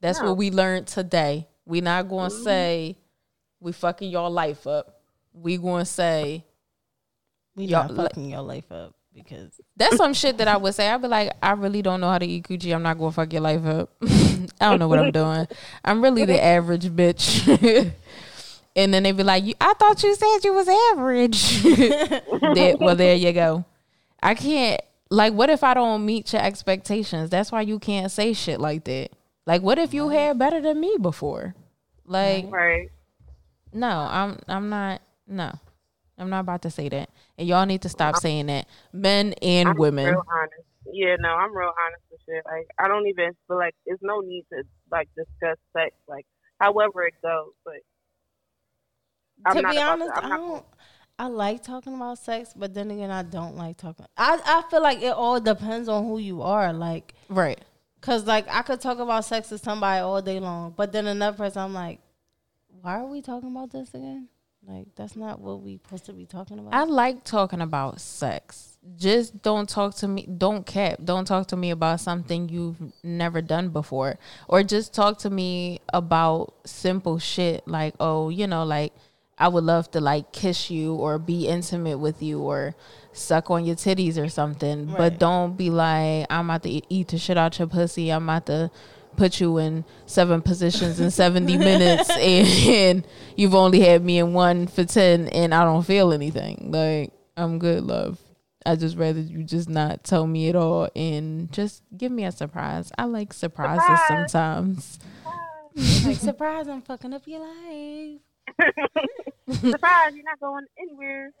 That's 0.00 0.20
No. 0.20 0.28
what 0.30 0.36
we 0.38 0.50
learned 0.50 0.86
today. 0.88 1.48
We 1.64 1.80
not 1.80 2.08
going 2.08 2.30
to 2.30 2.36
Mhm. 2.36 2.44
say 2.44 2.98
we 3.60 3.72
fucking 3.72 4.10
your 4.10 4.28
life 4.30 4.66
up. 4.66 5.00
We 5.32 5.56
going 5.58 5.84
to 5.84 5.90
say 5.90 6.44
We 7.54 7.66
Y'all- 7.66 7.86
not 7.88 7.96
fucking 8.08 8.30
your 8.30 8.42
life 8.42 8.70
up 8.72 8.94
because 9.14 9.60
that's 9.76 9.96
some 9.96 10.14
shit 10.14 10.38
that 10.38 10.48
I 10.48 10.56
would 10.56 10.74
say. 10.74 10.88
I'd 10.88 11.02
be 11.02 11.08
like, 11.08 11.32
I 11.42 11.52
really 11.52 11.82
don't 11.82 12.00
know 12.00 12.08
how 12.10 12.18
to 12.18 12.26
eat 12.26 12.44
coochie. 12.48 12.74
I'm 12.74 12.82
not 12.82 12.98
going 12.98 13.10
to 13.10 13.14
fuck 13.14 13.32
your 13.32 13.42
life 13.42 13.64
up. 13.64 13.90
I 14.02 14.70
don't 14.70 14.78
know 14.78 14.88
what 14.88 14.98
I'm 14.98 15.12
doing. 15.22 15.46
I'm 15.84 16.02
really 16.02 16.24
the 16.24 16.42
average 16.42 16.84
bitch. 16.90 17.46
and 18.76 18.94
then 18.94 19.02
they'd 19.02 19.16
be 19.16 19.22
like, 19.22 19.44
I 19.60 19.74
thought 19.74 20.02
you 20.02 20.14
said 20.14 20.38
you 20.44 20.52
was 20.54 20.68
average. 20.92 21.62
There- 21.62 22.76
well, 22.78 22.96
there 22.96 23.14
you 23.16 23.32
go. 23.32 23.64
I 24.22 24.34
can't. 24.34 24.80
Like, 25.10 25.34
what 25.34 25.50
if 25.50 25.62
I 25.62 25.74
don't 25.74 26.06
meet 26.06 26.32
your 26.32 26.40
expectations? 26.42 27.28
That's 27.28 27.52
why 27.52 27.60
you 27.60 27.78
can't 27.78 28.10
say 28.10 28.32
shit 28.32 28.58
like 28.60 28.84
that. 28.84 29.10
Like, 29.44 29.60
what 29.60 29.78
if 29.78 29.92
you 29.92 30.08
had 30.08 30.38
better 30.38 30.60
than 30.60 30.80
me 30.80 30.96
before? 31.00 31.54
Like, 32.06 32.46
Right. 32.50 32.88
no, 33.74 33.88
I'm 33.88 34.38
I'm 34.48 34.68
not. 34.70 35.02
No, 35.26 35.52
I'm 36.18 36.30
not 36.30 36.40
about 36.40 36.62
to 36.62 36.70
say 36.70 36.88
that. 36.90 37.10
And 37.38 37.48
y'all 37.48 37.66
need 37.66 37.82
to 37.82 37.88
stop 37.88 38.16
saying 38.16 38.46
that, 38.46 38.68
men 38.92 39.34
and 39.42 39.68
I'm 39.70 39.76
women. 39.76 40.06
real 40.06 40.22
honest. 40.30 40.62
Yeah, 40.92 41.16
no, 41.18 41.28
I'm 41.30 41.56
real 41.56 41.72
honest 41.84 42.02
with 42.10 42.20
shit. 42.28 42.42
Like, 42.44 42.66
I 42.78 42.88
don't 42.88 43.06
even 43.06 43.32
feel 43.48 43.56
like 43.56 43.74
there's 43.86 44.00
no 44.02 44.20
need 44.20 44.44
to 44.52 44.64
like 44.90 45.08
discuss 45.16 45.56
sex, 45.72 45.94
like 46.08 46.26
however 46.60 47.04
it 47.04 47.14
goes. 47.22 47.52
But 47.64 47.74
I'm 49.46 49.56
to 49.56 49.62
not 49.62 49.72
be 49.72 49.78
honest, 49.80 50.14
to, 50.14 50.18
I'm 50.18 50.24
I 50.24 50.28
not 50.28 50.40
don't. 50.48 50.64
I 51.18 51.26
like 51.26 51.62
talking 51.62 51.94
about 51.94 52.18
sex, 52.18 52.52
but 52.56 52.74
then 52.74 52.90
again, 52.90 53.10
I 53.10 53.22
don't 53.22 53.56
like 53.56 53.76
talking. 53.76 54.06
I 54.16 54.40
I 54.44 54.62
feel 54.70 54.82
like 54.82 55.02
it 55.02 55.12
all 55.12 55.40
depends 55.40 55.88
on 55.88 56.04
who 56.04 56.18
you 56.18 56.42
are. 56.42 56.72
Like, 56.72 57.14
Right. 57.28 57.60
cause 58.00 58.26
like 58.26 58.46
I 58.48 58.62
could 58.62 58.80
talk 58.80 58.98
about 58.98 59.24
sex 59.24 59.50
with 59.50 59.62
somebody 59.62 60.00
all 60.00 60.20
day 60.22 60.40
long, 60.40 60.74
but 60.76 60.92
then 60.92 61.06
another 61.06 61.36
person, 61.36 61.62
I'm 61.62 61.74
like, 61.74 62.00
why 62.80 62.98
are 63.00 63.06
we 63.06 63.22
talking 63.22 63.50
about 63.50 63.70
this 63.70 63.90
again? 63.94 64.28
Like, 64.66 64.86
that's 64.94 65.16
not 65.16 65.40
what 65.40 65.60
we 65.60 65.80
supposed 65.82 66.06
to 66.06 66.12
be 66.12 66.24
talking 66.24 66.58
about. 66.58 66.72
I 66.72 66.84
like 66.84 67.24
talking 67.24 67.60
about 67.60 68.00
sex. 68.00 68.78
Just 68.96 69.42
don't 69.42 69.68
talk 69.68 69.94
to 69.96 70.08
me. 70.08 70.26
Don't 70.26 70.64
cap. 70.64 70.98
Don't 71.04 71.24
talk 71.24 71.48
to 71.48 71.56
me 71.56 71.70
about 71.70 72.00
something 72.00 72.48
you've 72.48 72.76
never 73.02 73.40
done 73.40 73.70
before, 73.70 74.18
or 74.48 74.62
just 74.62 74.94
talk 74.94 75.18
to 75.18 75.30
me 75.30 75.80
about 75.92 76.54
simple 76.64 77.18
shit 77.18 77.66
like, 77.66 77.94
oh, 78.00 78.28
you 78.28 78.46
know, 78.46 78.64
like 78.64 78.92
I 79.38 79.48
would 79.48 79.64
love 79.64 79.90
to 79.92 80.00
like 80.00 80.32
kiss 80.32 80.70
you 80.70 80.94
or 80.94 81.18
be 81.18 81.48
intimate 81.48 81.98
with 81.98 82.22
you 82.22 82.40
or 82.40 82.74
suck 83.12 83.50
on 83.50 83.64
your 83.64 83.76
titties 83.76 84.16
or 84.16 84.28
something. 84.28 84.86
But 84.86 85.18
don't 85.18 85.56
be 85.56 85.70
like, 85.70 86.26
I'm 86.30 86.48
about 86.48 86.62
to 86.64 86.70
eat- 86.70 86.86
eat 86.88 87.08
the 87.08 87.18
shit 87.18 87.36
out 87.36 87.58
your 87.58 87.68
pussy. 87.68 88.10
I'm 88.10 88.28
about 88.28 88.46
to 88.46 88.70
put 89.16 89.40
you 89.40 89.58
in 89.58 89.84
seven 90.06 90.42
positions 90.42 91.00
in 91.00 91.10
70 91.10 91.56
minutes 91.58 92.10
and 92.18 93.06
you've 93.36 93.54
only 93.54 93.80
had 93.80 94.04
me 94.04 94.18
in 94.18 94.32
one 94.32 94.66
for 94.66 94.84
10 94.84 95.28
and 95.28 95.54
I 95.54 95.64
don't 95.64 95.84
feel 95.84 96.12
anything. 96.12 96.70
Like, 96.72 97.12
I'm 97.36 97.58
good, 97.58 97.84
love. 97.84 98.18
I 98.64 98.76
just 98.76 98.96
rather 98.96 99.20
you 99.20 99.42
just 99.42 99.68
not 99.68 100.04
tell 100.04 100.26
me 100.26 100.48
at 100.48 100.56
all 100.56 100.88
and 100.94 101.50
just 101.52 101.82
give 101.96 102.12
me 102.12 102.24
a 102.24 102.32
surprise. 102.32 102.92
I 102.96 103.04
like 103.04 103.32
surprises 103.32 103.82
Surprise. 103.82 104.30
sometimes. 104.32 104.98
like, 106.04 106.16
surprise, 106.18 106.68
I'm 106.68 106.82
fucking 106.82 107.12
up 107.12 107.22
your 107.26 107.40
life. 107.40 108.20
surprise, 109.50 110.12
you're 110.14 110.24
not 110.24 110.40
going 110.40 110.66
anywhere. 110.78 111.32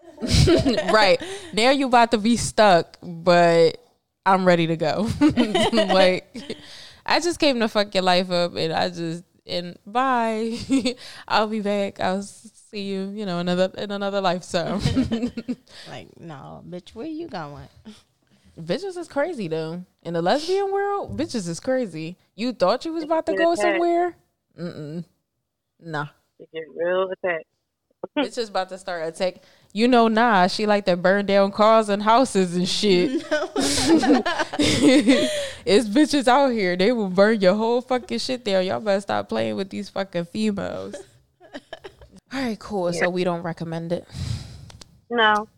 right. 0.92 1.22
Now 1.52 1.70
you 1.70 1.86
about 1.86 2.10
to 2.12 2.18
be 2.18 2.36
stuck, 2.36 2.96
but 3.02 3.78
I'm 4.26 4.44
ready 4.44 4.66
to 4.68 4.76
go. 4.76 5.08
like 5.20 6.56
I 7.12 7.20
just 7.20 7.38
came 7.38 7.60
to 7.60 7.68
fuck 7.68 7.94
your 7.94 8.04
life 8.04 8.30
up 8.30 8.56
and 8.56 8.72
I 8.72 8.88
just 8.88 9.22
and 9.46 9.76
bye. 9.86 10.56
I'll 11.28 11.46
be 11.46 11.60
back. 11.60 12.00
I'll 12.00 12.22
see 12.22 12.84
you, 12.84 13.10
you 13.10 13.26
know, 13.26 13.38
another 13.38 13.70
in 13.76 13.90
another 13.90 14.20
lifetime. 14.20 14.80
Like, 15.88 16.08
no, 16.18 16.62
bitch, 16.68 16.94
where 16.94 17.06
you 17.06 17.28
going? 17.28 17.68
bitches 18.58 18.96
is 18.96 19.08
crazy 19.08 19.48
though. 19.48 19.84
In 20.02 20.14
the 20.14 20.22
lesbian 20.22 20.72
world, 20.72 21.18
bitches 21.18 21.48
is 21.48 21.60
crazy. 21.60 22.16
You 22.34 22.52
thought 22.52 22.84
you 22.86 22.92
was 22.92 23.04
about 23.04 23.26
to 23.26 23.34
go 23.34 23.54
somewhere? 23.54 24.16
Mm-mm. 24.58 25.04
Nah. 25.80 26.06
You 26.38 26.46
get 26.52 26.64
real 26.74 27.10
attacked. 27.10 27.46
Bitches 28.18 28.50
about 28.50 28.68
to 28.70 28.78
start 28.78 29.06
attack. 29.06 29.36
You 29.74 29.88
know, 29.88 30.06
nah, 30.06 30.48
she 30.48 30.66
like 30.66 30.84
to 30.84 30.96
burn 30.98 31.24
down 31.24 31.50
cars 31.50 31.88
and 31.88 32.02
houses 32.02 32.54
and 32.54 32.68
shit. 32.68 33.24
it's 35.64 35.88
bitches 35.88 36.28
out 36.28 36.48
here. 36.50 36.76
They 36.76 36.92
will 36.92 37.08
burn 37.08 37.40
your 37.40 37.54
whole 37.54 37.80
fucking 37.80 38.18
shit 38.18 38.44
down. 38.44 38.66
Y'all 38.66 38.80
better 38.80 39.00
stop 39.00 39.30
playing 39.30 39.56
with 39.56 39.70
these 39.70 39.88
fucking 39.88 40.26
females. 40.26 40.94
All 42.32 42.42
right, 42.42 42.58
cool. 42.58 42.92
So 42.92 43.08
we 43.08 43.24
don't 43.24 43.42
recommend 43.42 43.92
it. 43.92 44.06
No. 45.08 45.48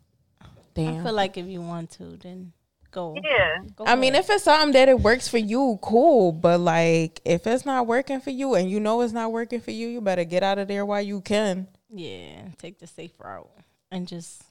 Damn. 0.75 1.01
I 1.01 1.03
feel 1.03 1.12
like 1.12 1.37
if 1.37 1.47
you 1.47 1.61
want 1.61 1.91
to, 1.93 2.17
then 2.17 2.53
go. 2.93 3.17
Yeah. 3.17 3.65
go 3.75 3.85
I 3.85 3.95
for 3.95 4.01
mean, 4.01 4.15
it. 4.15 4.19
if 4.19 4.31
it's 4.31 4.45
something 4.45 4.73
that 4.75 4.89
it 4.89 5.01
works 5.01 5.27
for 5.27 5.39
you, 5.39 5.77
cool. 5.83 6.31
But 6.31 6.61
like, 6.61 7.21
if 7.25 7.49
it's 7.49 7.67
not 7.67 7.89
working 7.89 8.21
for 8.21 8.31
you 8.31 8.55
and 8.55 8.71
you 8.71 8.79
know 8.79 9.01
it's 9.01 9.12
not 9.12 9.33
working 9.33 9.61
for 9.61 9.73
you, 9.73 9.89
you 9.89 10.01
better 10.01 10.25
get 10.25 10.45
out 10.45 10.59
of 10.61 10.69
there 10.69 10.87
while 10.87 11.03
you 11.03 11.21
can. 11.21 11.67
yeah, 11.91 12.43
take 12.59 12.79
the 12.79 12.87
safe 12.87 13.12
route 13.19 13.51
and 13.95 14.07
just 14.09 14.42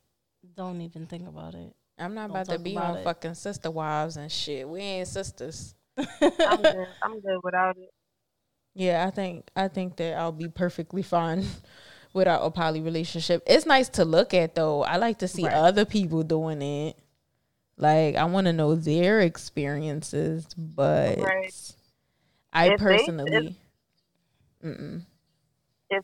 don't 0.55 0.81
even 0.81 1.05
think 1.05 1.27
about 1.27 1.53
it. 1.55 1.73
I'm 1.99 2.13
not 2.15 2.27
Don't 2.27 2.31
about 2.37 2.45
to 2.47 2.51
talk 2.55 2.63
be 2.63 2.75
about 2.75 2.91
on 2.91 2.97
it. 2.97 3.03
fucking 3.03 3.35
sister 3.35 3.69
wives 3.69 4.17
and 4.17 4.31
shit. 4.31 4.67
We 4.67 4.79
ain't 4.79 5.07
sisters. 5.07 5.75
I'm 5.97 6.61
good. 6.61 6.87
I'm 7.03 7.19
good 7.19 7.39
without 7.43 7.77
it. 7.77 7.93
Yeah, 8.73 9.05
I 9.05 9.11
think 9.11 9.49
I 9.55 9.67
think 9.67 9.97
that 9.97 10.15
I'll 10.17 10.31
be 10.31 10.47
perfectly 10.47 11.03
fine 11.03 11.45
without 12.13 12.41
a 12.43 12.49
poly 12.49 12.81
relationship. 12.81 13.43
It's 13.45 13.65
nice 13.67 13.89
to 13.89 14.05
look 14.05 14.33
at 14.33 14.55
though. 14.55 14.83
I 14.83 14.97
like 14.97 15.19
to 15.19 15.27
see 15.27 15.43
Right. 15.45 15.53
other 15.53 15.85
people 15.85 16.23
doing 16.23 16.61
it. 16.63 16.97
Like 17.77 18.15
I 18.15 18.23
want 18.25 18.45
to 18.47 18.53
know 18.53 18.73
their 18.75 19.19
experiences, 19.21 20.47
but 20.57 21.19
Right. 21.19 21.53
I 22.51 22.65
If 22.71 22.79
they- 22.79 22.83
personally, 22.83 23.57
mm-mm. 24.63 24.97
If 24.97 25.03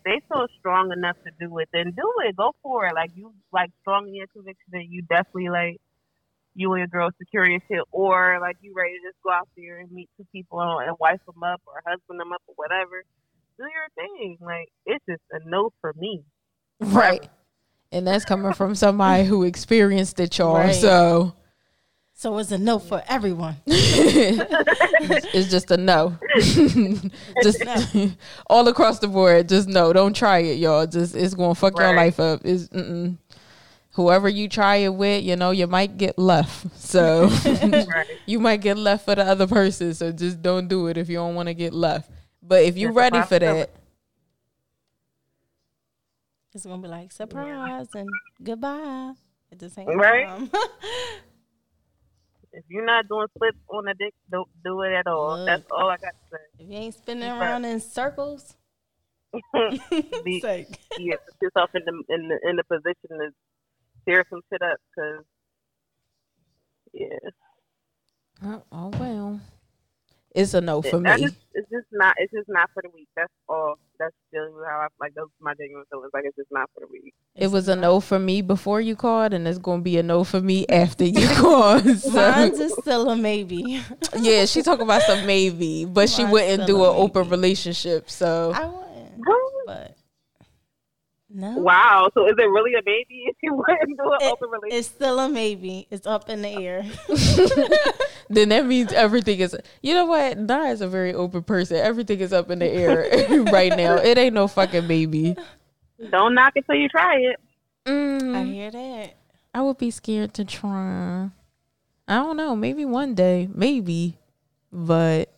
they 0.06 0.22
feel 0.28 0.48
strong 0.60 0.92
enough 0.92 1.18
to 1.26 1.32
do 1.40 1.58
it, 1.60 1.70
then 1.74 1.92
do 1.96 2.14
it. 2.26 2.36
Go 2.36 2.54
for 2.62 2.86
it. 2.88 2.94
Like 2.94 3.12
you, 3.16 3.34
like 3.52 3.72
strong 3.82 4.08
in 4.08 4.16
your 4.16 4.28
conviction 4.28 4.70
that 4.72 4.86
you 4.88 5.02
definitely 5.04 5.50
like 5.50 5.78
you 6.56 6.72
and 6.74 6.80
your 6.80 6.88
girl 6.88 7.10
secure 7.18 7.50
your 7.50 7.62
shit, 7.68 7.82
or 7.92 8.38
like 8.42 8.58
you 8.62 8.74
ready 8.76 8.94
to 8.94 9.10
just 9.10 9.22
go 9.24 9.32
out 9.32 9.48
there 9.56 9.80
and 9.80 9.92
meet 9.92 10.10
two 10.18 10.26
people 10.32 10.60
and 10.60 10.96
wife 11.00 11.20
them 11.26 11.44
up 11.44 11.62
or 11.66 11.82
husband 11.86 12.20
them 12.20 12.34
up 12.34 12.42
or 12.48 12.54
whatever. 12.56 13.04
Do 13.58 13.64
your 13.64 13.90
thing. 13.96 14.38
Like 14.42 14.70
it's 14.86 15.04
just 15.10 15.22
a 15.32 15.40
no 15.50 15.72
for 15.82 15.94
me. 15.98 16.24
right. 16.80 17.28
And 17.92 18.06
that's 18.06 18.24
coming 18.24 18.54
from 18.54 18.76
somebody 18.76 19.26
who 19.26 19.44
experienced 19.44 20.20
it, 20.20 20.38
y'all. 20.38 20.56
Right. 20.56 20.76
So 20.76 21.34
So 22.20 22.38
it's 22.38 22.52
a 22.52 22.58
no 22.58 22.80
for 22.80 23.02
everyone. 23.08 23.56
it's 23.66 25.50
just 25.50 25.72
a 25.72 25.78
no. 25.78 26.18
just 27.42 27.64
all 28.48 28.68
across 28.68 29.00
the 29.00 29.08
board. 29.08 29.48
Just 29.48 29.70
no. 29.70 29.94
Don't 29.94 30.14
try 30.14 30.40
it, 30.40 30.58
y'all. 30.60 30.86
Just 30.86 31.16
it's 31.16 31.34
gonna 31.34 31.56
fuck 31.56 31.80
your 31.80 31.94
life 31.94 32.20
up. 32.20 32.46
Is 32.46 32.68
whoever 33.92 34.28
you 34.28 34.50
try 34.50 34.76
it 34.84 34.94
with, 34.94 35.24
you 35.24 35.38
know, 35.38 35.52
you 35.52 35.66
might 35.66 35.96
get 35.96 36.20
left. 36.20 36.78
So 36.78 37.28
Right. 37.30 38.06
you 38.26 38.38
might 38.42 38.60
get 38.60 38.78
left 38.78 39.06
for 39.06 39.16
the 39.16 39.24
other 39.24 39.48
person. 39.48 39.94
So 39.94 40.12
just 40.12 40.42
don't 40.42 40.68
do 40.68 40.88
it 40.88 40.98
if 40.98 41.08
you 41.08 41.16
don't 41.16 41.36
want 41.36 41.48
to 41.48 41.54
get 41.54 41.72
left. 41.74 42.12
But 42.44 42.64
if 42.64 42.76
you're 42.76 42.92
ready 42.92 43.22
for 43.22 43.40
that, 43.40 43.70
It's 46.54 46.66
gonna 46.66 46.82
be 46.82 46.90
like 46.90 47.14
surprise 47.14 47.88
and 47.96 48.10
goodbye 48.44 49.14
at 49.54 49.60
the 49.60 49.70
same 49.70 49.88
Right. 49.88 50.26
time. 50.28 50.50
If 52.52 52.64
you're 52.68 52.86
not 52.86 53.08
doing 53.08 53.28
flips 53.38 53.58
on 53.70 53.86
the 53.86 53.94
dick, 53.94 54.14
don't 54.32 54.50
do 54.64 54.82
it 54.82 54.94
at 54.94 55.08
all. 55.08 55.38
Look. 55.38 55.46
That's 55.46 55.66
all 55.72 55.90
I 55.90 55.98
got 55.98 56.12
to 56.12 56.30
say. 56.32 56.38
if 56.60 56.70
you 56.70 56.78
ain't 56.78 56.96
spinning 56.96 57.30
around 57.30 57.66
in 57.66 57.80
circles. 57.80 58.56
Be, 60.26 60.42
like, 60.44 60.68
yeah, 60.98 61.16
put 61.16 61.42
yourself 61.42 61.70
in 61.76 61.84
the 61.86 62.16
in 62.16 62.28
the 62.28 62.50
in 62.50 62.56
the 62.56 62.64
position 62.64 63.10
to 63.10 63.30
tear 64.08 64.26
some 64.30 64.42
shit 64.52 64.62
up, 64.64 64.78
cause 64.98 65.24
yeah, 66.94 67.30
oh, 68.44 68.64
oh 68.72 68.88
well. 69.00 69.40
It's 70.36 70.54
a 70.54 70.62
no 70.62 70.82
for 70.82 71.00
me. 71.00 71.10
just, 71.10 71.36
it's 71.54 71.70
just 71.72 71.88
not. 71.92 72.16
It's 72.18 72.32
just 72.32 72.48
not 72.48 72.70
for 72.74 72.84
the 72.84 72.90
weak. 72.94 73.08
That's 73.16 73.32
all. 73.48 73.76
That's 73.98 74.14
just 74.32 74.54
how 74.68 74.82
I 74.82 74.88
like. 75.00 75.16
Those 75.16 75.30
my 75.40 75.54
genuine 75.56 75.86
feelings. 75.90 76.12
Like 76.14 76.26
it's 76.26 76.36
just 76.36 76.52
not 76.52 76.70
for 76.74 76.82
the 76.82 76.88
weak. 76.92 77.14
It 77.36 77.48
was 77.48 77.68
a 77.68 77.76
no 77.76 78.00
for 78.00 78.20
me 78.20 78.42
before 78.42 78.80
you 78.80 78.96
called, 78.96 79.34
and 79.34 79.48
it's 79.48 79.58
gonna 79.58 79.82
be 79.82 79.98
a 79.98 80.04
no 80.04 80.24
for 80.24 80.40
me 80.40 80.68
after 80.70 81.06
you 81.06 81.28
called. 81.36 81.84
So, 82.00 82.12
Mine's 82.12 82.60
is 82.60 82.74
still 82.74 83.10
a 83.10 83.16
maybe. 83.16 83.82
yeah, 84.20 84.46
she 84.46 84.62
talking 84.62 84.84
about 84.84 85.02
some 85.04 85.26
maybe, 85.26 85.86
but 85.86 86.10
she 86.10 86.24
Mine's 86.24 86.34
wouldn't 86.34 86.68
do 86.68 86.84
a 86.84 86.92
an 86.92 86.98
open 86.98 87.30
relationship. 87.30 88.10
So 88.10 88.52
I 88.56 88.66
wouldn't, 88.66 89.26
but 89.66 89.98
no. 91.30 91.58
Wow. 91.58 92.10
So 92.14 92.26
is 92.26 92.34
it 92.38 92.50
really 92.50 92.74
a 92.74 92.82
baby 92.84 93.24
if 93.28 93.36
you 93.42 93.54
wouldn't 93.54 93.98
do 93.98 94.12
an 94.12 94.18
It- 94.22 94.32
open 94.32 94.50
relationship? 94.50 94.80
It's 94.80 94.88
still 94.88 95.20
a 95.20 95.30
maybe. 95.30 95.88
It's 95.92 96.08
up 96.08 96.30
in 96.30 96.42
the 96.42 96.50
air. 96.50 96.86
then 98.30 98.50
that 98.50 98.66
means 98.66 98.92
everything 98.94 99.40
is. 99.40 99.56
You 99.82 99.94
know 99.94 100.06
what? 100.06 100.38
Nah 100.38 100.66
is 100.68 100.82
a 100.82 100.88
very 100.88 101.14
open 101.14 101.44
person. 101.44 101.78
Everything 101.78 102.20
is 102.20 102.34
up 102.34 102.50
in 102.50 102.60
the 102.60 102.68
air 102.68 103.08
right 103.52 103.76
now. 103.76 103.96
It 103.96 104.18
ain't 104.18 104.34
no 104.36 104.48
fucking 104.48 104.88
baby. 104.88 105.36
Don't 106.12 106.34
knock 106.34 106.54
it 106.56 106.66
till 106.66 106.76
you 106.76 106.90
try 106.90 107.18
it. 107.18 107.40
Mm, 107.86 108.36
I 108.36 108.44
hear 108.46 108.72
that. 108.72 109.14
I 109.54 109.62
would 109.62 109.78
be 109.78 109.92
scared 109.92 110.34
to 110.36 110.46
try. 110.46 111.30
I 112.08 112.16
don't 112.16 112.38
know. 112.38 112.56
Maybe 112.56 112.86
one 112.86 113.16
day, 113.16 113.48
maybe, 113.54 114.18
but 114.72 115.32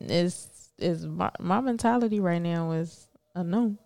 it's 0.00 0.48
is 0.78 1.06
my 1.06 1.30
my 1.38 1.60
mentality 1.60 2.20
right 2.20 2.40
now 2.42 2.72
is 2.72 3.08
a 3.34 3.42
no. 3.44 3.76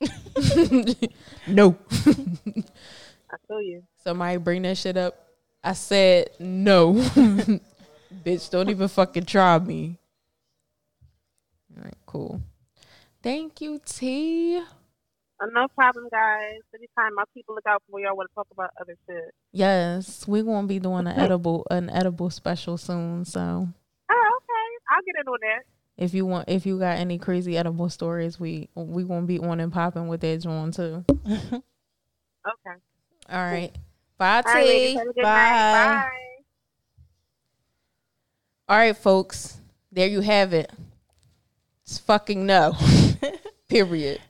no. 1.46 1.76
I 1.90 3.36
feel 3.48 3.62
you. 3.62 3.82
Somebody 4.02 4.36
bring 4.38 4.62
that 4.62 4.76
shit 4.76 4.96
up. 4.96 5.28
I 5.62 5.72
said 5.72 6.30
no. 6.38 6.94
Bitch, 8.24 8.50
don't 8.50 8.70
even 8.70 8.88
fucking 8.88 9.24
try 9.24 9.58
me. 9.58 9.98
All 11.76 11.84
right, 11.84 11.94
cool. 12.06 12.40
Thank 13.22 13.60
you, 13.60 13.80
T. 13.84 14.58
Uh, 14.58 15.46
no 15.52 15.66
problem, 15.68 16.08
guys. 16.10 16.60
Anytime, 16.74 17.14
my 17.14 17.24
people 17.34 17.54
look 17.56 17.66
out 17.66 17.82
for 17.90 18.00
y'all 18.00 18.16
want 18.16 18.30
to 18.30 18.34
talk 18.34 18.46
about 18.52 18.70
other 18.80 18.94
shit. 19.06 19.34
Yes, 19.52 20.26
we're 20.26 20.44
gonna 20.44 20.66
be 20.66 20.78
doing 20.78 21.06
an 21.06 21.18
edible 21.18 21.66
an 21.70 21.90
edible 21.90 22.30
special 22.30 22.78
soon. 22.78 23.24
So 23.24 23.40
Oh, 23.40 24.38
okay. 24.38 24.66
I'll 24.90 25.02
get 25.04 25.20
in 25.20 25.28
on 25.28 25.38
that. 25.42 25.64
If 25.96 26.14
you 26.14 26.26
want 26.26 26.48
if 26.48 26.66
you 26.66 26.78
got 26.78 26.98
any 26.98 27.18
crazy 27.18 27.56
edible 27.56 27.88
stories, 27.88 28.38
we 28.38 28.68
we 28.74 29.04
gonna 29.04 29.26
be 29.26 29.38
on 29.38 29.60
and 29.60 29.72
popping 29.72 30.08
with 30.08 30.20
that 30.20 30.40
joint 30.40 30.74
too. 30.74 31.04
Okay. 32.46 32.76
All 33.28 33.44
right. 33.44 33.72
Bye, 34.18 34.42
All 34.46 34.54
right, 34.54 34.66
ladies. 34.66 34.92
T. 34.92 34.98
Have 34.98 35.08
a 35.08 35.12
Bye. 35.14 35.22
Bye. 35.22 36.10
All 38.68 38.76
right, 38.76 38.96
folks. 38.96 39.58
There 39.90 40.06
you 40.06 40.20
have 40.20 40.52
it. 40.52 40.70
It's 41.82 41.98
fucking 41.98 42.46
no. 42.46 42.76
Period. 43.68 44.20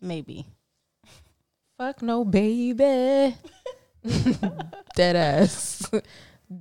Maybe. 0.00 0.46
Fuck 1.76 2.02
no, 2.02 2.24
baby. 2.24 3.36
Dead 4.94 5.16
ass. 5.16 5.90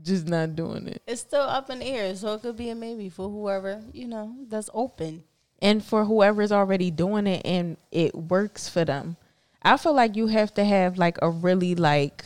Just 0.01 0.27
not 0.27 0.55
doing 0.55 0.88
it. 0.88 1.01
It's 1.07 1.21
still 1.21 1.41
up 1.41 1.69
in 1.69 1.79
the 1.79 1.85
air, 1.85 2.15
so 2.15 2.33
it 2.33 2.41
could 2.41 2.57
be 2.57 2.69
a 2.69 2.75
maybe 2.75 3.09
for 3.09 3.29
whoever, 3.29 3.83
you 3.93 4.07
know, 4.07 4.35
that's 4.47 4.69
open. 4.73 5.23
And 5.59 5.83
for 5.83 6.05
whoever's 6.05 6.51
already 6.51 6.91
doing 6.91 7.25
it 7.25 7.41
and 7.45 7.77
it 7.91 8.13
works 8.13 8.69
for 8.69 8.85
them. 8.85 9.17
I 9.63 9.77
feel 9.77 9.93
like 9.93 10.15
you 10.15 10.27
have 10.27 10.53
to 10.55 10.63
have 10.63 10.97
like 10.97 11.17
a 11.21 11.29
really 11.29 11.73
like 11.73 12.25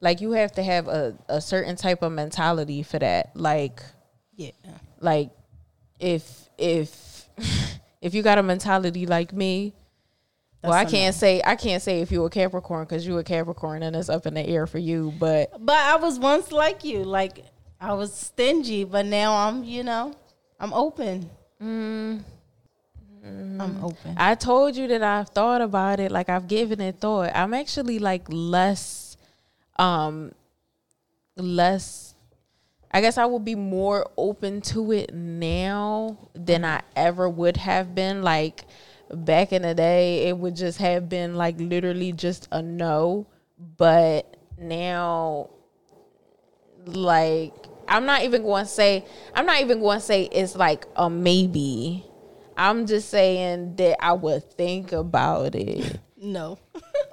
like 0.00 0.20
you 0.20 0.32
have 0.32 0.52
to 0.52 0.62
have 0.62 0.88
a, 0.88 1.16
a 1.28 1.40
certain 1.40 1.76
type 1.76 2.02
of 2.02 2.10
mentality 2.12 2.82
for 2.82 2.98
that. 2.98 3.36
Like 3.36 3.82
Yeah. 4.36 4.50
like 5.00 5.30
if 6.00 6.48
if 6.58 7.28
if 8.00 8.12
you 8.14 8.22
got 8.22 8.38
a 8.38 8.42
mentality 8.42 9.06
like 9.06 9.32
me 9.32 9.74
well 10.62 10.72
i 10.72 10.84
can't 10.84 11.14
say 11.14 11.42
i 11.44 11.56
can't 11.56 11.82
say 11.82 12.00
if 12.00 12.10
you're 12.12 12.26
a 12.26 12.30
capricorn 12.30 12.84
because 12.84 13.06
you're 13.06 13.20
a 13.20 13.24
capricorn 13.24 13.82
and 13.82 13.96
it's 13.96 14.08
up 14.08 14.26
in 14.26 14.34
the 14.34 14.46
air 14.46 14.66
for 14.66 14.78
you 14.78 15.12
but 15.18 15.50
But 15.60 15.76
I 15.76 15.96
was 15.96 16.18
once 16.18 16.50
like 16.52 16.84
you. 16.84 17.04
Like 17.04 17.44
I 17.80 17.94
was 17.94 18.14
stingy, 18.14 18.84
but 18.84 19.06
now 19.06 19.34
I'm, 19.34 19.64
you 19.64 19.82
know, 19.82 20.14
I'm 20.60 20.72
open. 20.72 21.28
Mm. 21.60 22.22
I'm 23.24 23.84
open. 23.84 24.14
i 24.16 24.34
told 24.34 24.74
you 24.76 24.88
that 24.88 25.00
i've 25.00 25.28
thought 25.28 25.60
about 25.60 26.00
it 26.00 26.10
like 26.10 26.28
i've 26.28 26.48
given 26.48 26.80
it 26.80 26.98
thought 26.98 27.30
i'm 27.36 27.54
actually 27.54 28.00
like 28.00 28.24
less 28.28 29.16
um 29.76 30.32
less 31.36 32.16
i 32.90 33.00
guess 33.00 33.18
i 33.18 33.24
will 33.24 33.38
be 33.38 33.54
more 33.54 34.10
open 34.16 34.60
to 34.60 34.90
it 34.90 35.14
now 35.14 36.18
than 36.34 36.64
i 36.64 36.80
ever 36.96 37.28
would 37.28 37.56
have 37.58 37.94
been 37.94 38.22
like 38.22 38.64
back 39.12 39.52
in 39.52 39.62
the 39.62 39.74
day 39.74 40.28
it 40.28 40.36
would 40.38 40.56
just 40.56 40.78
have 40.78 41.08
been 41.08 41.34
like 41.34 41.58
literally 41.58 42.12
just 42.12 42.48
a 42.52 42.62
no. 42.62 43.26
But 43.76 44.36
now 44.58 45.50
like 46.86 47.54
i'm 47.88 48.06
not 48.06 48.22
even 48.22 48.42
going 48.42 48.64
to 48.64 48.70
say 48.70 49.04
i'm 49.34 49.46
not 49.46 49.60
even 49.60 49.80
going 49.80 49.98
to 49.98 50.04
say 50.04 50.24
it's 50.24 50.56
like 50.56 50.86
a 50.96 51.08
maybe. 51.08 52.04
I'm 52.54 52.86
just 52.86 53.08
saying 53.08 53.76
that 53.76 54.04
i 54.04 54.12
would 54.12 54.44
think 54.52 54.92
about 54.92 55.54
it 55.54 55.98
No. 56.22 56.58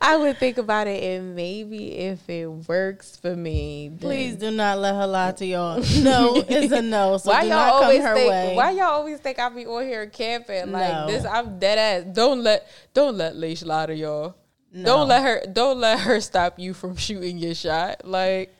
I 0.00 0.16
would 0.18 0.38
think 0.38 0.58
about 0.58 0.86
it 0.86 1.02
and 1.02 1.36
maybe 1.36 1.92
if 1.92 2.28
it 2.28 2.46
works 2.46 3.16
for 3.16 3.36
me. 3.36 3.92
Please 4.00 4.36
do 4.36 4.50
not 4.50 4.78
let 4.78 4.94
her 4.94 5.06
lie 5.06 5.32
to 5.32 5.46
y'all. 5.46 5.82
No 6.02 6.36
is 6.36 6.72
a 6.72 6.82
no. 6.82 7.18
So 7.18 7.30
why 7.30 7.42
do 7.42 7.48
y'all 7.48 7.56
not 7.56 7.72
come 7.74 7.82
always 7.84 8.02
her 8.02 8.14
think? 8.14 8.30
way. 8.30 8.56
Why 8.56 8.70
y'all 8.70 8.84
always 8.86 9.18
think 9.20 9.38
I 9.38 9.48
be 9.50 9.66
on 9.66 9.84
here 9.84 10.06
camping 10.06 10.72
like 10.72 10.90
No. 10.92 11.06
this? 11.06 11.24
I'm 11.24 11.58
dead 11.58 11.78
ass. 12.06 12.14
Don't 12.14 12.42
let 12.42 12.66
don't 12.94 13.16
let 13.16 13.36
Leish 13.36 13.62
lie 13.62 13.86
to 13.86 13.94
y'all. 13.94 14.36
No. 14.72 14.84
Don't 14.84 15.08
let 15.08 15.22
her 15.22 15.42
don't 15.52 15.78
let 15.78 16.00
her 16.00 16.20
stop 16.20 16.58
you 16.58 16.72
from 16.74 16.96
shooting 16.96 17.38
your 17.38 17.54
shot. 17.54 18.02
Like 18.06 18.54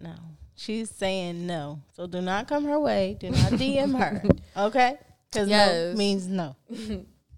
No. 0.00 0.14
She's 0.56 0.90
saying 0.90 1.46
no. 1.46 1.80
So 1.92 2.06
do 2.06 2.20
not 2.20 2.48
come 2.48 2.64
her 2.64 2.78
way. 2.80 3.16
Do 3.20 3.30
not 3.30 3.52
DM 3.52 3.98
her. 3.98 4.22
Okay? 4.56 4.98
Because 5.30 5.48
Yes. 5.48 5.92
no 5.94 5.98
means 5.98 6.26
no. 6.26 6.56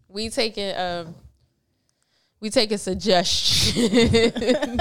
we 0.08 0.28
taking 0.30 0.74
um 0.76 1.14
we 2.40 2.50
taking 2.50 2.78
suggestions. 2.78 3.76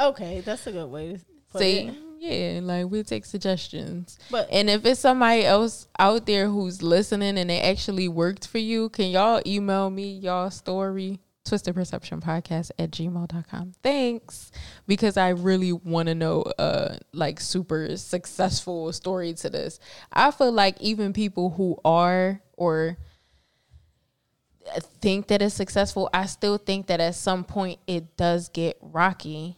Okay, 0.00 0.42
that's 0.42 0.64
a 0.68 0.72
good 0.72 0.86
way 0.86 1.14
to 1.14 1.20
put 1.50 1.60
See, 1.60 1.78
it. 1.88 1.94
yeah, 2.20 2.60
like 2.62 2.88
we 2.88 3.02
take 3.02 3.24
suggestions. 3.24 4.16
But 4.30 4.46
And 4.52 4.70
if 4.70 4.86
it's 4.86 5.00
somebody 5.00 5.44
else 5.44 5.88
out 5.98 6.24
there 6.24 6.48
who's 6.48 6.82
listening 6.82 7.36
and 7.36 7.50
it 7.50 7.64
actually 7.64 8.06
worked 8.06 8.46
for 8.46 8.58
you, 8.58 8.90
can 8.90 9.06
y'all 9.06 9.42
email 9.44 9.90
me 9.90 10.12
y'all 10.18 10.50
story? 10.50 11.18
Twisted 11.44 11.74
Perception 11.74 12.20
Podcast 12.20 12.70
at 12.78 12.92
gmail.com. 12.92 13.72
Thanks. 13.82 14.52
Because 14.86 15.16
I 15.16 15.30
really 15.30 15.72
want 15.72 16.06
to 16.08 16.14
know 16.14 16.42
uh 16.42 16.98
like 17.12 17.40
super 17.40 17.96
successful 17.96 18.92
story 18.92 19.34
to 19.34 19.50
this. 19.50 19.80
I 20.12 20.30
feel 20.30 20.52
like 20.52 20.80
even 20.80 21.12
people 21.12 21.50
who 21.50 21.76
are 21.84 22.40
or 22.52 22.98
think 25.00 25.28
that 25.28 25.42
it's 25.42 25.54
successful, 25.54 26.08
I 26.12 26.26
still 26.26 26.58
think 26.58 26.86
that 26.88 27.00
at 27.00 27.14
some 27.14 27.44
point 27.44 27.78
it 27.86 28.16
does 28.16 28.48
get 28.48 28.76
rocky. 28.80 29.56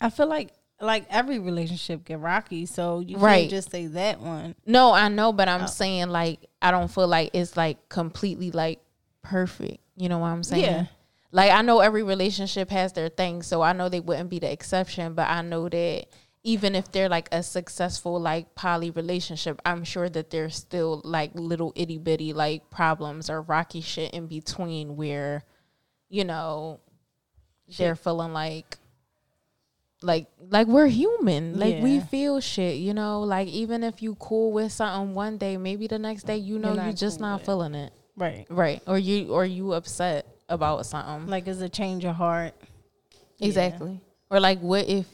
I 0.00 0.10
feel 0.10 0.26
like 0.26 0.50
like 0.80 1.06
every 1.08 1.38
relationship 1.38 2.04
get 2.04 2.18
rocky, 2.20 2.66
so 2.66 3.00
you 3.00 3.16
Right. 3.16 3.40
can't 3.40 3.50
just 3.50 3.70
say 3.70 3.86
that 3.86 4.20
one. 4.20 4.54
No, 4.66 4.92
I 4.92 5.08
know, 5.08 5.32
but 5.32 5.48
Oh. 5.48 5.52
I'm 5.52 5.66
saying 5.68 6.08
like 6.08 6.46
I 6.60 6.70
don't 6.70 6.88
feel 6.88 7.08
like 7.08 7.30
it's 7.32 7.56
like 7.56 7.88
completely 7.88 8.50
like 8.50 8.80
perfect. 9.22 9.78
You 9.96 10.08
know 10.08 10.18
what 10.18 10.28
I'm 10.28 10.42
saying? 10.42 10.62
Yeah. 10.64 10.86
Like 11.32 11.50
I 11.50 11.62
know 11.62 11.80
every 11.80 12.02
relationship 12.02 12.70
has 12.70 12.92
their 12.92 13.08
thing, 13.08 13.42
so 13.42 13.62
I 13.62 13.72
know 13.72 13.88
they 13.88 14.00
wouldn't 14.00 14.30
be 14.30 14.38
the 14.38 14.50
exception, 14.52 15.14
but 15.14 15.28
I 15.28 15.42
know 15.42 15.68
that 15.68 16.06
even 16.46 16.76
if 16.76 16.92
they're 16.92 17.08
like 17.08 17.28
a 17.32 17.42
successful 17.42 18.20
like 18.20 18.54
poly 18.54 18.92
relationship, 18.92 19.60
I'm 19.66 19.82
sure 19.82 20.08
that 20.08 20.30
there's 20.30 20.54
still 20.54 21.00
like 21.02 21.32
little 21.34 21.72
itty 21.74 21.98
bitty 21.98 22.32
like 22.32 22.70
problems 22.70 23.28
or 23.28 23.42
rocky 23.42 23.80
shit 23.80 24.14
in 24.14 24.28
between 24.28 24.94
where, 24.94 25.42
you 26.08 26.22
know, 26.22 26.78
they're 27.76 27.96
feeling 27.96 28.32
like 28.32 28.78
like 30.02 30.28
like 30.38 30.68
we're 30.68 30.86
human. 30.86 31.58
Like 31.58 31.82
we 31.82 31.98
feel 31.98 32.38
shit 32.38 32.76
you 32.76 32.94
know? 32.94 33.22
Like 33.22 33.48
even 33.48 33.82
if 33.82 34.00
you 34.00 34.14
cool 34.14 34.52
with 34.52 34.70
something 34.70 35.16
one 35.16 35.38
day 35.38 35.56
maybe 35.56 35.88
the 35.88 35.98
next 35.98 36.26
day 36.26 36.36
you 36.36 36.60
know 36.60 36.74
You're 36.74 36.84
you 36.84 36.90
not 36.90 36.96
just 36.96 37.18
cool 37.18 37.28
not 37.28 37.40
with 37.40 37.46
feeling 37.46 37.74
it. 37.74 37.92
Right. 38.16 38.46
right. 38.48 38.80
Or 38.86 38.98
you 39.00 39.32
or 39.32 39.44
you 39.44 39.72
upset 39.72 40.28
about 40.48 40.86
something. 40.86 41.26
Like 41.26 41.48
it's 41.48 41.60
a 41.60 41.68
change 41.68 42.04
of 42.04 42.14
heart. 42.14 42.54
Yeah. 43.38 43.48
exactly 43.48 44.00
or 44.30 44.40
like 44.40 44.60
what 44.60 44.88
if 44.88 45.06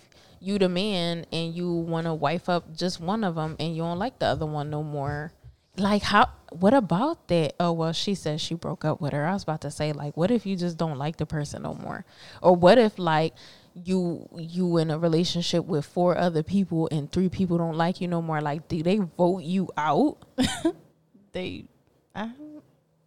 you 0.43 0.59
the 0.59 0.69
man 0.69 1.25
and 1.33 1.55
you 1.55 1.73
want 1.73 2.07
to 2.07 2.15
wife 2.15 2.49
up 2.49 2.75
just 2.77 3.01
one 3.01 3.25
of 3.25 3.37
them 3.37 3.57
and 3.61 3.77
you 3.77 3.83
don't 3.83 3.99
like 3.99 4.19
the 4.19 4.27
other 4.27 4.47
one 4.47 4.71
no 4.71 4.83
more. 4.83 5.33
Like 5.77 6.03
how 6.03 6.29
what 6.51 6.75
about 6.75 7.29
that? 7.29 7.55
Oh 7.59 7.73
well 7.73 7.93
she 7.93 8.15
says 8.15 8.41
she 8.41 8.55
broke 8.55 8.85
up 8.85 9.01
with 9.01 9.13
her. 9.13 9.27
I 9.27 9.33
was 9.33 9.45
about 9.45 9.63
to 9.63 9.71
say 9.71 9.93
like 9.93 10.17
what 10.17 10.31
if 10.31 10.45
you 10.45 10.57
just 10.57 10.77
don't 10.77 10.99
like 10.99 11.17
the 11.17 11.27
person 11.27 11.63
no 11.63 11.75
more? 11.75 12.05
Or 12.43 12.55
what 12.55 12.77
if 12.79 12.99
like 12.99 13.35
you 13.75 14.29
you 14.37 14.77
in 14.77 14.91
a 14.91 14.99
relationship 14.99 15.65
with 15.65 15.87
four 15.87 16.19
other 16.19 16.43
people 16.43 16.89
and 16.91 17.11
three 17.11 17.29
people 17.29 17.57
don't 17.57 17.77
like 17.77 18.01
you 18.01 18.09
no 18.09 18.21
more? 18.21 18.41
Like 18.41 18.69
do 18.69 18.83
they 18.83 18.99
vote 18.99 19.45
you 19.45 19.69
out? 19.77 20.19
They, 21.33 21.65
I, 22.15 22.31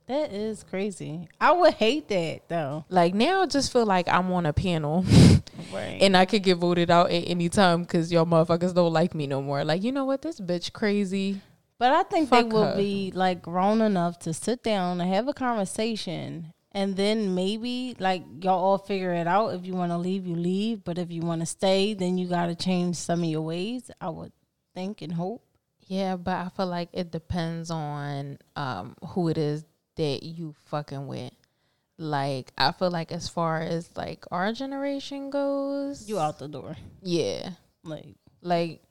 that 0.08 0.32
is 0.34 0.64
crazy. 0.64 1.28
I 1.42 1.52
would 1.52 1.74
hate 1.74 2.08
that 2.10 2.48
though. 2.48 2.86
like 2.90 3.14
now 3.16 3.42
i 3.42 3.46
just 3.46 3.72
feel 3.74 3.86
like 3.86 4.08
i'm 4.08 4.32
on 4.32 4.46
a 4.46 4.54
panel 4.54 5.04
Right. 5.74 5.98
and 6.02 6.16
i 6.16 6.26
could 6.26 6.44
get 6.44 6.58
voted 6.58 6.92
out 6.92 7.08
at 7.12 7.24
any 7.28 7.50
time 7.50 7.82
because 7.84 8.12
y'all 8.12 8.26
motherfuckers 8.26 8.74
don't 8.76 8.94
like 8.94 9.16
me 9.16 9.26
no 9.28 9.42
more 9.42 9.64
like 9.64 9.84
you 9.84 9.92
know 9.92 10.06
what 10.06 10.22
this 10.22 10.40
bitch 10.40 10.72
crazy 10.74 11.42
But 11.78 11.92
I 11.92 12.04
think 12.04 12.30
they 12.30 12.42
Fuck 12.44 12.54
will 12.54 12.66
her. 12.72 12.78
be 12.78 13.12
like 13.14 13.42
grown 13.42 13.82
enough 13.82 14.18
to 14.20 14.34
sit 14.34 14.64
down 14.64 15.02
and 15.02 15.14
have 15.14 15.28
a 15.28 15.34
conversation. 15.34 16.54
And 16.72 16.96
then 16.96 17.36
maybe 17.36 17.96
like 18.00 18.24
y'all 18.42 18.64
all 18.64 18.78
figure 18.78 19.14
it 19.14 19.28
out. 19.28 19.54
If 19.54 19.66
you 19.66 19.74
want 19.74 19.92
to 19.92 19.98
leave, 19.98 20.26
you 20.26 20.36
leave. 20.36 20.84
But 20.86 20.98
if 20.98 21.12
you 21.12 21.22
want 21.22 21.42
to 21.42 21.46
stay, 21.46 21.94
then 21.94 22.18
you 22.18 22.28
got 22.28 22.46
to 22.48 22.56
change 22.56 22.96
some 22.96 23.24
of 23.24 23.30
your 23.30 23.42
ways. 23.42 23.92
I 24.00 24.10
would 24.10 24.32
think 24.74 25.02
and 25.02 25.12
hope. 25.14 25.44
Yeah, 25.88 26.16
but 26.16 26.36
I 26.36 26.50
feel 26.56 26.68
like 26.68 26.90
it 26.94 27.12
depends 27.12 27.70
on 27.72 28.38
um 28.56 28.96
who 29.10 29.28
it 29.28 29.38
is 29.38 29.64
that 29.96 30.24
you 30.24 30.54
fucking 30.66 31.08
with. 31.08 31.32
Like 31.98 32.52
I 32.58 32.72
feel 32.74 32.92
like 32.92 33.12
as 33.12 33.30
far 33.30 33.62
as 33.62 33.90
like 33.96 34.26
our 34.32 34.52
generation 34.54 35.30
goes, 35.30 36.08
You 36.10 36.20
out 36.20 36.40
the 36.40 36.48
door. 36.50 36.76
Yeah. 37.02 37.52
Like 37.84 38.16
Like 38.42 38.82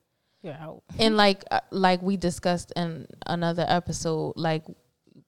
you're 0.42 0.54
out. 0.54 0.82
and 0.98 1.16
like 1.16 1.44
uh, 1.50 1.60
like 1.70 2.00
we 2.02 2.16
discussed 2.16 2.72
in 2.76 3.06
another 3.26 3.64
episode, 3.68 4.34
like 4.36 4.64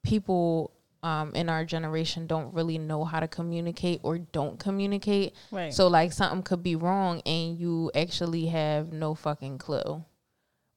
people 0.02 0.72
um 1.02 1.32
in 1.34 1.48
our 1.50 1.64
generation 1.64 2.26
don't 2.26 2.54
really 2.54 2.78
know 2.78 3.04
how 3.04 3.20
to 3.20 3.28
communicate 3.28 4.00
or 4.02 4.18
don't 4.18 4.58
communicate. 4.58 5.34
Right. 5.50 5.72
So 5.74 5.88
like 5.88 6.12
something 6.12 6.42
could 6.42 6.62
be 6.62 6.76
wrong 6.76 7.20
and 7.26 7.58
you 7.58 7.90
actually 7.94 8.46
have 8.46 8.92
no 8.92 9.14
fucking 9.14 9.58
clue. 9.58 10.02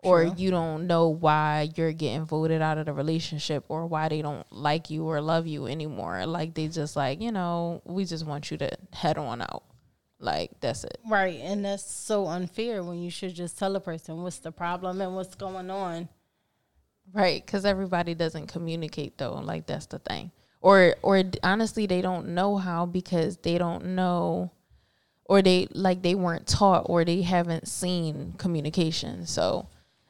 Or 0.01 0.23
True. 0.23 0.33
you 0.37 0.49
don't 0.49 0.87
know 0.87 1.09
why 1.09 1.69
you're 1.75 1.91
getting 1.91 2.25
voted 2.25 2.61
out 2.61 2.77
of 2.77 2.85
the 2.85 2.93
relationship 2.93 3.65
or 3.67 3.85
why 3.85 4.07
they 4.07 4.21
don't 4.21 4.45
like 4.49 4.89
you 4.89 5.03
or 5.03 5.19
love 5.19 5.45
you 5.45 5.67
anymore. 5.67 6.25
Like 6.25 6.53
they 6.53 6.69
just 6.69 6.95
like, 6.95 7.21
you 7.21 7.33
know, 7.33 7.81
we 7.83 8.05
just 8.05 8.25
want 8.25 8.49
you 8.49 8.57
to 8.59 8.69
head 8.93 9.17
on 9.17 9.41
out. 9.41 9.63
Like 10.17 10.51
that's 10.61 10.85
it. 10.85 10.99
Right. 11.05 11.39
And 11.41 11.65
that's 11.65 11.89
so 11.89 12.27
unfair 12.27 12.81
when 12.81 12.99
you 12.99 13.09
should 13.09 13.35
just 13.35 13.59
tell 13.59 13.75
a 13.75 13.81
person 13.81 14.21
what's 14.21 14.39
the 14.39 14.53
problem 14.53 15.01
and 15.01 15.15
what's 15.15 15.35
going 15.35 15.69
on. 15.69 16.07
Right, 17.11 17.45
cuz 17.45 17.65
everybody 17.65 18.13
doesn't 18.13 18.47
communicate 18.47 19.17
though. 19.17 19.33
Like 19.33 19.65
that's 19.65 19.87
the 19.87 19.99
thing. 19.99 20.31
Or 20.61 20.95
or 21.01 21.23
honestly 21.43 21.87
they 21.87 22.01
don't 22.01 22.29
know 22.29 22.57
how 22.57 22.85
because 22.85 23.37
they 23.37 23.57
don't 23.57 23.95
know 23.95 24.51
or 25.25 25.41
they 25.41 25.67
like 25.71 26.01
they 26.03 26.15
weren't 26.15 26.47
taught 26.47 26.85
or 26.87 27.03
they 27.03 27.21
haven't 27.21 27.67
seen 27.67 28.33
communication. 28.37 29.25
So 29.25 29.67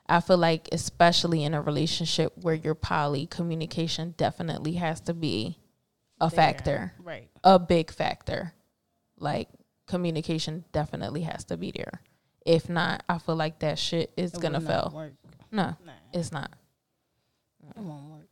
I 0.10 0.20
feel 0.22 0.38
like 0.38 0.68
especially 0.72 1.44
in 1.44 1.54
a 1.54 1.62
relationship 1.62 2.34
where 2.42 2.56
you're 2.56 2.76
poly, 2.76 3.28
communication 3.28 4.16
definitely 4.18 4.74
has 4.74 5.00
to 5.02 5.14
be 5.14 5.58
a 6.20 6.30
There. 6.30 6.36
factor, 6.36 6.94
Right. 7.04 7.30
a 7.44 7.60
big 7.60 7.92
factor. 7.92 8.54
Like 9.18 9.50
communication 9.86 10.66
definitely 10.72 11.22
has 11.22 11.44
to 11.46 11.58
be 11.58 11.72
there. 11.72 12.02
If 12.46 12.70
not, 12.70 13.04
I 13.08 13.20
feel 13.20 13.36
like 13.36 13.60
that 13.60 13.78
shit 13.78 14.12
is 14.18 14.34
It 14.34 14.42
gonna 14.42 14.60
fail. 14.62 14.92
Work. 14.94 15.14
No, 15.52 15.76
Nah, 15.86 15.94
it's 16.14 16.32
not. 16.32 16.52
it 17.76 17.82
won't 17.82 18.06
work. 18.10 18.26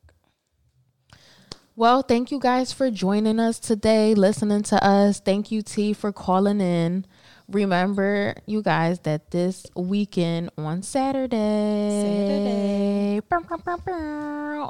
Well, 1.75 2.01
thank 2.01 2.31
you 2.31 2.39
guys 2.39 2.73
for 2.73 2.89
joining 2.89 3.39
us 3.39 3.59
today, 3.59 4.15
listening 4.15 4.63
to 4.63 4.83
us. 4.83 5.19
Thank 5.19 5.51
you, 5.51 5.61
T, 5.61 5.93
for 5.93 6.11
calling 6.11 6.59
in. 6.59 7.05
Remember, 7.49 8.35
you 8.45 8.61
guys, 8.61 8.99
that 8.99 9.31
this 9.31 9.65
weekend 9.73 10.49
on 10.57 10.83
Saturday, 10.83 12.01
Saturday. 12.03 13.21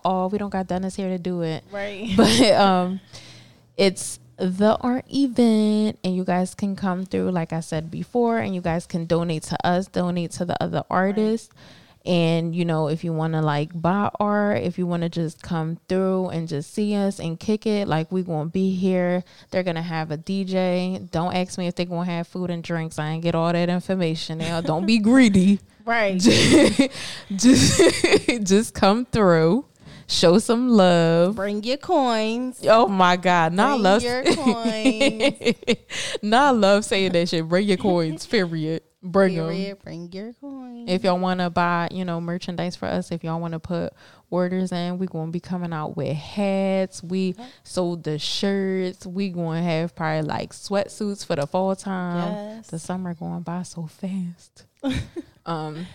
oh, 0.06 0.28
we 0.32 0.38
don't 0.38 0.52
got 0.52 0.68
Dennis 0.68 0.96
here 0.96 1.10
to 1.10 1.18
do 1.18 1.42
it, 1.42 1.64
Right. 1.72 2.12
but 2.18 2.40
um, 2.52 3.00
it's 3.78 4.20
the 4.38 4.78
art 4.82 5.06
event, 5.12 5.98
and 6.04 6.16
you 6.16 6.24
guys 6.24 6.54
can 6.54 6.76
come 6.76 7.06
through, 7.06 7.32
like 7.32 7.52
I 7.52 7.62
said 7.62 7.90
before, 7.90 8.38
and 8.38 8.54
you 8.54 8.62
guys 8.62 8.86
can 8.86 9.08
donate 9.08 9.44
to 9.44 9.58
us, 9.66 9.88
donate 9.88 10.32
to 10.34 10.46
the 10.46 10.62
other 10.62 10.84
artists. 10.90 11.50
And 12.08 12.56
you 12.56 12.64
know, 12.64 12.88
if 12.88 13.04
you 13.04 13.12
want 13.12 13.34
to 13.34 13.42
like 13.42 13.70
buy 13.80 14.10
art, 14.18 14.64
if 14.64 14.78
you 14.78 14.88
want 14.88 15.04
to 15.04 15.10
just 15.10 15.44
come 15.44 15.78
through 15.90 16.30
and 16.30 16.48
just 16.48 16.74
see 16.74 16.96
us 16.96 17.20
and 17.20 17.38
kick 17.38 17.66
it, 17.66 17.86
like 17.88 18.12
we 18.14 18.24
gonna 18.24 18.50
be 18.50 18.74
here. 18.74 19.26
They're 19.52 19.64
gonna 19.64 19.82
have 19.82 20.10
a 20.10 20.18
DJ. 20.18 21.12
Don't 21.12 21.36
ask 21.36 21.58
me 21.58 21.68
if 21.68 21.76
they're 21.76 21.86
gonna 21.86 22.06
have 22.10 22.26
food 22.26 22.50
and 22.50 22.64
drinks. 22.64 22.98
I 22.98 23.10
ain't 23.10 23.24
get 23.24 23.36
all 23.36 23.52
that 23.52 23.68
information 23.70 24.38
now. 24.38 24.62
Don't 24.62 24.86
be 24.86 25.00
greedy. 25.00 25.60
right. 25.86 26.18
just 26.18 26.90
just 28.44 28.74
come 28.74 29.06
through, 29.06 29.66
show 30.08 30.40
some 30.40 30.70
love. 30.70 31.36
Bring 31.36 31.62
your 31.64 31.78
coins. 31.78 32.62
Oh 32.66 32.88
my 32.88 33.18
God! 33.18 33.52
Now 33.52 33.68
I 33.68 33.72
Bring 33.72 33.84
love 33.84 34.04
your 34.04 34.24
coins. 34.24 35.56
now 36.22 36.48
I 36.48 36.52
love 36.52 36.86
saying 36.86 37.12
that 37.12 37.28
shit. 37.28 37.48
Bring 37.48 37.68
your 37.68 37.78
coins. 37.78 38.26
Period. 38.26 38.82
Bring 39.04 39.36
them. 39.36 39.50
Period. 39.50 39.80
Bring 39.84 40.12
your 40.12 40.34
coins. 40.34 40.90
If 40.90 41.04
y'all 41.04 41.20
want 41.20 41.40
to 41.40 41.50
buy, 41.50 41.88
you 41.92 42.04
know, 42.04 42.20
merchandise 42.20 42.76
for 42.76 42.88
us, 42.88 43.12
if 43.12 43.24
y'all 43.24 43.40
want 43.40 43.54
to 43.54 43.60
put 43.60 43.94
orders 44.32 44.72
in, 44.72 44.98
we 44.98 45.06
going 45.06 45.28
to 45.28 45.32
be 45.32 45.40
coming 45.40 45.72
out 45.72 45.96
with 45.96 46.16
hats. 46.16 47.04
We 47.04 47.36
sold 47.64 48.04
the 48.04 48.18
shirts. 48.18 49.06
We 49.06 49.30
going 49.30 49.64
to 49.64 49.70
have 49.70 49.96
probably 49.96 50.28
like 50.28 50.52
sweatsuits 50.52 51.26
for 51.26 51.36
the 51.36 51.46
fall 51.46 51.76
time. 51.76 52.56
Yes. 52.56 52.68
The 52.68 52.80
summer 52.80 53.14
going 53.14 53.42
by 53.42 53.64
so 53.64 53.86
fast. 53.86 54.66
um, 55.46 55.86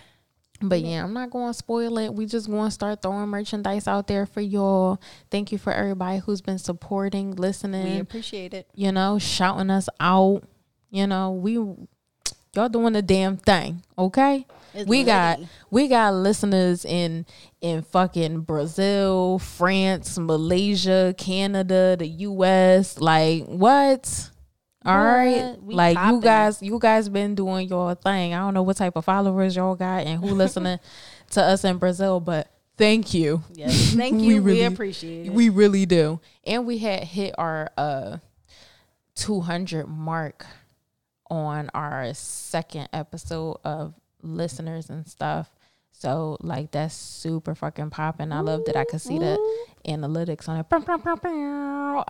but 0.61 0.79
yeah, 0.79 1.03
I'm 1.03 1.13
not 1.13 1.29
going 1.29 1.49
to 1.49 1.53
spoil 1.53 1.97
it. 1.97 2.13
We 2.13 2.25
just 2.25 2.49
going 2.49 2.67
to 2.67 2.71
start 2.71 3.01
throwing 3.01 3.27
merchandise 3.27 3.85
out 3.85 4.07
there 4.07 4.25
for 4.25 4.39
y'all. 4.39 5.01
Thank 5.29 5.51
you 5.51 5.57
for 5.57 5.73
everybody 5.73 6.19
who's 6.19 6.39
been 6.39 6.57
supporting, 6.57 7.35
listening 7.35 7.95
we 7.95 7.99
appreciate 7.99 8.53
it. 8.53 8.67
you 8.73 8.93
know, 8.93 9.19
shouting 9.19 9.69
us 9.69 9.89
out. 9.99 10.43
You 10.89 11.07
know, 11.07 11.31
we 11.31 11.57
y'all 12.55 12.69
doing 12.69 12.93
the 12.93 13.01
damn 13.01 13.37
thing, 13.37 13.83
okay? 13.97 14.45
It's 14.73 14.87
we 14.89 15.03
got 15.03 15.39
we 15.69 15.87
got 15.87 16.13
listeners 16.15 16.83
in 16.83 17.25
in 17.61 17.83
fucking 17.83 18.41
Brazil, 18.41 19.37
France, 19.39 20.17
Malaysia, 20.17 21.13
Canada, 21.17 21.95
the 21.97 22.07
US. 22.07 22.99
Like 22.99 23.45
what? 23.45 24.29
All 24.85 24.97
right, 24.97 25.55
What? 25.59 25.75
Like 25.75 25.97
you 26.11 26.19
guys, 26.19 26.61
you 26.61 26.77
guys 26.79 27.07
been 27.07 27.35
doing 27.35 27.69
your 27.69 27.95
thing. 27.95 28.33
I 28.33 28.39
don't 28.39 28.53
know 28.53 28.63
what 28.63 28.75
type 28.77 28.95
of 28.97 29.05
followers 29.05 29.55
y'all 29.55 29.75
got 29.75 30.05
and 30.05 30.19
who 30.19 30.31
listening 30.33 30.79
to 31.31 31.41
us 31.41 31.63
in 31.63 31.77
Brazil, 31.77 32.19
but 32.19 32.51
thank 32.77 33.13
you. 33.13 33.43
Yes. 33.53 33.93
Thank 33.93 34.21
you. 34.21 34.27
We, 34.27 34.39
really- 34.39 34.63
appreciate 34.63 35.27
it. 35.27 35.31
We 35.33 35.49
really 35.49 35.85
do. 35.85 36.19
And 36.43 36.65
we 36.65 36.79
had 36.79 37.03
hit 37.03 37.33
our 37.37 37.69
uh 37.77 38.17
200 39.15 39.87
mark 39.87 40.45
on 41.29 41.69
our 41.73 42.13
second 42.13 42.89
episode 42.93 43.57
of 43.63 43.93
listeners 44.21 44.89
and 44.89 45.07
stuff. 45.07 45.49
So 45.91 46.37
like 46.41 46.71
that's 46.71 46.95
super 46.95 47.55
fucking 47.55 47.91
popping. 47.91 48.31
I 48.31 48.41
love 48.41 48.65
that 48.65 48.75
I 48.75 48.83
could 48.83 49.01
see 49.01 49.19
the 49.19 49.37
analytics 49.87 50.49
on 50.49 50.59
it. 50.59 50.65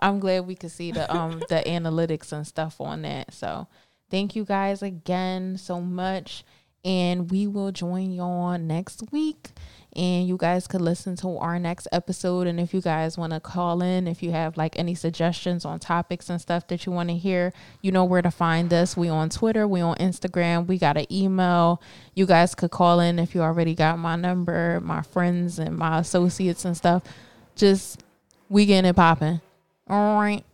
I'm 0.00 0.18
glad 0.18 0.46
we 0.46 0.54
could 0.54 0.72
see 0.72 0.90
the 0.90 1.12
um 1.14 1.38
the 1.48 1.62
analytics 1.66 2.32
and 2.32 2.46
stuff 2.46 2.80
on 2.80 3.02
that. 3.02 3.32
So 3.32 3.68
thank 4.10 4.34
you 4.34 4.44
guys 4.44 4.82
again 4.82 5.58
so 5.58 5.80
much. 5.80 6.44
And 6.84 7.30
we 7.30 7.46
will 7.46 7.72
join 7.72 8.12
y'all 8.12 8.58
next 8.58 9.10
week. 9.10 9.50
And 9.96 10.26
you 10.26 10.36
guys 10.36 10.66
could 10.66 10.80
listen 10.80 11.16
to 11.16 11.36
our 11.38 11.58
next 11.58 11.86
episode. 11.92 12.46
And 12.46 12.58
if 12.58 12.74
you 12.74 12.80
guys 12.80 13.16
want 13.16 13.32
to 13.32 13.40
call 13.40 13.82
in, 13.82 14.08
if 14.08 14.22
you 14.22 14.32
have 14.32 14.56
like 14.56 14.78
any 14.78 14.94
suggestions 14.94 15.64
on 15.64 15.78
topics 15.78 16.28
and 16.28 16.40
stuff 16.40 16.66
that 16.68 16.86
you 16.86 16.92
want 16.92 17.10
to 17.10 17.16
hear, 17.16 17.52
you 17.80 17.92
know 17.92 18.04
where 18.04 18.22
to 18.22 18.30
find 18.30 18.72
us. 18.72 18.96
We 18.96 19.08
on 19.08 19.30
Twitter, 19.30 19.68
we 19.68 19.80
on 19.80 19.96
Instagram, 19.96 20.66
we 20.66 20.78
got 20.78 20.96
an 20.96 21.06
email. 21.12 21.80
You 22.14 22.26
guys 22.26 22.54
could 22.54 22.70
call 22.70 23.00
in 23.00 23.18
if 23.18 23.34
you 23.34 23.42
already 23.42 23.74
got 23.74 23.98
my 23.98 24.16
number, 24.16 24.80
my 24.80 25.02
friends 25.02 25.58
and 25.58 25.76
my 25.76 26.00
associates 26.00 26.64
and 26.64 26.76
stuff. 26.76 27.02
Just 27.54 28.02
we 28.48 28.66
getting 28.66 28.88
it 28.88 28.96
popping. 28.96 29.40
All 29.88 30.20
right. 30.20 30.44